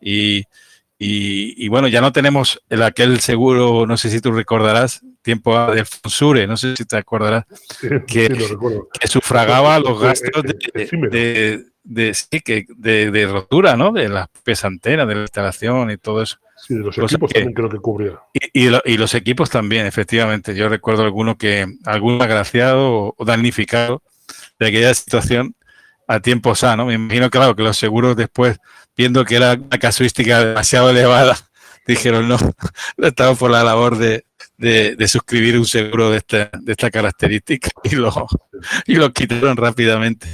[0.00, 0.44] y,
[0.96, 5.86] y, bueno, ya no tenemos el aquel seguro, no sé si tú recordarás, tiempo del
[5.86, 7.46] Fonsure, no sé si te acordarás,
[8.06, 8.28] que,
[9.08, 13.90] sufragaba los gastos de, de, rotura, ¿no?
[13.90, 16.38] De las pesanteras, de la instalación y todo eso.
[16.70, 18.20] Sí, de los equipos también creo que cubría.
[18.32, 20.54] Y, y, los equipos también, efectivamente.
[20.54, 24.04] Yo recuerdo alguno que, algún agraciado o damnificado
[24.60, 25.56] de aquella situación
[26.06, 26.86] a tiempo sano.
[26.86, 28.60] Me imagino, claro, que los seguros después,
[28.96, 31.36] viendo que era una casuística demasiado elevada,
[31.88, 32.36] dijeron no,
[32.98, 34.24] estamos por la labor de,
[34.56, 38.28] de, suscribir un seguro de esta, de esta característica y lo,
[38.86, 40.28] y lo quitaron rápidamente.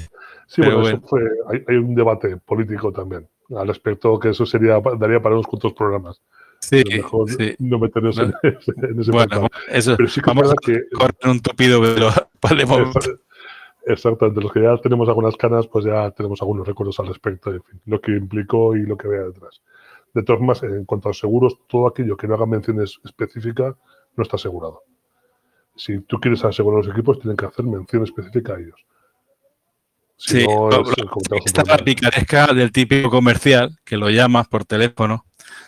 [0.48, 1.00] Sí, bueno,
[1.48, 6.20] hay, un debate político también al respecto, que eso sería daría para unos cuantos programas.
[6.60, 7.28] Sí, mejor
[7.58, 10.82] no meternos en, ese, Bueno, eso, Pero sí que vamos a que,
[11.28, 11.80] un tupido
[12.42, 12.64] vale,
[13.86, 17.62] Exactamente, los que ya tenemos algunas canas, pues ya tenemos algunos recuerdos al respecto, en
[17.62, 19.62] fin, lo que implicó y lo que vea detrás.
[20.12, 23.76] De todas formas, en cuanto a seguros, todo aquello que no haga menciones específicas
[24.16, 24.82] no está asegurado.
[25.76, 28.84] Si tú quieres asegurar los equipos, tienen que hacer mención específica a ellos.
[30.16, 30.44] Sí,
[31.44, 35.24] esta la picaresca del típico comercial, que lo llamas por teléfono,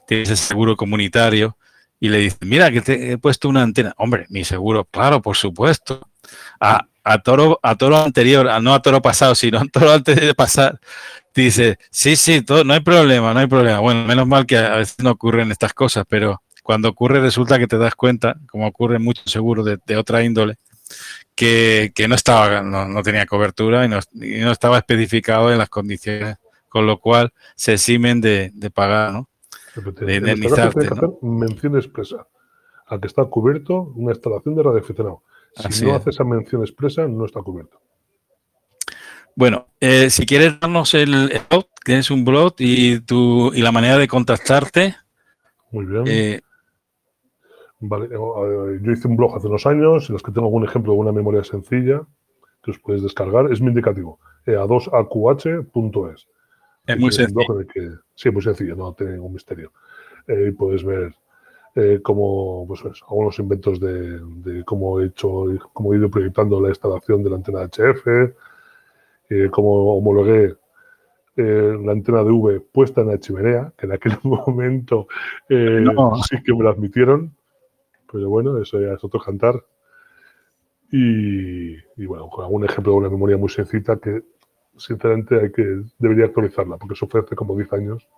[0.07, 1.57] tienes el seguro comunitario
[2.01, 3.93] y le dices, mira que te he puesto una antena.
[3.97, 6.09] Hombre, mi seguro, claro, por supuesto.
[6.61, 10.35] Ah, a toro, a toro anterior, no a toro pasado, sino a toro antes de
[10.35, 10.79] pasar,
[11.35, 13.81] dice, sí, sí, todo, no hay problema, no hay problema.
[13.81, 17.67] Bueno, menos mal que a veces no ocurren estas cosas, pero cuando ocurre resulta que
[17.67, 20.57] te das cuenta, como ocurre mucho seguro de, otra índole,
[21.39, 26.37] que, no estaba, no, tenía cobertura y no, estaba especificado en las condiciones,
[26.69, 29.29] con lo cual se eximen de, pagar, ¿no?
[29.77, 30.89] De indemnizarte.
[31.23, 32.27] mención expresa
[32.89, 35.23] a que está cubierto una instalación de radioaficionado.
[35.71, 37.81] Si no hace esa mención expresa, no está cubierto.
[39.37, 43.97] Bueno, eh, si quieres darnos el, blog, tienes un blog y, tu, y la manera
[43.97, 44.97] de contactarte.
[45.71, 46.05] Muy bien.
[46.09, 46.41] Eh,
[47.81, 50.93] vale, eh, yo hice un blog hace unos años en los que tengo algún ejemplo
[50.93, 52.03] de una memoria sencilla
[52.63, 53.51] que os puedes descargar.
[53.53, 56.29] Es mi indicativo, a2aqh.es.
[56.87, 57.67] Es muy sencillo.
[58.15, 59.73] sí, muy sencillo, no tiene ningún misterio.
[60.27, 61.15] y puedes ver
[61.75, 67.23] eh, como pues, algunos inventos de, cómo he hecho, cómo he ido proyectando la instalación
[67.23, 68.07] de la antena HF,
[69.31, 70.57] eh, cómo homologué
[71.37, 75.07] eh, la antena de V puesta en la chimenea, que en aquel momento
[75.49, 75.85] eh,
[76.29, 77.37] sí que me la admitieron,
[78.11, 79.63] pero bueno, eso ya es otro cantar.
[80.91, 81.77] Y,
[82.07, 84.23] bueno, con algún ejemplo de una memoria muy sencilla que
[84.77, 88.09] sinceramente hay que, debería actualizarla, porque eso fue hace como 10 años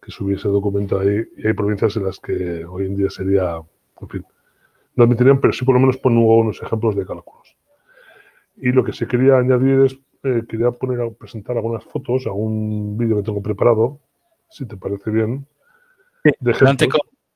[0.00, 1.24] que subiese documento ahí.
[1.36, 3.60] Y hay provincias en las que hoy en día sería,
[4.00, 4.24] en fin,
[4.94, 7.56] no admitirían, pero sí por lo menos pongo unos ejemplos de cálculos.
[8.56, 12.32] Y lo que sí quería añadir es, eh, quería poner a presentar algunas fotos a
[12.32, 13.98] un vídeo que tengo preparado,
[14.50, 15.46] si te parece bien.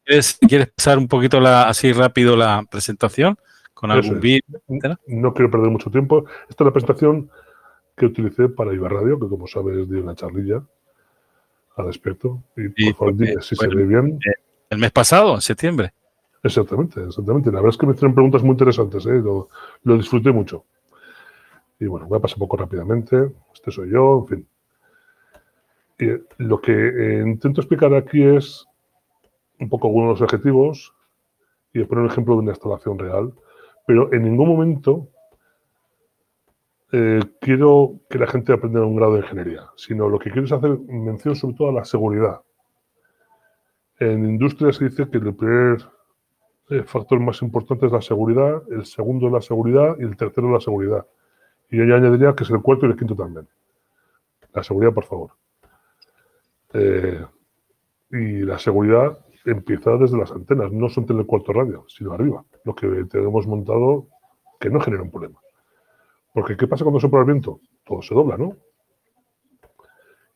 [0.06, 3.36] ¿Quieres, ¿Quieres pasar un poquito la, así rápido la presentación
[3.74, 4.42] con algún vídeo?
[5.06, 6.24] No quiero perder mucho tiempo.
[6.48, 7.30] Esta es la presentación
[7.96, 10.62] que utilicé para Radio, que como sabes di una charlilla
[11.76, 12.42] al respecto.
[12.56, 14.18] Y, por favor, si se ve bien.
[14.24, 14.32] Eh,
[14.70, 15.92] el mes pasado, en septiembre.
[16.42, 17.50] Exactamente, exactamente.
[17.50, 19.20] La verdad es que me hicieron preguntas muy interesantes, ¿eh?
[19.22, 19.48] lo,
[19.96, 20.64] disfruté mucho.
[21.80, 23.30] Y bueno, voy a pasar un poco rápidamente.
[23.52, 24.48] Este soy yo, en fin.
[25.98, 28.66] Y lo que eh, intento explicar aquí es
[29.60, 30.94] un poco algunos objetivos
[31.72, 33.32] y poner un ejemplo de una instalación real,
[33.86, 35.08] pero en ningún momento
[36.92, 40.52] eh, quiero que la gente aprenda un grado de ingeniería, sino lo que quiero es
[40.52, 42.40] hacer mención sobre todo a la seguridad.
[43.98, 45.78] En industria se dice que el primer
[46.70, 50.48] eh, factor más importante es la seguridad, el segundo es la seguridad y el tercero
[50.48, 51.06] es la seguridad.
[51.70, 53.48] Y yo añadiría que es el cuarto y el quinto también.
[54.52, 55.30] La seguridad, por favor.
[56.72, 57.24] Eh,
[58.10, 62.44] y la seguridad empieza desde las antenas, no son el cuarto radio, sino arriba.
[62.64, 64.08] Lo que tenemos montado
[64.58, 65.38] que no genera un problema.
[66.32, 67.60] Porque ¿qué pasa cuando sopla el viento?
[67.84, 68.56] Todo se dobla, ¿no?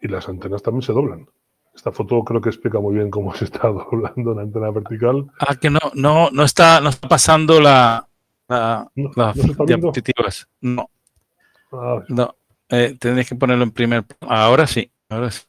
[0.00, 1.26] Y las antenas también se doblan.
[1.74, 5.30] Esta foto creo que explica muy bien cómo se está doblando una antena vertical.
[5.40, 8.08] Ah, que no, no, no está, no está pasando la,
[8.48, 10.48] la, las diapositivas.
[10.60, 10.88] No.
[11.72, 12.34] Ah, no.
[12.68, 14.04] Eh, tendréis que ponerlo en primer.
[14.20, 15.42] Ahora sí, ahora sí.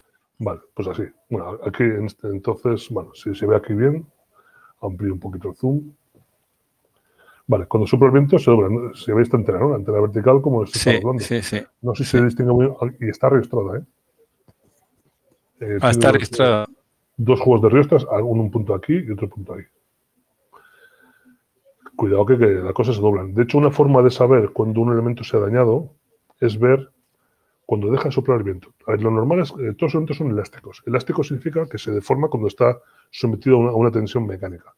[0.43, 1.03] Vale, pues así.
[1.29, 4.07] Bueno, aquí este, entonces, bueno, si se ve aquí bien,
[4.81, 5.91] amplío un poquito el zoom.
[7.45, 8.91] Vale, cuando sopla el viento se dobla.
[8.95, 9.69] Se ve esta antena, ¿no?
[9.69, 11.23] La antena vertical como se está doblando.
[11.23, 11.61] Sí, sí.
[11.83, 12.97] No sé si se distingue muy bien.
[12.99, 13.83] Y está registrada, ¿eh?
[15.59, 16.65] eh ah, está registrada.
[17.17, 19.63] Dos juegos de riestras, un punto aquí y otro punto ahí.
[21.95, 23.35] Cuidado que, que las cosas se doblan.
[23.35, 25.91] De hecho, una forma de saber cuando un elemento se ha dañado
[26.39, 26.89] es ver
[27.71, 28.73] cuando deja de soplar el viento.
[28.85, 30.83] A ver, lo normal es que todos los elementos son elásticos.
[30.85, 32.81] Elástico significa que se deforma cuando está
[33.11, 34.73] sometido a una, tensión mecánica.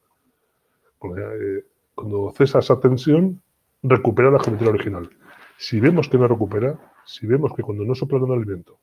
[1.02, 1.65] Eh,
[1.95, 3.41] cuando cesa esa tensión,
[3.82, 5.10] recupera la geometría original.
[5.57, 8.78] Si vemos que no recupera, si vemos que cuando no sopla el viento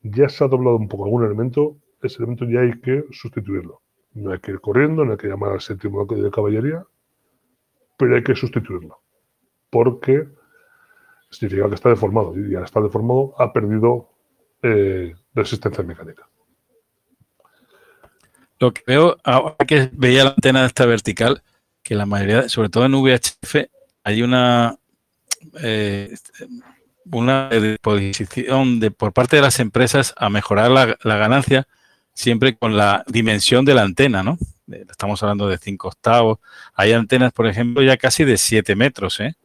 [0.00, 3.82] ya se ha doblado un poco algún elemento, ese elemento ya hay que sustituirlo.
[4.14, 6.86] No hay que ir corriendo, no hay que llamar al séptimo de caballería,
[7.98, 8.96] pero hay que sustituirlo.
[9.68, 10.26] Porque
[11.30, 14.10] significa que está deformado y al estar deformado ha perdido
[14.62, 16.28] eh, resistencia mecánica.
[18.58, 21.42] Lo que veo, ahora que veía la antena de esta vertical,
[21.82, 23.56] que la mayoría, sobre todo en VHF,
[24.04, 24.76] hay una,
[25.62, 26.14] eh,
[27.10, 31.66] una disposición de, por parte de las empresas a mejorar la, ganancia
[32.12, 34.36] siempre con la dimensión de la antena, ¿no?
[34.68, 36.38] Estamos hablando de 5 octavos.
[36.74, 39.36] Hay antenas, por ejemplo, ya casi de 7 metros, ¿eh?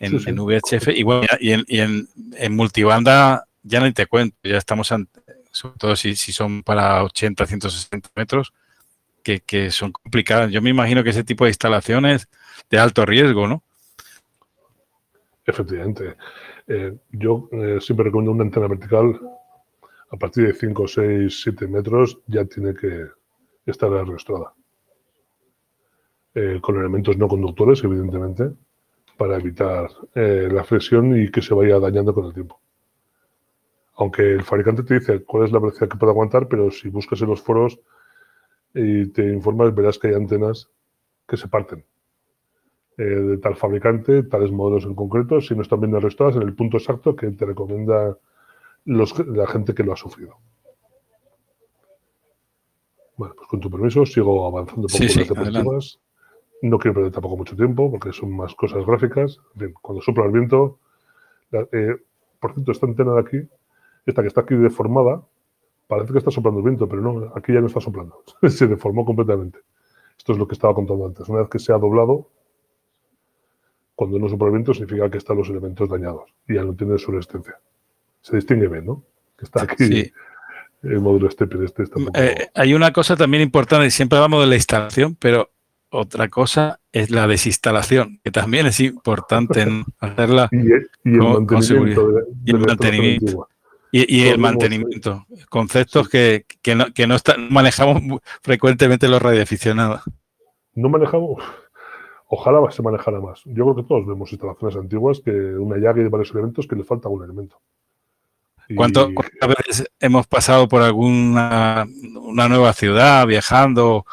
[0.00, 0.88] En, VHF.
[0.94, 6.14] Y, bueno, y, en, en, multibanda ya no te cuento, ya estamos, sobre todo si,
[6.14, 8.52] si son para 80, 160 metros,
[9.22, 10.50] que, son complicadas.
[10.50, 12.28] Yo me imagino que ese tipo de instalaciones
[12.70, 13.62] de alto riesgo, ¿no?
[15.44, 16.16] Efectivamente.
[16.66, 19.18] Eh, yo eh, siempre recomiendo una antena vertical
[20.10, 23.06] a partir de 5, 6, 7 metros ya tiene que
[23.66, 24.52] estar registrada.
[26.34, 28.50] Eh, con elementos no conductores, evidentemente,
[29.18, 32.58] para evitar eh, la flexión y que se vaya dañando con el tiempo.
[33.96, 37.20] Aunque el fabricante te dice cuál es la velocidad que puede aguantar, pero si buscas
[37.20, 37.80] en los foros
[38.72, 40.70] y te informas, verás que hay antenas
[41.26, 41.84] que se parten.
[42.96, 46.54] Eh, de tal fabricante, tales modelos en concreto, si no están bien arrestadas en el
[46.54, 48.16] punto exacto que te recomienda
[48.84, 50.36] la gente que lo ha sufrido.
[53.16, 55.24] Bueno, pues con tu permiso sigo avanzando por sí, sí,
[56.62, 59.38] No quiero perder tampoco mucho tiempo porque son más cosas gráficas.
[59.54, 60.78] Bien, cuando sopla el viento,
[61.52, 61.96] eh,
[62.40, 63.38] por cierto, esta antena de aquí,
[64.06, 65.22] esta que está aquí deformada,
[65.86, 68.22] parece que está soplando el viento, pero no, aquí ya no está soplando.
[68.48, 69.60] se deformó completamente.
[70.16, 71.28] Esto es lo que estaba contando antes.
[71.28, 72.28] Una vez que se ha doblado,
[73.94, 76.98] cuando no sopla el viento significa que están los elementos dañados y ya no tiene
[76.98, 77.58] su resistencia.
[78.20, 79.04] Se distingue bien, ¿no?
[79.36, 80.12] Que está aquí
[80.82, 81.62] el módulo Stepper.
[81.62, 85.50] Este eh, hay una cosa también importante, siempre hablamos de la instalación, pero
[85.90, 89.66] otra cosa es la desinstalación, que también es importante
[90.00, 92.02] hacerla y, el, con, seguridad.
[92.44, 93.48] y el mantenimiento.
[93.90, 96.44] Y, el mantenimiento, conceptos que,
[96.76, 97.16] no, que no
[97.48, 100.02] manejamos frecuentemente los radioaficionados.
[100.74, 101.42] No manejamos,
[102.26, 103.40] ojalá se manejara más.
[103.46, 106.84] Yo creo que todos vemos instalaciones antiguas que una llave de varios elementos que le
[106.84, 107.58] falta un elemento.
[108.76, 109.08] ¿Cuántas
[109.66, 111.86] veces hemos pasado por alguna
[112.20, 114.04] una nueva ciudad viajando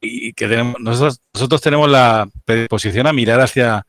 [0.00, 3.86] y que tenemos, nosotros, nosotros tenemos la predisposición a mirar hacia,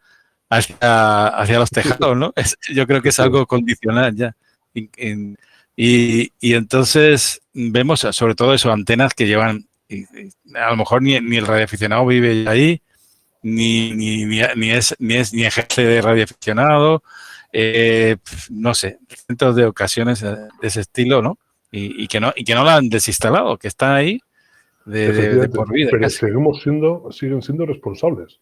[0.49, 2.33] hacia, hacia los tejados, ¿no?
[2.73, 4.35] yo creo que es algo condicional ya.
[4.73, 4.89] Y,
[5.77, 9.67] y, entonces vemos sobre todo eso, antenas que llevan,
[10.55, 12.81] a lo mejor ni, ni el radioaficionado vive ahí,
[13.41, 17.03] ni, ni, ni, es, ni es ni ejerce de radioaficionado,
[17.53, 18.17] eh,
[18.49, 21.37] no sé, cientos de ocasiones de ese estilo, ¿no?
[21.71, 24.21] Y, que no y que no la han desinstalado, que están ahí
[24.85, 25.89] de, por vida.
[25.91, 28.39] Pero seguimos siendo, siguen siendo responsables.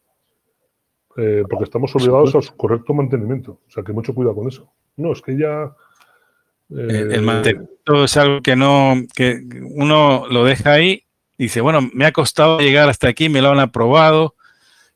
[1.15, 3.59] Eh, porque estamos obligados a su correcto mantenimiento.
[3.67, 4.71] O sea, que mucho cuidado con eso.
[4.97, 5.73] No, es que ya
[6.69, 9.41] el eh, mantenimiento es algo que no, que
[9.75, 11.03] uno lo deja ahí
[11.37, 14.35] y dice, bueno, me ha costado llegar hasta aquí, me lo han aprobado,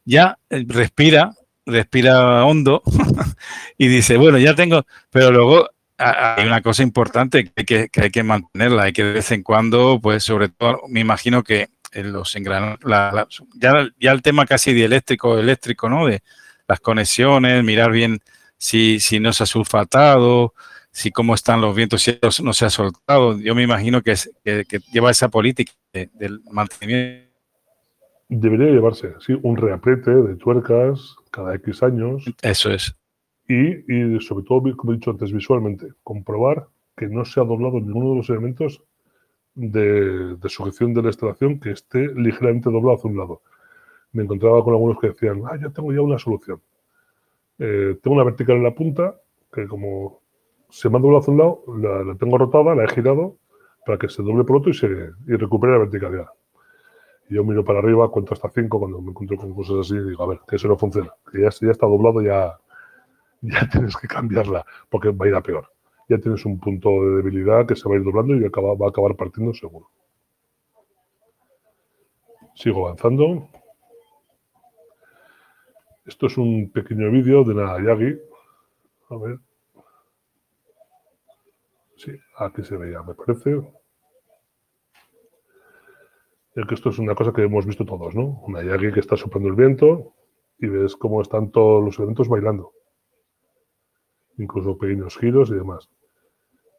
[0.06, 1.34] ya eh, respira,
[1.66, 2.82] respira hondo
[3.78, 8.84] y dice, bueno, ya tengo, pero luego hay una cosa importante que hay que, mantenerla,
[8.84, 12.78] hay que de vez en cuando, pues sobre todo, me imagino que los engranos,
[13.56, 16.06] ya, ya el tema casi dieléctrico, eléctrico, ¿no?
[16.06, 16.22] De
[16.68, 18.20] las conexiones, mirar bien
[18.58, 20.54] si, si no se ha sulfatado,
[20.92, 23.40] si cómo están los vientos, si no se ha soltado.
[23.40, 27.28] Yo me imagino que, que, lleva esa política del mantenimiento.
[28.30, 32.26] Debería llevarse, sí, un reaprete de tuercas cada X años.
[32.42, 32.94] Eso es.
[33.48, 36.68] Y, sobre todo, como he dicho antes, visualmente, comprobar
[36.98, 38.84] que no se ha doblado ninguno de los elementos
[39.56, 43.42] de, sujeción de la instalación que esté ligeramente doblado hacia un lado.
[44.12, 46.62] Me encontraba con algunos que decían, ah, ya tengo ya una solución.
[47.60, 49.16] Eh, tengo una vertical en la punta,
[49.54, 50.22] que como
[50.70, 53.38] se me ha doblado hacia un lado, la, tengo rotada, la he girado
[53.86, 56.28] para que se doble por otro y, se, y recupere la verticalidad.
[57.30, 60.10] Y yo miro para arriba, cuento hasta 5 cuando me encuentro con cosas así y
[60.10, 61.14] digo, a ver, que eso no funciona.
[61.32, 62.58] Que ya, ya está doblado, ya,
[63.42, 65.72] ya tienes que cambiarla porque va a ir a peor.
[66.10, 68.90] Ya tienes un punto de debilidad que se va a ir doblando y va a
[68.90, 69.90] acabar partiendo seguro.
[72.56, 73.50] Sigo avanzando.
[76.06, 78.18] Esto es un pequeño vídeo de la Yagi.
[79.10, 79.40] A ver.
[81.98, 83.62] Sí, aquí se veía, me parece.
[86.56, 88.42] que esto es una cosa que hemos visto todos, ¿no?
[88.48, 90.14] Una Yagi que está soplando el viento
[90.58, 92.72] y ves cómo están todos los elementos bailando.
[94.38, 95.90] Incluso pequeños giros y demás.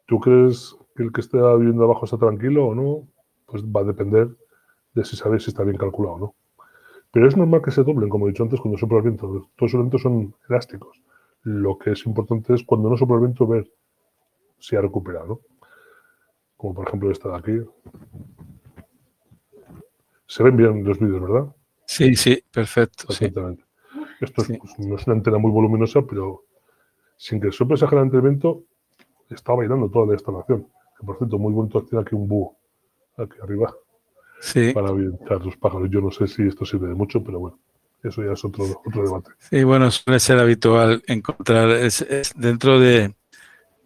[0.05, 3.07] ¿Tú crees que el que esté viviendo abajo está tranquilo o no?
[3.45, 4.29] Pues va a depender
[4.93, 6.35] de si sabes si está bien calculado o no.
[7.11, 9.27] Pero es normal que se doblen, como he dicho antes, cuando sopla el viento.
[9.27, 11.01] Todos los elementos son elásticos.
[11.43, 13.69] Lo que es importante es cuando no sopla el viento ver
[14.59, 15.41] se ha recuperado.
[16.57, 17.69] Como por ejemplo esta de aquí.
[20.27, 21.55] Se ven bien los vídeos, ¿verdad?
[21.85, 23.05] Sí, sí, perfecto.
[23.09, 23.63] Exactamente.
[24.19, 26.43] Esto pues, no es una antena muy voluminosa, pero
[27.19, 28.63] sin que sople exageradamente el viento,
[29.29, 30.67] está bailando toda la instalación.
[30.97, 32.55] Que por cierto, muy bonito tiene aquí un búho,
[33.17, 33.75] aquí arriba,
[34.39, 34.71] sí.
[34.73, 35.89] para avientar los pájaros.
[35.91, 37.59] Yo no sé si esto sirve de mucho, pero bueno,
[38.01, 39.31] eso ya es otro, otro debate.
[39.37, 42.05] Sí, bueno, suele ser habitual encontrar, es
[42.37, 43.13] dentro de,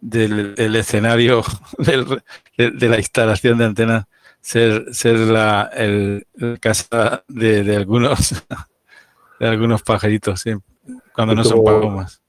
[0.00, 1.42] del escenario
[1.78, 4.06] de, la instalación de antenas
[4.40, 6.26] ser, ser la el,
[6.60, 8.46] casa de, algunos
[9.40, 10.44] de algunos pajaritos,
[11.12, 12.23] cuando no son palomas.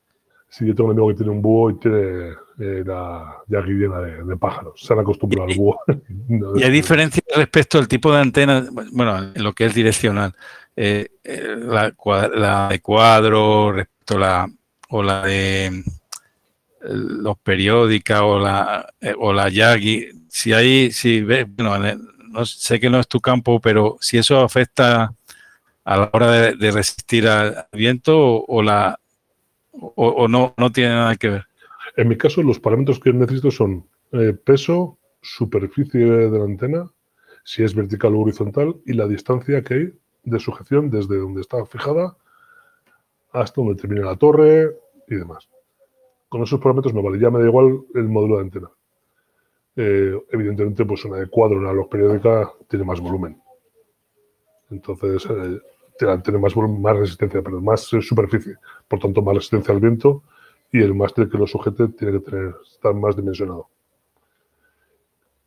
[0.57, 2.29] Sí, yo tengo un amigo que tiene un búho y tiene
[2.59, 4.79] eh, la yagui llena de, pájaros.
[4.81, 5.77] Se han acostumbrado al búho.
[6.55, 10.33] y hay diferencia respecto al tipo de antena, bueno, en lo que es direccional.
[10.73, 11.93] Eh, eh, la,
[12.33, 13.73] la, de cuadro, o
[14.17, 14.49] la,
[14.87, 15.83] o la de
[16.83, 18.87] los periódicas o la,
[19.17, 21.79] o la Yagi, si hay, si ves, bueno,
[22.29, 25.13] no, sé que no es tu campo, pero si eso afecta
[25.83, 28.97] a la hora de, resistir al viento o, la
[29.79, 31.45] o, no, no tiene nada que ver.
[31.97, 36.91] En mi caso, los parámetros que necesito son eh, peso, superficie de la antena,
[37.43, 39.93] si es vertical o horizontal, y la distancia que hay
[40.23, 42.17] de sujeción desde donde está fijada
[43.31, 44.75] hasta donde termina la torre
[45.07, 45.49] y demás.
[46.29, 48.69] Con esos parámetros me vale, ya me da igual el módulo de antena.
[49.75, 53.41] Eh, evidentemente, pues una de cuadro, una luz periódica, tiene más volumen.
[54.71, 55.59] Entonces, eh,
[55.97, 56.53] tiene más,
[56.97, 58.55] resistencia, pero más superficie,
[58.87, 60.23] por tanto, más resistencia al viento
[60.71, 63.69] y el máster que lo sujete tiene que tener, estar más dimensionado.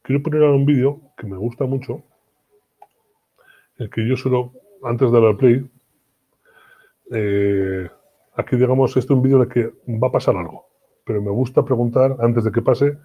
[0.03, 2.03] Quiero poner ahora un vídeo que me gusta mucho,
[3.77, 4.53] el que yo suelo,
[4.83, 5.71] antes de dar play,
[7.13, 7.89] eh,
[8.35, 9.73] aquí digamos, este es un vídeo de que
[10.03, 10.67] va a pasar algo,
[11.05, 12.99] pero me gusta preguntar antes de que pase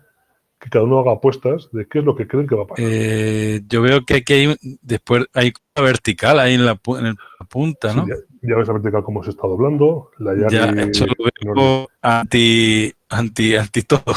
[0.64, 2.86] que cada uno haga apuestas de qué es lo que creen que va a pasar.
[2.88, 8.08] Eh, yo veo que aquí hay, después hay una vertical ahí en la, punta, ¿no?
[8.08, 10.12] ya, ves la vertical cómo se está doblando.
[10.20, 14.04] La ya, eso lo veo anti, anti, anti todo.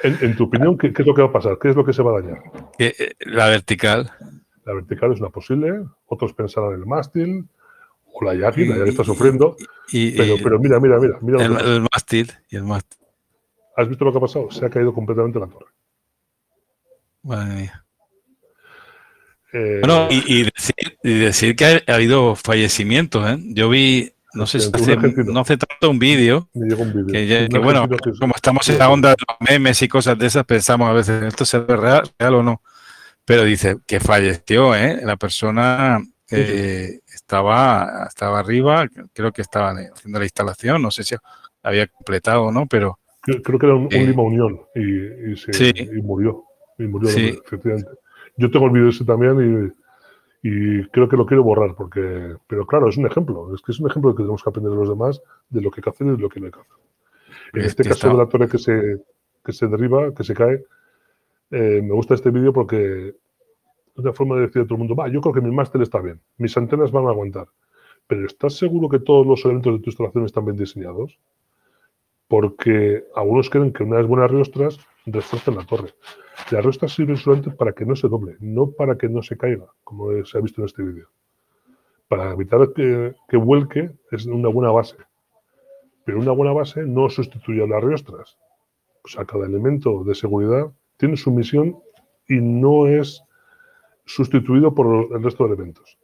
[0.00, 1.58] En, tu opinión, ¿qué, es lo que va a pasar?
[1.60, 2.38] ¿Qué es lo que se va a dañar?
[2.78, 4.12] Eh, la vertical.
[4.64, 5.72] La vertical es una posible.
[6.06, 7.48] Otros pensarán en el mástil
[8.12, 9.56] o la Yaki, la Yaki está sufriendo.
[9.90, 11.18] pero, pero mira, mira, mira.
[11.20, 12.97] mira el, mástil y el mástil.
[13.78, 14.50] ¿Has visto lo que ha pasado?
[14.50, 15.70] Se ha caído completamente la torre.
[17.22, 17.84] Madre mía.
[19.52, 20.50] Eh, bueno, y,
[21.20, 23.24] decir, que ha, habido fallecimientos.
[23.30, 23.38] ¿eh?
[23.50, 26.48] Yo vi, no sé si hace, no hace tanto un vídeo.
[27.08, 27.88] Que, bueno,
[28.18, 31.22] como estamos en la onda de los memes y cosas de esas, pensamos a veces,
[31.22, 32.62] ¿esto es real, real o no?
[33.24, 35.00] Pero dice que falleció, ¿eh?
[35.04, 36.00] La persona
[36.32, 41.14] eh, estaba, estaba arriba, creo que estaba haciendo la instalación, no sé si
[41.62, 42.98] había completado o no, pero
[43.42, 46.44] Creo, que era un, Lima Unión y, se, murió.
[46.78, 47.90] Y murió, efectivamente.
[48.36, 49.72] Yo tengo el vídeo ese también
[50.42, 53.54] y, creo que lo quiero borrar, porque, pero claro, es un ejemplo.
[53.54, 55.70] Es que es un ejemplo de que tenemos que aprender de los demás de lo
[55.70, 56.72] que hay que hacer y de lo que no hay que hacer.
[57.54, 59.02] En este caso de la torre que se,
[59.44, 60.64] que se derriba, que se cae,
[61.50, 63.14] eh, me gusta este vídeo porque es
[63.96, 66.00] una forma de decir a todo el mundo, va, yo creo que mi máster está
[66.00, 67.48] bien, mis antenas van a aguantar.
[68.06, 71.18] Pero ¿estás seguro que todos los elementos de tu instalación están bien diseñados?
[72.28, 75.94] Porque algunos creen que unas buenas riostras refuerzan la torre.
[76.50, 79.66] Las riostras sirven solamente para que no se doble, no para que no se caiga,
[79.82, 81.08] como se ha visto en este vídeo.
[82.06, 84.96] Para evitar que, vuelque es una buena base.
[86.04, 88.38] Pero una buena base no sustituye a las riostras.
[89.04, 91.78] O sea, cada elemento de seguridad tiene su misión
[92.28, 93.22] y no es
[94.04, 95.98] sustituido por el resto de elementos.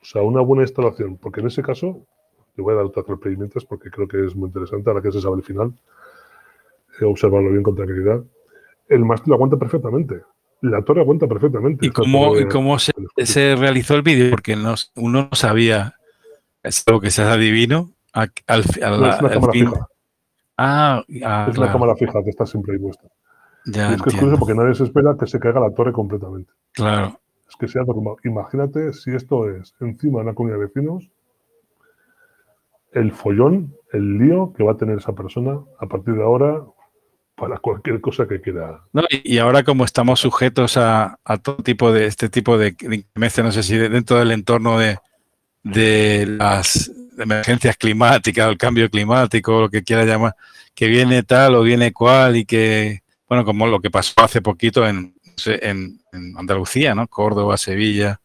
[0.00, 2.06] O sea, una buena instalación, porque en ese caso
[2.58, 5.20] te voy a dar otros procedimientos porque creo que es muy interesante ahora que se
[5.20, 5.72] sabe el final.
[7.00, 8.20] Eh, observarlo bien con tranquilidad.
[8.88, 10.22] El mástil aguanta perfectamente.
[10.62, 11.86] La torre aguanta perfectamente.
[11.86, 14.30] ¿Y cómo, cómo se, realizó el vídeo?
[14.30, 15.94] Porque uno no sabía,
[16.64, 17.92] es algo que se adivino.
[18.12, 18.76] Al, al, es
[19.20, 19.88] una cámara fija.
[20.56, 23.06] Ah, ah es una cámara fija que está siempre ahí puesta.
[23.66, 26.50] Ya, es que es curioso porque nadie se espera que se caiga la torre completamente.
[26.72, 27.20] Claro.
[27.48, 28.16] Es que sea normal.
[28.24, 31.08] Imagínate si esto es encima de una comunidad de vecinos
[32.92, 36.62] el follón, el lío que va a tener esa persona a partir de ahora
[37.34, 38.82] para cualquier cosa que quiera.
[39.22, 43.62] y ahora como estamos sujetos a, todo tipo de este tipo de, inclemencia, no sé
[43.62, 44.98] si dentro del entorno de,
[46.26, 50.34] las emergencias climáticas, el cambio climático, lo que quiera llamar,
[50.74, 54.86] que viene tal o viene cual y que, bueno, como lo que pasó hace poquito
[54.86, 56.00] en, en
[56.36, 57.06] Andalucía, ¿no?
[57.06, 58.20] Córdoba, Sevilla,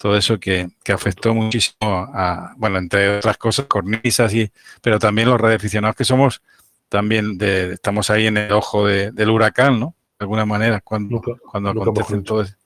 [0.00, 4.50] todo eso que, afectó muchísimo a, bueno, entre otras cosas, cornisas, y,
[4.80, 6.42] pero también los radioaficionados que somos,
[6.88, 9.94] también de, estamos ahí en el ojo del huracán, ¿no?
[10.18, 11.20] De alguna manera, cuando,
[11.50, 12.56] cuando acontece todo eso.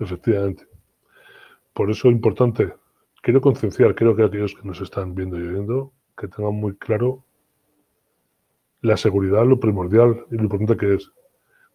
[0.00, 0.66] Efectivamente.
[1.72, 2.74] Por eso es importante,
[3.22, 7.24] quiero concienciar, creo que aquellos que nos están viendo y oyendo, que tengan muy claro
[8.80, 11.12] la seguridad, lo primordial y lo importante que es.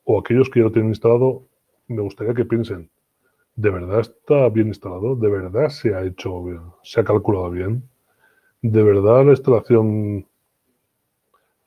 [0.04, 1.48] O aquellos que ya lo tienen instalado,
[1.88, 2.90] me gustaría que piensen,
[3.56, 5.16] ¿De verdad está bien instalado?
[5.16, 6.62] ¿De verdad se ha hecho bien?
[6.84, 7.84] ¿Se ha calculado bien?
[8.62, 10.28] ¿De verdad la instalación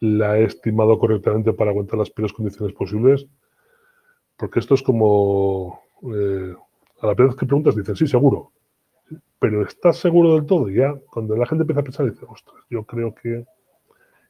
[0.01, 3.27] la ha estimado correctamente para aguantar las peores condiciones posibles?
[4.36, 5.82] Porque esto es como...
[6.15, 6.55] Eh,
[7.01, 8.52] a la vez que preguntas dicen, sí, seguro.
[9.39, 10.70] Pero ¿estás seguro del todo?
[10.70, 13.44] Y ya, cuando la gente empieza a pensar, dice, ostras, yo creo que...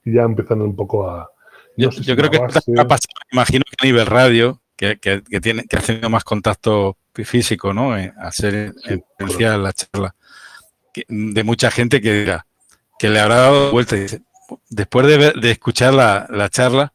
[0.04, 1.30] ya empiezan un poco a...
[1.76, 5.80] yo, creo que ha pasado, imagino que a nivel radio, que, que, tiene, que ha
[5.80, 7.96] tenido más contacto físico, ¿no?
[7.96, 8.74] Eh, hacer
[9.38, 10.14] la charla
[11.08, 12.46] de mucha gente que dirá,
[12.98, 14.22] que le habrá dado vuelta y dice,
[14.68, 16.92] después de, de escuchar la, la charla,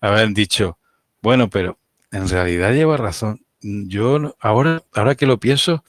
[0.00, 0.78] habrán dicho,
[1.22, 1.78] bueno, pero
[2.12, 3.44] en realidad lleva razón.
[3.60, 5.84] Yo ahora, ahora que lo pienso,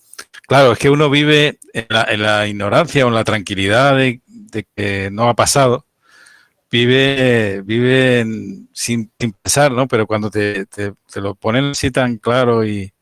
[0.48, 4.22] claro, es que uno vive en la, en la ignorancia o en la tranquilidad de,
[4.28, 5.86] de, que no ha pasado,
[6.72, 9.88] vive, vive en, sin, sin, pensar, ¿no?
[9.88, 12.94] Pero cuando te, te, te, lo ponen así tan claro y,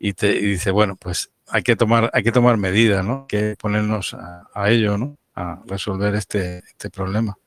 [0.00, 3.20] y te y dice, bueno, pues hay que tomar, hay que tomar medidas, ¿no?
[3.22, 5.16] Hay que ponernos a, a ello, ¿no?
[5.34, 7.38] A resolver este, este problema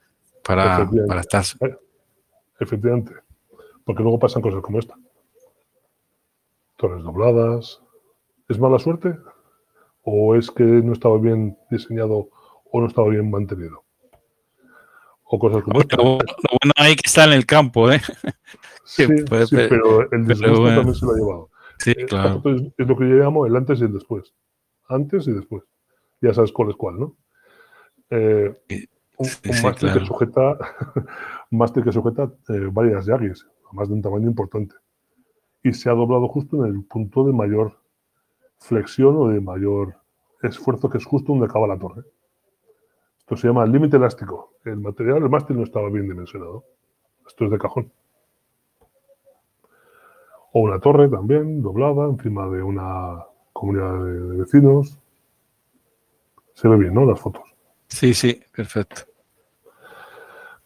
[0.44, 1.44] para, para estar.
[2.60, 3.14] Efectivamente.
[3.84, 4.95] Porque luego pasan cosas como esta.
[6.77, 7.81] Torres dobladas.
[8.48, 9.15] ¿Es mala suerte?
[10.03, 12.30] ¿O es que no estaba bien diseñado
[12.72, 13.84] o no estaba bien mantenido?
[15.31, 15.95] O cosas como esta.
[15.97, 18.01] Lo, lo bueno hay que estar en el campo, ¿eh?
[18.84, 20.77] Sí, sí pero el disgusto bueno.
[20.77, 21.49] también se lo ha llevado.
[21.77, 22.41] Sí, claro.
[22.43, 24.34] Es, es, lo que yo llamo el antes y el después.
[24.88, 25.64] Antes y después.
[26.22, 27.15] Ya sabes cuál es cuál, ¿no?
[28.10, 28.51] Eh,
[29.18, 29.99] un, Sí, claro.
[29.99, 30.57] que sujeta,
[31.51, 34.76] un mástil que sujeta eh, varias yagis, además de un tamaño importante.
[35.61, 37.77] Y se ha doblado justo en el punto de mayor
[38.57, 39.97] flexión o de mayor
[40.41, 42.03] esfuerzo, que es justo donde acaba la torre.
[43.30, 44.56] Esto se llama límite elástico.
[44.65, 46.65] El material, el mástil no estaba bien dimensionado.
[47.27, 47.91] Esto es de cajón.
[50.51, 53.23] O una torre también, doblada, encima de una
[53.53, 54.97] comunidad de, de vecinos.
[56.56, 57.06] Se ve bien, ¿no?
[57.06, 57.43] Las fotos.
[57.85, 59.03] Sí, sí, perfecto.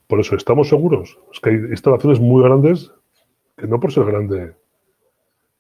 [0.08, 1.20] Por eso estamos seguros.
[1.34, 2.94] Es que hay instalaciones muy grandes
[3.58, 4.56] que no por ser grande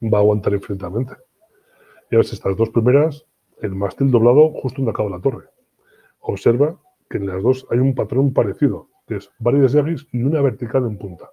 [0.01, 1.15] va a aguantar infinitamente.
[2.09, 3.25] Y a ver estas dos primeras,
[3.61, 5.49] el mástil doblado justo donde acaba la torre.
[6.21, 10.41] Observa que en las dos hay un patrón parecido, que es varias yagis y una
[10.41, 11.29] vertical en punta.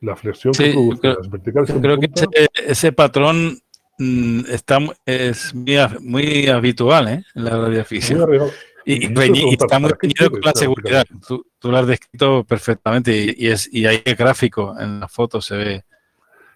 [0.00, 2.26] La flexión Sí, que produce creo- las verticales en Creo que ese,
[2.66, 3.58] ese patrón
[3.98, 7.24] mm, está, es muy, ha- muy habitual ¿eh?
[7.34, 8.50] en la arriesgado.
[8.84, 11.04] Y, y y está muy ¿para qué reñido con la seguridad.
[11.26, 15.40] Tú, tú lo has descrito perfectamente y, y es, y hay gráfico en la foto,
[15.40, 15.84] se ve.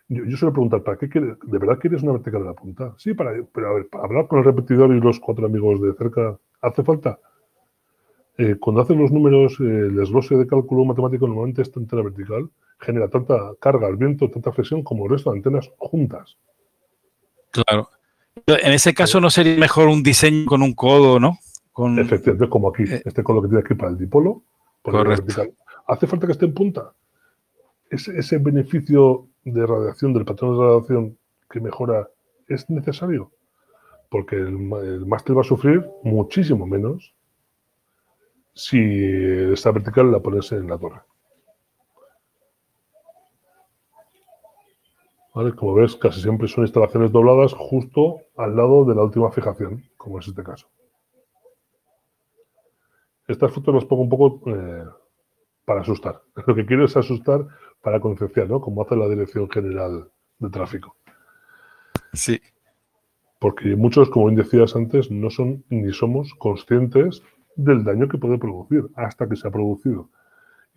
[0.08, 1.36] Yo, yo suelo preguntar, ¿para qué quieres?
[1.44, 2.94] ¿De verdad quieres una vertical de la punta?
[2.98, 5.94] Sí, para, pero a ver, para hablar con el repetidor y los cuatro amigos de
[5.94, 7.18] cerca, ¿hace falta?
[8.38, 12.50] Eh, cuando hacen los números, eh, el desglose de cálculo matemático normalmente esta antena vertical
[12.78, 16.36] genera tanta carga al viento, tanta flexión como el resto de antenas juntas.
[17.50, 17.88] Claro.
[18.46, 21.38] En ese caso, ¿no sería mejor un diseño con un codo, no?
[21.72, 24.42] Con, Efectivamente, como aquí, Eh, este con lo que tiene aquí para el dipolo,
[24.82, 25.42] Correcto.
[25.88, 26.92] ¿Hace falta que esté en punta?
[27.90, 31.18] ¿Ese, ese beneficio de radiación, del patrón de radiación
[31.50, 32.08] que mejora,
[32.48, 33.32] es necesario?
[34.10, 37.15] Porque el, el mástil va a sufrir muchísimo menos
[38.56, 38.78] si
[39.52, 41.02] esta vertical la pones en la torre.
[45.34, 45.54] ¿Vale?
[45.54, 50.18] Como ves, casi siempre son instalaciones dobladas justo al lado de la última fijación, como
[50.18, 50.66] es este caso.
[53.28, 54.84] Estas fotos las pongo un poco eh,
[55.66, 56.22] para asustar.
[56.46, 57.46] Lo que quiero es asustar
[57.82, 58.62] para concienciar, ¿no?
[58.62, 60.08] Como hace la Dirección General
[60.38, 60.96] de Tráfico.
[62.14, 62.40] sí,
[63.38, 67.22] Porque muchos, como bien decías antes, no son ni somos conscientes
[67.56, 70.08] del daño que puede producir hasta que se ha producido.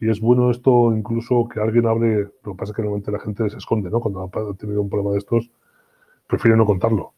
[0.01, 3.19] Y es bueno esto incluso que alguien hable, lo que pasa es que normalmente la
[3.19, 3.99] gente se esconde, ¿no?
[3.99, 5.49] Cuando ha tenido un problema de estos,
[6.27, 7.13] prefiere no contarlo.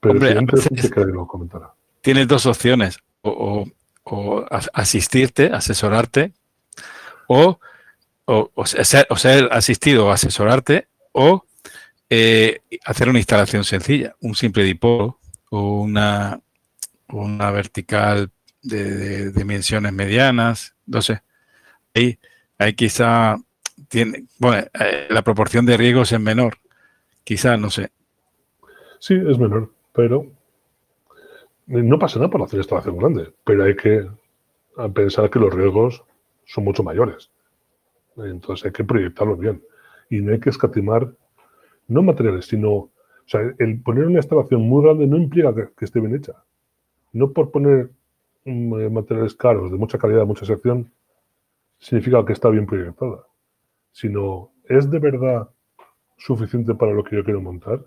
[0.00, 1.72] Pero Hombre, veces- que alguien lo comentara.
[2.02, 2.98] tienes dos opciones.
[3.22, 3.66] O, o-
[4.04, 6.32] o as- asistirte, asesorarte,
[7.28, 7.58] o,
[8.24, 11.44] o, o ser, ser asistido o asesorarte, o
[12.08, 15.18] eh, hacer una instalación sencilla, un simple dipolo
[15.50, 16.40] o una,
[17.08, 18.30] una vertical
[18.62, 21.22] de, dimensiones medianas, sé.
[21.94, 22.18] Ahí,
[22.58, 23.36] ahí quizá
[23.88, 26.58] tiene, bueno, eh, la proporción de riesgos es menor,
[27.24, 27.90] quizá, no sé.
[28.98, 30.26] Sí, es menor, pero
[31.66, 34.08] no pasa nada por hacer instalación grande, pero hay que
[34.94, 36.02] pensar que los riesgos
[36.44, 37.30] son mucho mayores.
[38.16, 39.62] Entonces hay que proyectarlo bien.
[40.10, 41.12] Y no hay que escatimar,
[41.86, 42.90] no materiales, sino, o
[43.26, 46.32] sea, el poner una instalación muy grande no implica que, esté bien hecha.
[47.12, 47.90] No por poner eh,
[48.90, 50.92] materiales caros, de mucha calidad, mucha sección,
[51.78, 53.24] significa que está bien proyectada.
[53.92, 55.48] Sino, ¿es de verdad
[56.16, 57.80] suficiente para lo que yo quiero montar?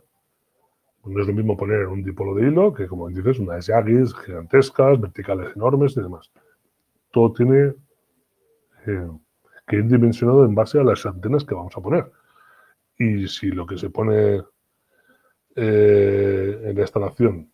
[1.06, 5.00] No es lo mismo poner un dipolo de hilo que, como dices, unas yagis gigantescas,
[5.00, 6.32] verticales enormes y demás.
[7.12, 7.74] Todo tiene
[8.88, 9.08] eh,
[9.68, 12.12] que ir dimensionado en base a las antenas que vamos a poner.
[12.98, 14.44] Y si lo que se pone
[15.56, 17.52] eh, en la instalación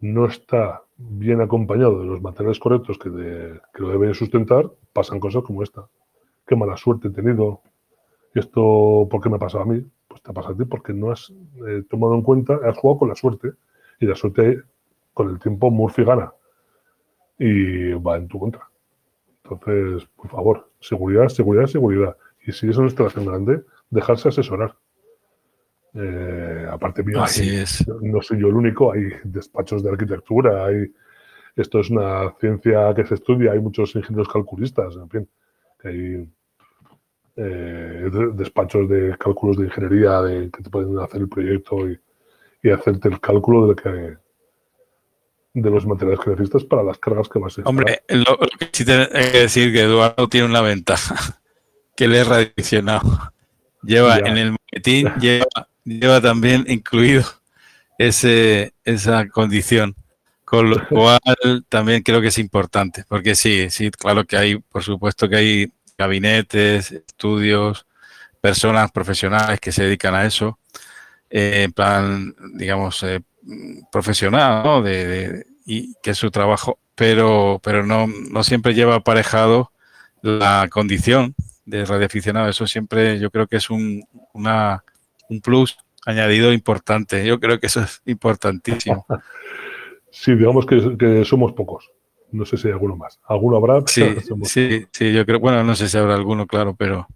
[0.00, 5.20] no está bien acompañado de los materiales correctos que, de- que lo deben sustentar, pasan
[5.20, 5.88] cosas como esta.
[6.46, 7.62] Qué mala suerte he tenido.
[8.34, 9.84] ¿Y esto por qué me ha pasado a mí?
[10.08, 11.30] Pues te pasa a ti porque no has
[11.68, 13.52] eh, tomado en cuenta, has jugado con la suerte.
[14.00, 14.62] Y la suerte,
[15.14, 16.32] con el tiempo, Murphy gana.
[17.38, 18.68] y va en tu contra.
[19.44, 22.16] Entonces, por favor, seguridad, seguridad, seguridad.
[22.46, 24.76] Y si es una instalación grande, dejarse asesorar.
[25.94, 27.86] Eh, aparte mío, Así es.
[28.02, 30.92] no soy yo el único, hay despachos de arquitectura, hay
[31.56, 35.28] esto es una ciencia que se estudia, hay muchos ingenieros calculistas, en fin,
[35.82, 36.28] hay
[37.36, 41.98] eh, despachos de cálculos de ingeniería de, que te pueden hacer el proyecto y,
[42.62, 44.28] y hacerte el cálculo de lo que
[45.54, 48.84] de los materiales que necesitas para las cargas que vas a Hombre, lo, que sí
[48.84, 51.40] tiene que decir que Eduardo tiene una ventaja,
[51.96, 53.32] que le es radiacionado.
[53.82, 55.46] Lleva en el maletín, lleva,
[55.88, 57.24] lleva también incluido
[57.98, 59.94] ese, esa condición.
[60.44, 61.20] Con lo cual
[61.68, 65.72] también creo que es importante, porque sí, sí, claro que hay, por supuesto que hay
[65.98, 67.84] gabinetes, estudios,
[68.40, 70.58] personas profesionales que se dedican a eso,
[71.28, 73.20] eh, en plan, digamos, eh,
[73.92, 74.82] profesional, ¿no?
[74.82, 79.72] De, y que es su trabajo, pero, pero no, no siempre lleva aparejado
[80.22, 81.34] la condición
[81.66, 82.48] de radioaficionado.
[82.48, 84.02] Eso siempre yo creo que es un,
[84.32, 84.82] una,
[85.28, 87.24] un plus añadido importante.
[87.26, 89.06] Yo creo que eso es importantísimo.
[90.10, 91.90] Sí, digamos que, que somos pocos.
[92.32, 93.20] No sé si hay alguno más.
[93.26, 93.82] ¿Alguno habrá?
[93.86, 94.04] Sí,
[94.44, 97.06] sí, sí, yo creo, bueno, no sé si habrá alguno, claro, pero,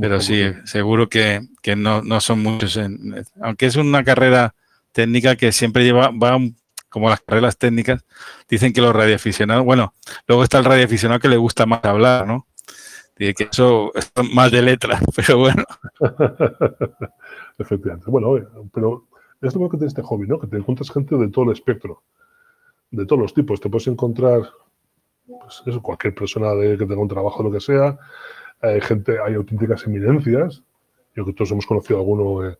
[0.00, 2.76] pero sí, seguro que, que no, no, son muchos.
[2.76, 4.54] En, aunque es una carrera
[4.92, 6.38] técnica que siempre lleva, va
[6.88, 8.04] como las carreras técnicas,
[8.48, 9.94] dicen que los radioaficionados, bueno,
[10.26, 12.46] luego está el radioaficionado que le gusta más hablar, ¿no?
[13.20, 15.62] Dice que eso es más de letras, pero bueno.
[17.58, 18.10] Efectivamente.
[18.10, 19.08] Bueno, pero
[19.42, 20.40] es lo que tiene este hobby, ¿no?
[20.40, 22.02] Que te encuentras gente de todo el espectro,
[22.90, 23.60] de todos los tipos.
[23.60, 24.40] Te puedes encontrar,
[25.26, 27.98] pues eso, cualquier persona de, que tenga un trabajo, lo que sea.
[28.62, 30.62] Hay gente, hay auténticas eminencias.
[31.14, 32.48] Yo que todos hemos conocido a alguno.
[32.48, 32.56] Eh,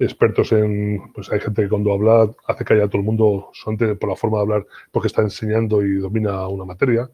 [0.00, 3.94] expertos en, pues hay gente que cuando habla hace callar a todo el mundo solamente
[3.94, 7.08] por la forma de hablar porque está enseñando y domina una materia.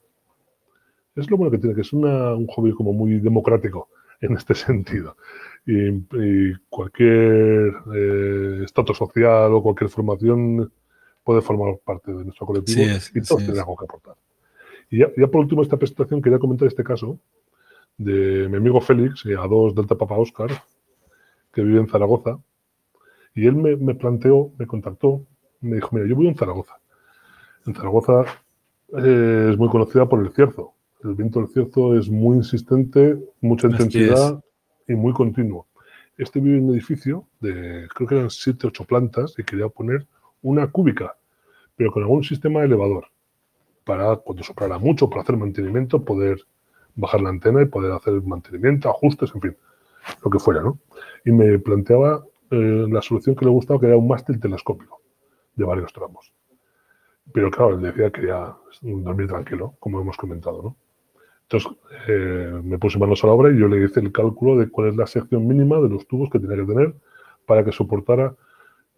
[1.17, 3.89] Es lo bueno que tiene, que es un hobby como muy democrático
[4.21, 5.17] en este sentido.
[5.67, 10.71] Y, cualquier eh, estatus social o cualquier formación
[11.25, 12.83] puede formar parte de nuestro colectivo
[13.15, 14.15] y todos tienen algo que aportar.
[14.91, 17.19] Y ya, por último, esta presentación quería comentar este caso
[17.99, 20.51] de mi amigo Félix, a dos Delta Papa Oscar,
[21.53, 22.39] que vive en Zaragoza,
[23.35, 25.27] y él me, planteó, me contactó,
[25.61, 26.79] me dijo, mira, yo voy en Zaragoza.
[27.67, 28.25] En Zaragoza
[28.97, 30.76] eh, es muy conocida por el cierzo.
[31.07, 34.43] El viento del cierzo es muy insistente, mucha intensidad
[34.89, 35.67] y muy continuo.
[36.19, 40.07] Este vive en un edificio de, creo que eran siete, ocho plantas y quería poner
[40.43, 41.17] una cúbica,
[41.77, 43.07] pero con algún sistema elevador
[43.85, 46.41] para cuando soplara mucho, para hacer mantenimiento, poder
[46.97, 49.57] bajar la antena y poder hacer mantenimiento, ajustes, en fin,
[50.25, 50.79] lo que fuera, ¿no?
[51.25, 55.01] Y me planteaba eh, la solución que le gustaba que era un mástil telescópico
[55.55, 56.33] de varios tramos.
[57.33, 60.77] Pero claro, él decía que quería dormir tranquilo, como hemos comentado, ¿no?
[61.49, 61.73] Entonces
[62.09, 64.89] eh, me puse manos a la obra y yo le hice el cálculo de cuál
[64.89, 66.95] es la sección mínima de los tubos que tenía que tener
[67.47, 68.35] para que soportara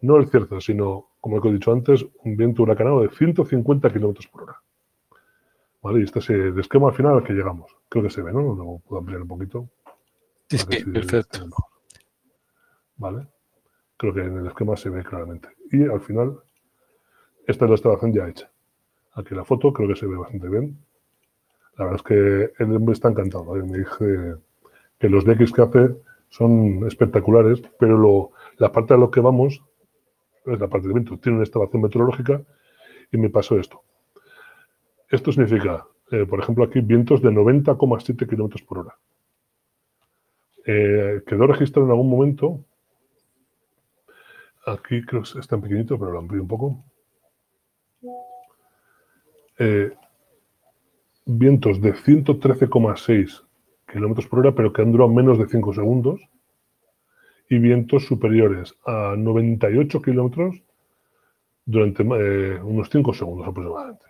[0.00, 4.44] no el cierzo, sino, como he dicho antes, un viento huracanado de 150 kilómetros por
[4.44, 4.62] hora.
[5.82, 6.00] ¿Vale?
[6.00, 7.76] Y este es el esquema final al que llegamos.
[7.88, 8.40] Creo que se ve, ¿no?
[8.40, 9.68] Lo puedo ampliar un poquito.
[10.48, 11.46] Sí, sí, perfecto.
[12.96, 13.26] ¿Vale?
[13.96, 15.48] Creo que en el esquema se ve claramente.
[15.70, 16.38] Y al final,
[17.46, 18.50] esta es la instalación ya hecha.
[19.14, 20.78] Aquí la foto creo que se ve bastante bien.
[21.78, 23.56] La verdad es que él me está encantado.
[23.56, 23.62] ¿eh?
[23.62, 24.36] Me dice
[24.98, 25.96] que los DX que hace
[26.28, 29.62] son espectaculares, pero lo, la parte a lo que vamos
[30.44, 31.18] es la parte del viento.
[31.18, 32.42] Tiene una instalación meteorológica
[33.10, 33.82] y me pasó esto.
[35.08, 38.96] Esto significa, eh, por ejemplo, aquí vientos de 90,7 kilómetros por hora.
[40.66, 42.60] Eh, quedó registrado en algún momento
[44.68, 46.84] Aquí creo que está en pequeñito, pero lo amplío un poco.
[49.58, 49.92] Eh,
[51.28, 53.44] vientos de 113,6
[53.90, 56.20] kilómetros por hora, pero que han durado menos de 5 segundos.
[57.50, 60.62] Y vientos superiores a 98 kilómetros
[61.64, 64.04] durante eh, unos 5 segundos aproximadamente.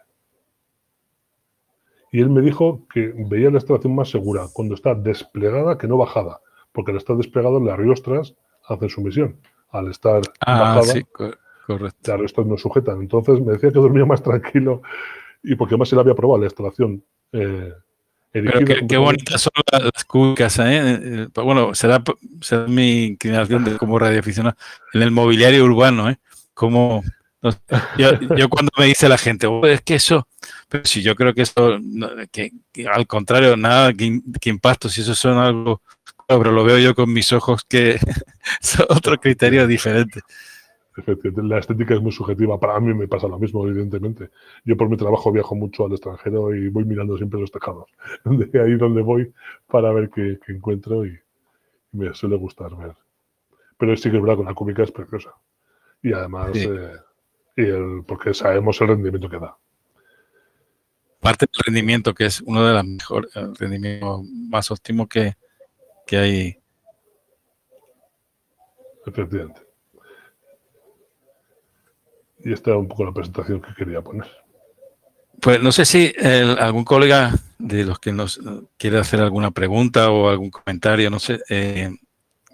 [2.10, 5.96] Y él me dijo que veía la instalación más segura cuando está desplegada que no
[5.98, 6.40] bajada,
[6.72, 8.34] porque al estar desplegado las riostras
[8.66, 9.36] hacen su misión
[9.70, 11.02] al estar ah, bajada, sí,
[11.66, 11.98] correcto.
[12.02, 13.00] Claro, estos no sujetan.
[13.02, 14.82] Entonces me decía que dormía más tranquilo
[15.42, 17.02] y porque además él había probado la instalación.
[17.32, 17.72] Eh,
[18.32, 20.64] Pero qué, bonitas son las cúbicas, ¿eh?
[20.64, 21.26] ¿eh?
[21.34, 22.02] Bueno, será,
[22.40, 24.56] será mi inclinación de como radioaficionado
[24.92, 26.18] en el mobiliario urbano, ¿eh?
[26.54, 27.02] Como
[27.96, 30.26] yo, cuando me dice la gente, oh, es que eso,
[30.68, 31.78] pero si yo creo que eso,
[32.32, 32.50] que,
[32.92, 35.80] al contrario, nada que, que impacto, si eso son algo
[36.36, 37.92] pero lo veo yo con mis ojos que
[38.60, 40.20] es otro criterio diferente.
[41.36, 42.58] La estética es muy subjetiva.
[42.58, 44.30] Para mí me pasa lo mismo, evidentemente.
[44.64, 47.90] Yo por mi trabajo viajo mucho al extranjero y voy mirando siempre los tejados.
[48.24, 49.32] De ahí donde voy
[49.66, 51.18] para ver qué, encuentro y,
[51.92, 52.94] me suele gustar ver.
[53.78, 55.34] Pero sí que es verdad que la cúbica es preciosa.
[56.02, 56.96] Y además, eh,
[57.56, 59.56] y el, porque sabemos el rendimiento que da.
[61.20, 65.34] Parte del rendimiento, que es uno de los mejores, el rendimiento más óptimo que,
[66.06, 66.58] que hay.
[69.06, 69.67] Efectivamente.
[72.48, 74.26] Y esta es un poco la presentación que quería poner.
[75.38, 76.14] Pues no sé si
[76.58, 78.40] algún colega de los que nos
[78.78, 81.94] quiere hacer alguna pregunta o algún comentario, no sé, eh,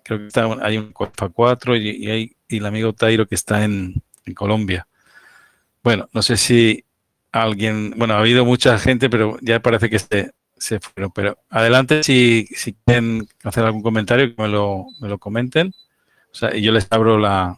[0.03, 4.03] creo que está, hay un COFA 4 y, hay el amigo Tairo que está en,
[4.35, 4.89] Colombia.
[5.85, 6.85] Bueno, no sé si
[7.31, 11.13] alguien, bueno, ha habido mucha gente, pero ya parece que se, se fueron.
[11.13, 15.73] Pero adelante si, si quieren hacer algún comentario, que me lo, me lo comenten.
[16.33, 17.57] O sea, y yo les abro la,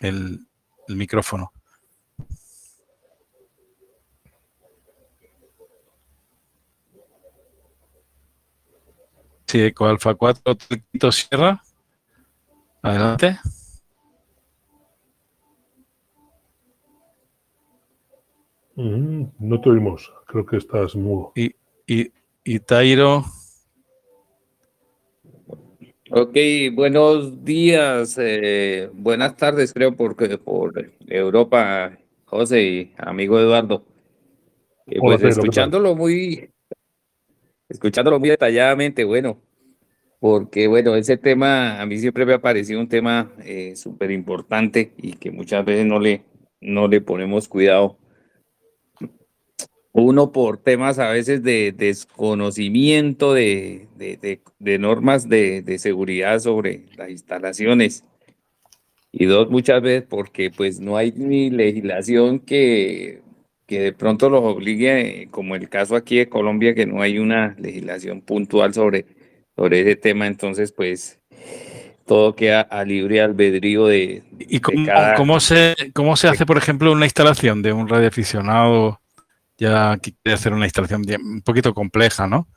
[0.00, 0.46] el
[0.88, 1.53] micrófono.
[9.54, 10.56] Sí, Eco Alfa 4,
[10.90, 11.62] Quito Sierra.
[12.82, 13.38] Adelante.
[18.74, 21.30] Mm, no te oímos, creo que estás mudo.
[21.36, 21.54] Y,
[21.86, 22.10] y,
[22.42, 23.24] y Tairo.
[26.10, 26.36] Ok,
[26.72, 33.84] buenos días, eh, buenas tardes, creo, porque por Europa, José y amigo Eduardo.
[34.88, 36.50] Eh, pues escuchándolo muy,
[37.74, 39.40] escuchándolo muy detalladamente, bueno,
[40.20, 44.92] porque bueno, ese tema a mí siempre me ha parecido un tema eh, súper importante
[44.96, 46.24] y que muchas veces no le,
[46.60, 47.98] no le ponemos cuidado.
[49.92, 57.10] Uno por temas a veces de desconocimiento de, de, de normas de, seguridad sobre las
[57.10, 58.04] instalaciones.
[59.12, 63.23] Y dos, muchas veces porque pues no hay ni legislación que
[63.74, 67.56] que de pronto los obligue, como el caso aquí de Colombia, que no hay una
[67.58, 69.06] legislación puntual sobre,
[69.56, 71.20] sobre ese tema, entonces pues
[72.06, 74.22] todo queda a libre albedrío de...
[74.38, 79.00] ¿Y cómo, se, cómo se hace, por ejemplo, una instalación de un radioaficionado
[79.58, 82.48] ya que quiere hacer una instalación un poquito compleja, ¿no?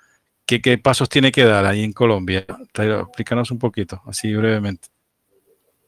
[0.45, 2.45] ¿Qué, ¿Qué, pasos tiene que dar ahí en Colombia?
[2.73, 4.89] Explícanos un poquito, así brevemente.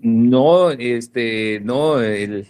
[0.01, 1.95] No, este, no,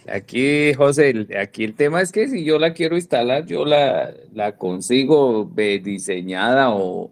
[0.08, 4.56] aquí, José, aquí el tema es que si yo la quiero instalar, yo la, la
[4.56, 5.50] consigo
[5.82, 7.10] diseñada o,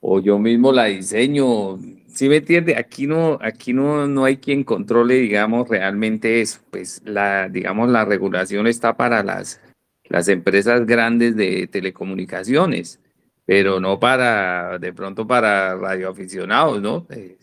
[0.00, 1.78] o yo mismo la diseño.
[2.08, 2.76] ¿Sí me entiende?
[2.76, 6.60] Aquí no, aquí no, no hay quien controle, digamos, realmente eso.
[6.70, 9.60] Pues la, digamos, la regulación está para las,
[10.08, 13.00] las empresas grandes de telecomunicaciones,
[13.44, 17.06] pero no para, de pronto para radioaficionados, ¿no?
[17.10, 17.36] Eh,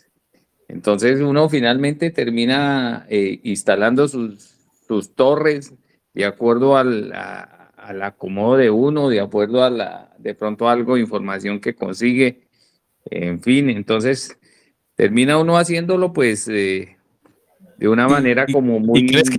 [0.67, 4.55] entonces uno finalmente termina eh, instalando sus,
[4.87, 5.73] sus, torres
[6.13, 7.11] de acuerdo al,
[8.01, 12.47] acomodo de uno, de acuerdo a la, de pronto algo, información que consigue,
[13.05, 14.37] en fin, entonces
[14.95, 16.97] termina uno haciéndolo pues eh,
[17.77, 19.37] de una manera como muy, ¿y crees que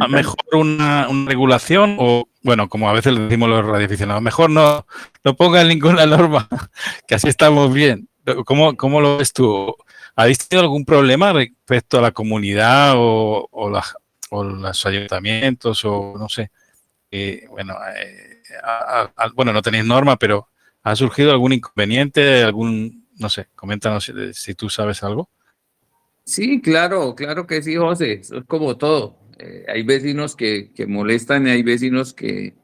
[0.00, 4.86] A mejor una, regulación o, bueno, como a veces le decimos los radioaficionados, mejor no,
[5.24, 6.48] no pongan ninguna norma,
[7.08, 8.08] que así estamos bien.
[8.44, 9.74] ¿Cómo, cómo lo ves tú?
[10.16, 13.70] ¿Habéis tenido algún problema respecto a la comunidad o,
[14.30, 16.50] los ayuntamientos o no sé?
[17.50, 18.42] bueno, eh,
[19.34, 20.48] bueno, no tenéis norma, pero
[20.82, 25.28] ¿ha surgido algún inconveniente, algún, no sé, coméntanos si, tú sabes algo?
[26.24, 29.18] Sí, claro, claro que sí, José, es como todo.
[29.38, 32.54] Eh, hay vecinos que, que, molestan hay vecinos que,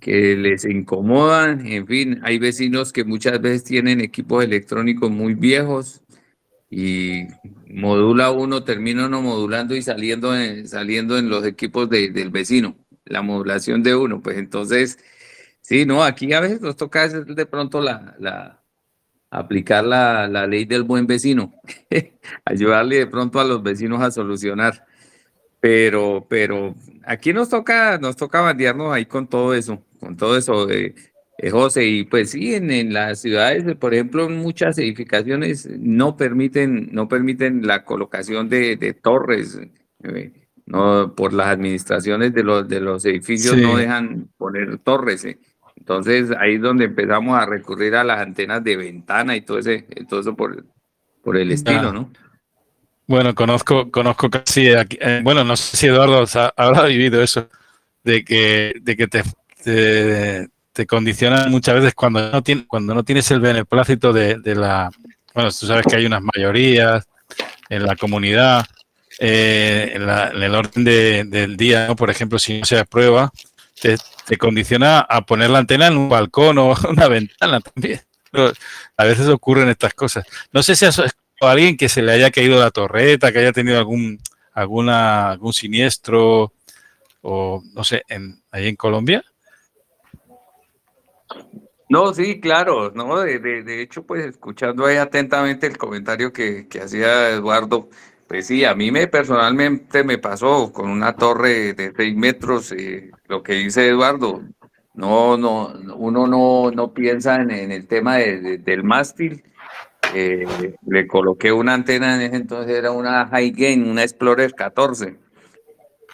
[0.00, 6.02] que les incomodan, en fin, hay vecinos que muchas veces tienen equipos electrónicos muy viejos
[6.70, 7.26] y
[7.68, 13.22] modula uno, termina uno modulando y saliendo en, saliendo en los equipos del vecino, la
[13.22, 14.20] modulación de uno.
[14.20, 14.98] Pues entonces,
[15.62, 18.62] sí, no, aquí a veces nos toca de pronto la, la
[19.30, 21.54] aplicar la, la ley del buen vecino,
[22.44, 24.86] ayudarle de pronto a los vecinos a solucionar.
[25.60, 26.74] Pero, pero
[27.04, 30.66] aquí nos toca, nos toca bandearnos ahí con todo eso, con todo eso.
[30.66, 30.94] de
[31.40, 36.88] eh, José, y pues sí, en, las ciudades, por ejemplo, en muchas edificaciones no permiten,
[36.92, 39.58] no permiten la colocación de, torres,
[40.02, 40.32] eh,
[40.66, 45.24] no, por las administraciones de los, de los edificios no dejan poner torres.
[45.24, 45.38] Eh.
[45.76, 49.86] Entonces ahí es donde empezamos a recurrir a las antenas de ventana y todo, ese,
[50.08, 50.66] todo eso por,
[51.22, 52.10] por el estilo, ¿no?
[53.06, 56.24] Bueno, conozco, conozco casi, aquí, bueno, no sé si Eduardo
[56.56, 57.48] habrá vivido eso,
[58.04, 59.22] de que, de que te
[59.64, 60.48] te
[60.86, 64.90] condiciona muchas veces cuando no, tiene, cuando no tienes el beneplácito de, de, la...
[65.34, 67.06] Bueno, tú sabes que hay unas mayorías
[67.68, 68.66] en la comunidad
[69.18, 70.02] eh, en,
[70.42, 73.30] el orden del día, por ejemplo, si no se aprueba,
[73.80, 73.96] te,
[74.26, 78.00] te, condiciona a poner la antena en un balcón o una ventana también.
[78.96, 80.24] A veces ocurren estas cosas.
[80.52, 81.00] No sé si has
[81.40, 84.20] alguien que se le haya caído la torreta, que haya tenido algún,
[84.52, 86.52] alguna, algún siniestro
[87.22, 89.24] o no sé, en, ahí en Colombia.
[91.90, 96.82] No, sí, claro, no, de, de, hecho, pues escuchando ahí atentamente el comentario que, que,
[96.82, 97.88] hacía Eduardo,
[98.26, 103.10] pues sí, a mí me personalmente me pasó con una torre de seis metros, eh,
[103.26, 104.42] lo que dice Eduardo,
[104.92, 109.42] no, no, uno no, no piensa en, el tema de, del mástil,
[110.14, 115.16] eh, le coloqué una antena en ese entonces, era una High Gain, una Explorer 14,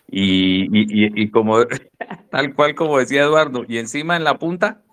[0.09, 1.65] y, y, y como
[2.31, 4.84] tal cual como decía Eduardo, y encima en la punta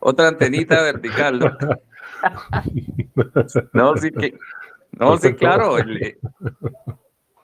[0.00, 1.56] otra antenita vertical, ¿no?
[3.72, 4.38] no, sí que,
[4.92, 6.18] no, sí, claro, eh,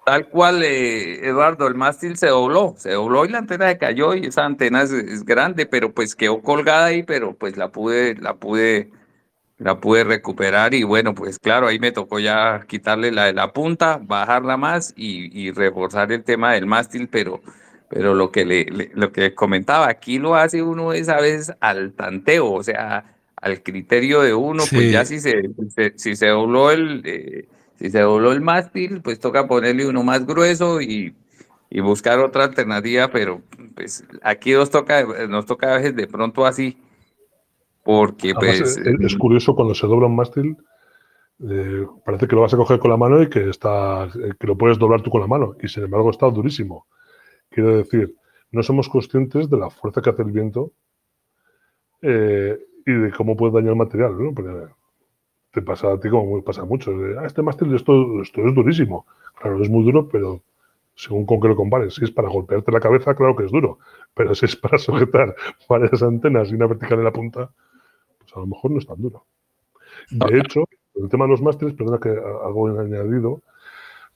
[0.04, 4.14] tal cual, eh, Eduardo, el mástil se dobló, se dobló y la antena se cayó
[4.14, 8.16] y esa antena es, es, grande, pero pues quedó colgada ahí, pero pues la pude,
[8.16, 8.90] la pude,
[9.58, 13.52] la pude recuperar y bueno, pues claro, ahí me tocó ya quitarle la de la
[13.52, 17.40] punta, bajarla más y, y reforzar el tema del mástil, pero
[17.88, 21.92] pero lo que le, lo que comentaba, aquí lo hace uno es a veces al
[21.92, 25.32] tanteo, o sea, al criterio de uno, pues ya si se,
[25.96, 30.26] si se dobló el eh, si se dobló el mástil, pues toca ponerle uno más
[30.26, 31.14] grueso y,
[31.70, 33.42] y, buscar otra alternativa, pero
[33.74, 36.78] pues aquí nos toca, nos toca a veces de pronto así,
[37.82, 38.78] porque pues...
[38.78, 40.56] Es, curioso cuando se dobla un mástil,
[41.48, 44.08] eh, parece que lo vas a coger con la mano y que, está,
[44.38, 46.86] que lo puedes doblar tú con la mano, y sin embargo está durísimo.
[47.54, 48.16] Quiero decir,
[48.50, 50.72] no somos conscientes de la fuerza que hace el viento
[52.02, 54.34] eh, y de cómo puede dañar el material, ¿no?
[54.34, 54.66] Porque
[55.52, 56.90] te pasa a ti como pasa mucho.
[57.20, 59.06] ah, este mástil esto, esto es durísimo.
[59.40, 60.42] Claro, es muy duro, pero
[60.96, 61.94] según con qué lo compares.
[61.94, 63.78] Si es para golpearte la cabeza, claro que es duro.
[64.14, 65.36] Pero si es para sujetar
[65.68, 67.52] varias antenas y una vertical en la punta,
[68.18, 69.26] pues a lo mejor no es tan duro.
[70.10, 70.64] De hecho,
[70.96, 73.42] el tema de los mástiles, perdona que algo he añadido,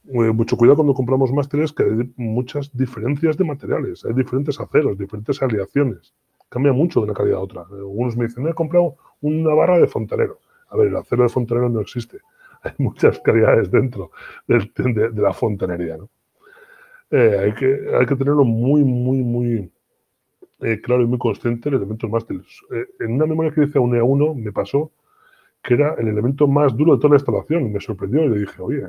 [0.09, 4.97] eh, mucho cuidado cuando compramos mástiles, que hay muchas diferencias de materiales, hay diferentes aceros,
[4.97, 6.15] diferentes aleaciones.
[6.49, 7.63] Cambia mucho de una calidad a otra.
[7.71, 10.39] Algunos me dicen, he comprado una barra de fontanero.
[10.71, 12.21] A ver, el acero de fontanero no existe.
[12.63, 14.11] Hay muchas calidades dentro
[14.47, 15.99] de, la fontanería.
[15.99, 16.09] ¿no?
[17.11, 19.73] Eh, hay, que, hay que tenerlo muy, muy, muy
[20.61, 22.43] eh, claro y muy consciente el elemento mástil.
[22.99, 24.91] en una memoria que dice a 1 a 1 me pasó
[25.63, 27.73] que era el elemento más duro de toda la instalación.
[27.73, 28.83] Me sorprendió y le dije, oye,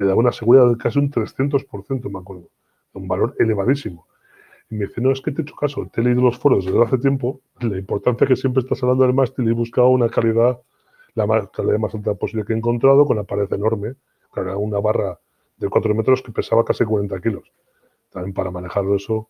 [0.00, 2.48] le daba una seguridad de casi un 300%, me acuerdo,
[2.94, 4.06] un valor elevadísimo.
[4.70, 6.64] Y me dice, no, es que te he hecho caso, te he leído los foros
[6.64, 10.08] desde hace tiempo, la importancia que siempre estás hablando del mástil y he buscado una
[10.08, 10.58] calidad,
[11.14, 13.94] la más, calidad más alta posible que he encontrado, con la pared enorme,
[14.32, 15.18] claro, era una barra
[15.58, 17.52] de 4 metros que pesaba casi 40 kilos.
[18.10, 19.28] También para manejarlo eso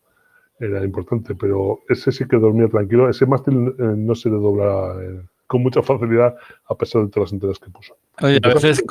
[0.60, 4.94] era importante, pero ese sí que dormía tranquilo, ese mástil eh, no se le dobla
[5.02, 6.36] eh, con mucha facilidad
[6.66, 7.96] a pesar de todas las enteras que puso.
[8.22, 8.84] Oye, a veces,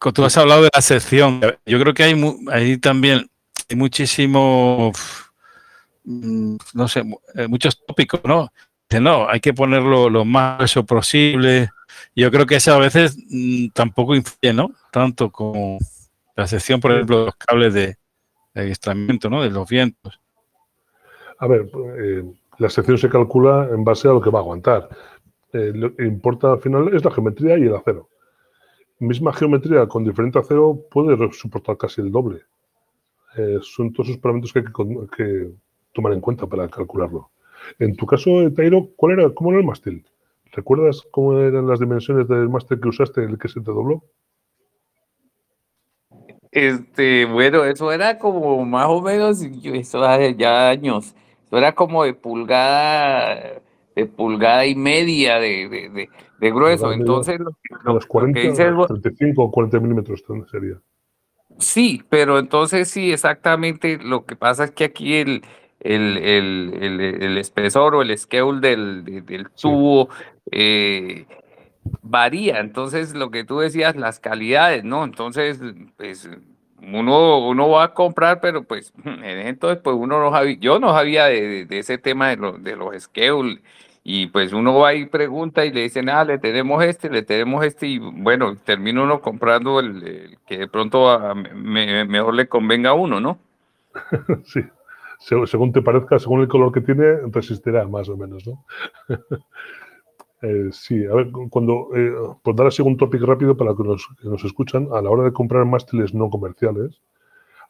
[0.00, 1.40] Tú has hablado de la sección.
[1.66, 3.30] Yo creo que hay, ahí también
[3.68, 4.92] hay muchísimo,
[6.04, 7.04] mm, no sé,
[7.34, 8.50] eh, muchos tópicos, ¿no?
[8.98, 11.68] No, hay que ponerlo lo más eso posible.
[12.16, 14.70] Yo creo que eso a veces mm, tampoco influye, ¿no?
[14.90, 15.78] Tanto como
[16.34, 17.96] la sección, por ejemplo, de los cables de,
[18.54, 19.42] de ¿no?
[19.42, 20.18] De los vientos.
[21.38, 22.24] A ver, eh,
[22.58, 24.88] la sección se calcula en base a lo que va a aguantar.
[25.52, 28.09] Eh, lo que importa al final es la geometría y el acero
[29.00, 32.42] misma geometría con diferente acero puede soportar casi el doble.
[33.36, 34.64] Eh, son todos esos parámetros que hay
[35.16, 35.50] que,
[35.92, 37.30] tomar en cuenta para calcularlo.
[37.78, 40.04] En tu caso, Tairo, ¿cuál era, ¿cómo era el mástil?
[40.52, 44.02] ¿Recuerdas cómo eran las dimensiones del mástil que usaste, el que se te dobló?
[46.50, 51.14] Este, bueno, eso era como más o menos, eso hace ya años,
[51.46, 53.62] eso era como de pulgada,
[53.94, 56.08] de pulgada y media de,
[56.40, 56.92] de grueso.
[56.92, 57.54] Entonces, lo,
[57.84, 60.80] los 40, 35 o 40 milímetros sería.
[61.58, 63.98] Sí, pero entonces sí, exactamente.
[63.98, 65.42] Lo que pasa es que aquí el,
[65.80, 70.08] el, el, el, espesor o el scale del, del tubo
[70.50, 71.26] eh,
[72.02, 72.60] varía.
[72.60, 75.04] Entonces, lo que tú decías, las calidades, ¿no?
[75.04, 75.60] Entonces,
[75.98, 76.30] pues
[76.82, 81.26] uno, uno va a comprar, pero pues entonces, pues uno no sabía, yo no sabía
[81.26, 83.60] de, de ese tema de, lo, de los scale
[84.02, 87.64] y pues uno va y pregunta y le dicen, ah, le tenemos este, le tenemos
[87.64, 93.20] este, y bueno, termina uno comprando el, que de pronto mejor le convenga a uno,
[93.20, 93.38] ¿no?
[94.44, 94.60] sí,
[95.18, 98.64] según te parezca, según el color que tiene, resistirá más o menos, ¿no?
[100.42, 102.12] Eh, sí, a ver, cuando, eh,
[102.54, 105.66] dar así un topic rápido para los que nos escuchan, a la hora de comprar
[105.66, 107.00] mástiles no comerciales,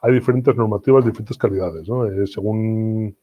[0.03, 2.07] hay diferentes normativas, diferentes calidades, ¿no?
[2.07, 3.17] Eh, según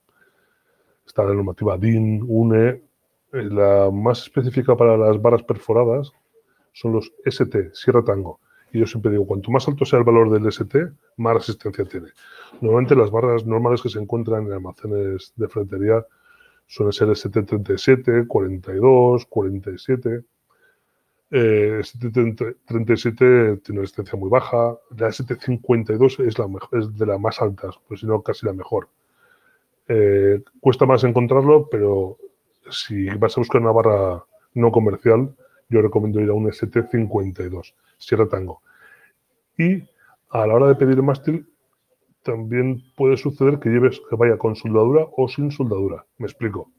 [1.05, 2.81] está la normativa DIN, UNE, eh,
[3.31, 6.11] la más específica para las barras perforadas
[6.73, 8.39] son los ST, Sierra Tango.
[8.71, 12.09] Y yo siempre digo, cuanto más alto sea el valor del ST, más resistencia tiene.
[12.61, 16.05] Normalmente las barras normales que se encuentran en almacenes de ferretería
[16.67, 20.23] suelen ser ST37, 42, 47.
[21.29, 24.77] Eh, ST37 tiene una resistencia muy baja.
[24.97, 28.53] La ST52 es, la mejor, es de las más altas, pues si no casi la
[28.53, 28.89] mejor.
[29.87, 32.17] Eh, cuesta más encontrarlo, pero
[32.69, 34.23] si vas a buscar una barra
[34.53, 35.33] no comercial,
[35.69, 38.61] yo recomiendo ir a un ST52, Sierra Tango.
[39.57, 39.83] Y
[40.29, 41.47] a la hora de pedir el mástil,
[42.27, 46.05] también puede suceder que lleves que vaya con soldadura o sin soldadura.
[46.17, 46.71] Me explico.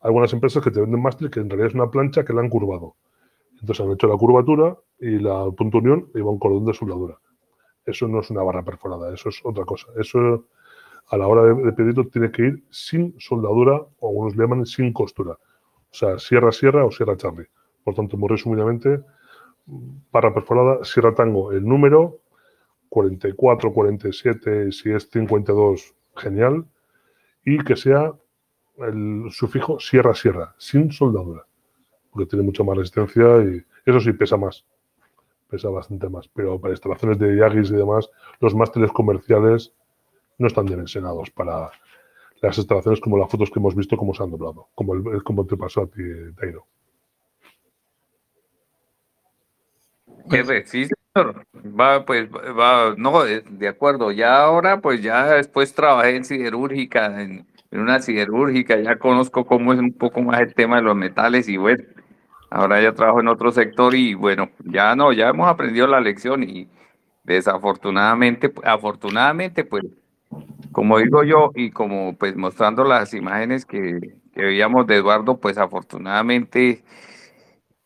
[0.00, 2.42] Hay algunas empresas que te venden mástil que en realidad es una plancha que la
[2.42, 2.96] han curvado.
[3.60, 7.18] Entonces han hecho la curvatura y la punto unión y un cordón de soldadura.
[7.86, 9.86] Eso no es una barra perforada, eso es otra cosa.
[9.98, 10.46] Eso
[11.08, 14.92] a la hora de, pedirlo tiene que ir sin soldadura o algunos le llaman sin
[14.92, 15.32] costura.
[15.32, 17.48] O sea, sierra sierra o sierra charlie.
[17.82, 19.00] Por tanto, muy resumidamente,
[20.12, 22.21] barra perforada, sierra tango, el número
[22.92, 26.66] 44, 47, si es 52, genial.
[27.42, 28.12] Y que sea
[28.76, 31.46] el sufijo sierra sierra, sin soldadura.
[32.10, 34.66] Porque tiene mucha más resistencia y eso sí pesa más.
[35.48, 36.28] Pesa bastante más.
[36.28, 38.10] Pero para instalaciones de Yagis y demás,
[38.40, 39.72] los másteres comerciales
[40.36, 41.70] no están dimensionados para
[42.42, 45.46] las instalaciones como las fotos que hemos visto como se han doblado, como, el, como
[45.46, 46.02] te pasó a ti,
[50.30, 51.46] Sí, señor.
[51.78, 54.12] Va, pues, va, no, de acuerdo.
[54.12, 59.78] Ya ahora, pues ya después trabajé en siderúrgica, en, una siderúrgica, ya conozco cómo es
[59.78, 61.82] un poco más el tema de los metales y bueno,
[62.50, 66.42] ahora ya trabajo en otro sector y bueno, ya no, ya hemos aprendido la lección
[66.42, 66.68] y
[67.24, 69.84] desafortunadamente, afortunadamente, pues
[70.72, 76.70] como digo yo, y como pues mostrando las imágenes que, veíamos de Eduardo, pues afortunadamente,
[76.70, 76.82] eh,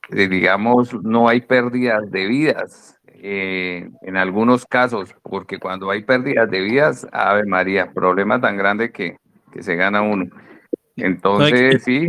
[0.09, 6.61] digamos, no hay pérdidas de vidas eh, en algunos casos, porque cuando hay pérdidas de
[6.61, 9.19] vidas, Ave María, problema tan grande que,
[9.53, 10.27] que se gana uno.
[10.97, 12.09] Entonces, sí,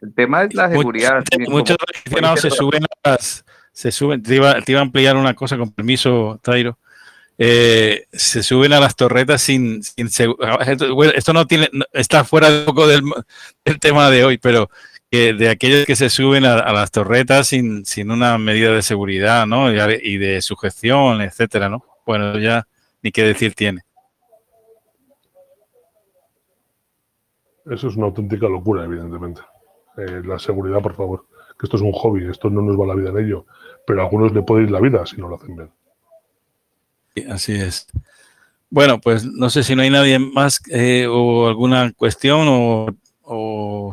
[0.00, 1.22] el tema es la seguridad.
[1.48, 1.76] Muchos,
[2.36, 2.84] se suben
[3.72, 6.78] se suben, te iba, te iba, a ampliar una cosa con permiso, Tairo.
[7.36, 12.86] Eh, se suben a las torretas sin, sin esto no tiene está fuera un poco
[12.86, 13.02] del,
[13.80, 14.70] tema de hoy pero
[15.14, 19.46] que de aquellos que se suben a, las torretas sin, sin, una medida de seguridad
[19.46, 19.70] ¿no?
[19.70, 22.66] y, de sujeción etcétera no bueno ya
[23.00, 23.82] ni qué decir tiene.
[27.70, 29.42] Eso es una auténtica locura evidentemente.
[29.98, 31.26] Eh, la seguridad por favor.
[31.58, 33.46] Que esto es un hobby esto no nos va la vida en ello.
[33.86, 37.30] Pero a algunos le puede ir la vida si no lo hacen bien.
[37.30, 37.86] Así es.
[38.68, 42.88] Bueno, pues no sé si no hay nadie más eh, o alguna cuestión o,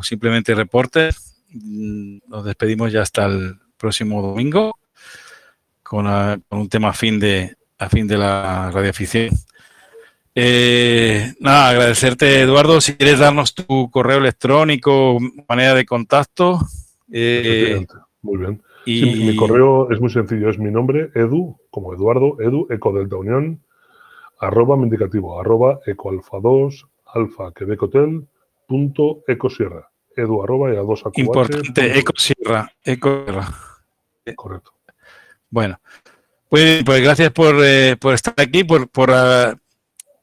[0.02, 1.10] simplemente reporte.
[1.50, 4.74] Mm, nos despedimos ya hasta el próximo domingo
[5.82, 9.30] con, un tema a fin de, a fin de la radioafición.
[10.34, 12.80] Eh, nada, agradecerte, Eduardo.
[12.80, 15.18] Si quieres darnos tu correo electrónico,
[15.48, 16.60] manera de contacto.
[17.10, 17.84] Eh,
[18.22, 22.92] Muy bien mi correo es muy sencillo, es mi nombre, edu, como Eduardo, edu, eco
[22.92, 23.60] delta unión,
[24.38, 28.26] arroba me indicativo, arroba eco alfa 2, alfa quebec hotel,
[28.72, 29.86] punto eco sierra,
[30.16, 33.46] edu arroba y a 2 Importante, eco sierra, eco sierra.
[34.34, 34.72] Correcto.
[35.50, 35.78] Bueno,
[36.48, 39.54] pues, pues gracias por, eh, por estar aquí, por, por, uh,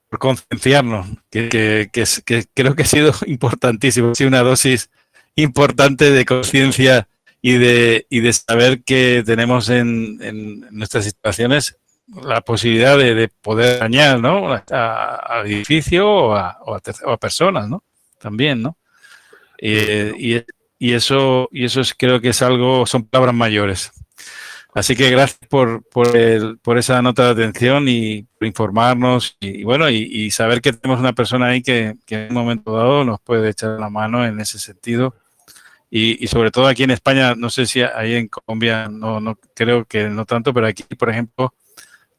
[0.09, 4.89] por concienciarnos, que, que, que, que, creo que ha sido importantísimo, ha sido una dosis
[5.35, 7.07] importante de conciencia
[7.39, 11.77] y de, y de saber que tenemos en, en nuestras situaciones
[12.23, 14.51] la posibilidad de, poder dañar ¿no?
[14.51, 17.83] al edificio o a, o, a, personas, ¿no?
[18.19, 18.77] También, ¿no?
[19.61, 20.37] y,
[20.77, 23.91] y, eso, y eso es, creo que es algo, son palabras mayores.
[24.73, 29.63] Así que gracias por, por, el, por esa nota de atención y por informarnos y,
[29.63, 33.03] bueno, y, y, saber que tenemos una persona ahí que, que en un momento dado
[33.03, 35.15] nos puede echar la mano en ese sentido
[35.91, 39.85] y, sobre todo aquí en España, no sé si ahí en Colombia, no, no creo
[39.85, 41.53] que no tanto, pero aquí, por ejemplo,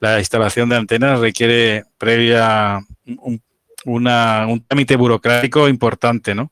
[0.00, 3.40] la instalación de antenas requiere previa un,
[3.84, 6.50] una, un trámite burocrático importante, ¿no?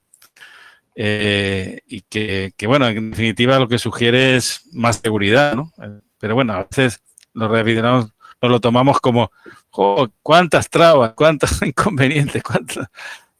[0.95, 5.73] Eh, y que, bueno, en definitiva lo que sugiere es más seguridad, ¿no?
[6.19, 7.01] Pero bueno, a veces
[7.35, 9.31] los reaficionados nos lo tomamos como,
[9.71, 12.89] oh, cuántas trabas, cuántos inconvenientes, cuántas...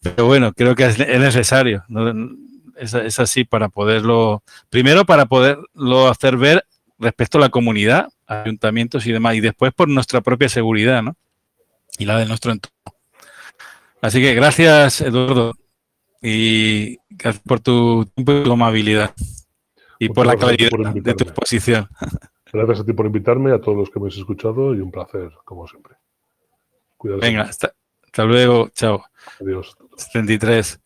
[0.01, 1.85] Pero bueno, creo que es, es necesario.
[1.89, 2.13] ¿no?
[2.79, 6.65] es, así para poderlo, primero para poderlo hacer ver
[6.99, 11.17] respecto a la comunidad, ayuntamientos y demás, y después por nuestra propia seguridad, ¿no?
[11.99, 12.98] y la de nuestro entorno.
[14.01, 15.55] Así que gracias, Eduardo,
[16.23, 19.15] y gracias por tu tiempo y tu amabilidad
[19.99, 21.89] y por la claridad de tu exposición.
[22.53, 25.31] Gracias a ti por invitarme, a todos los que me habéis escuchado y un placer,
[25.45, 25.97] como siempre.
[26.97, 27.27] Cuídate.
[27.27, 28.71] Venga, hasta, hasta luego.
[28.71, 29.05] Chao.
[29.41, 29.77] Adiós.
[29.97, 30.81] 73.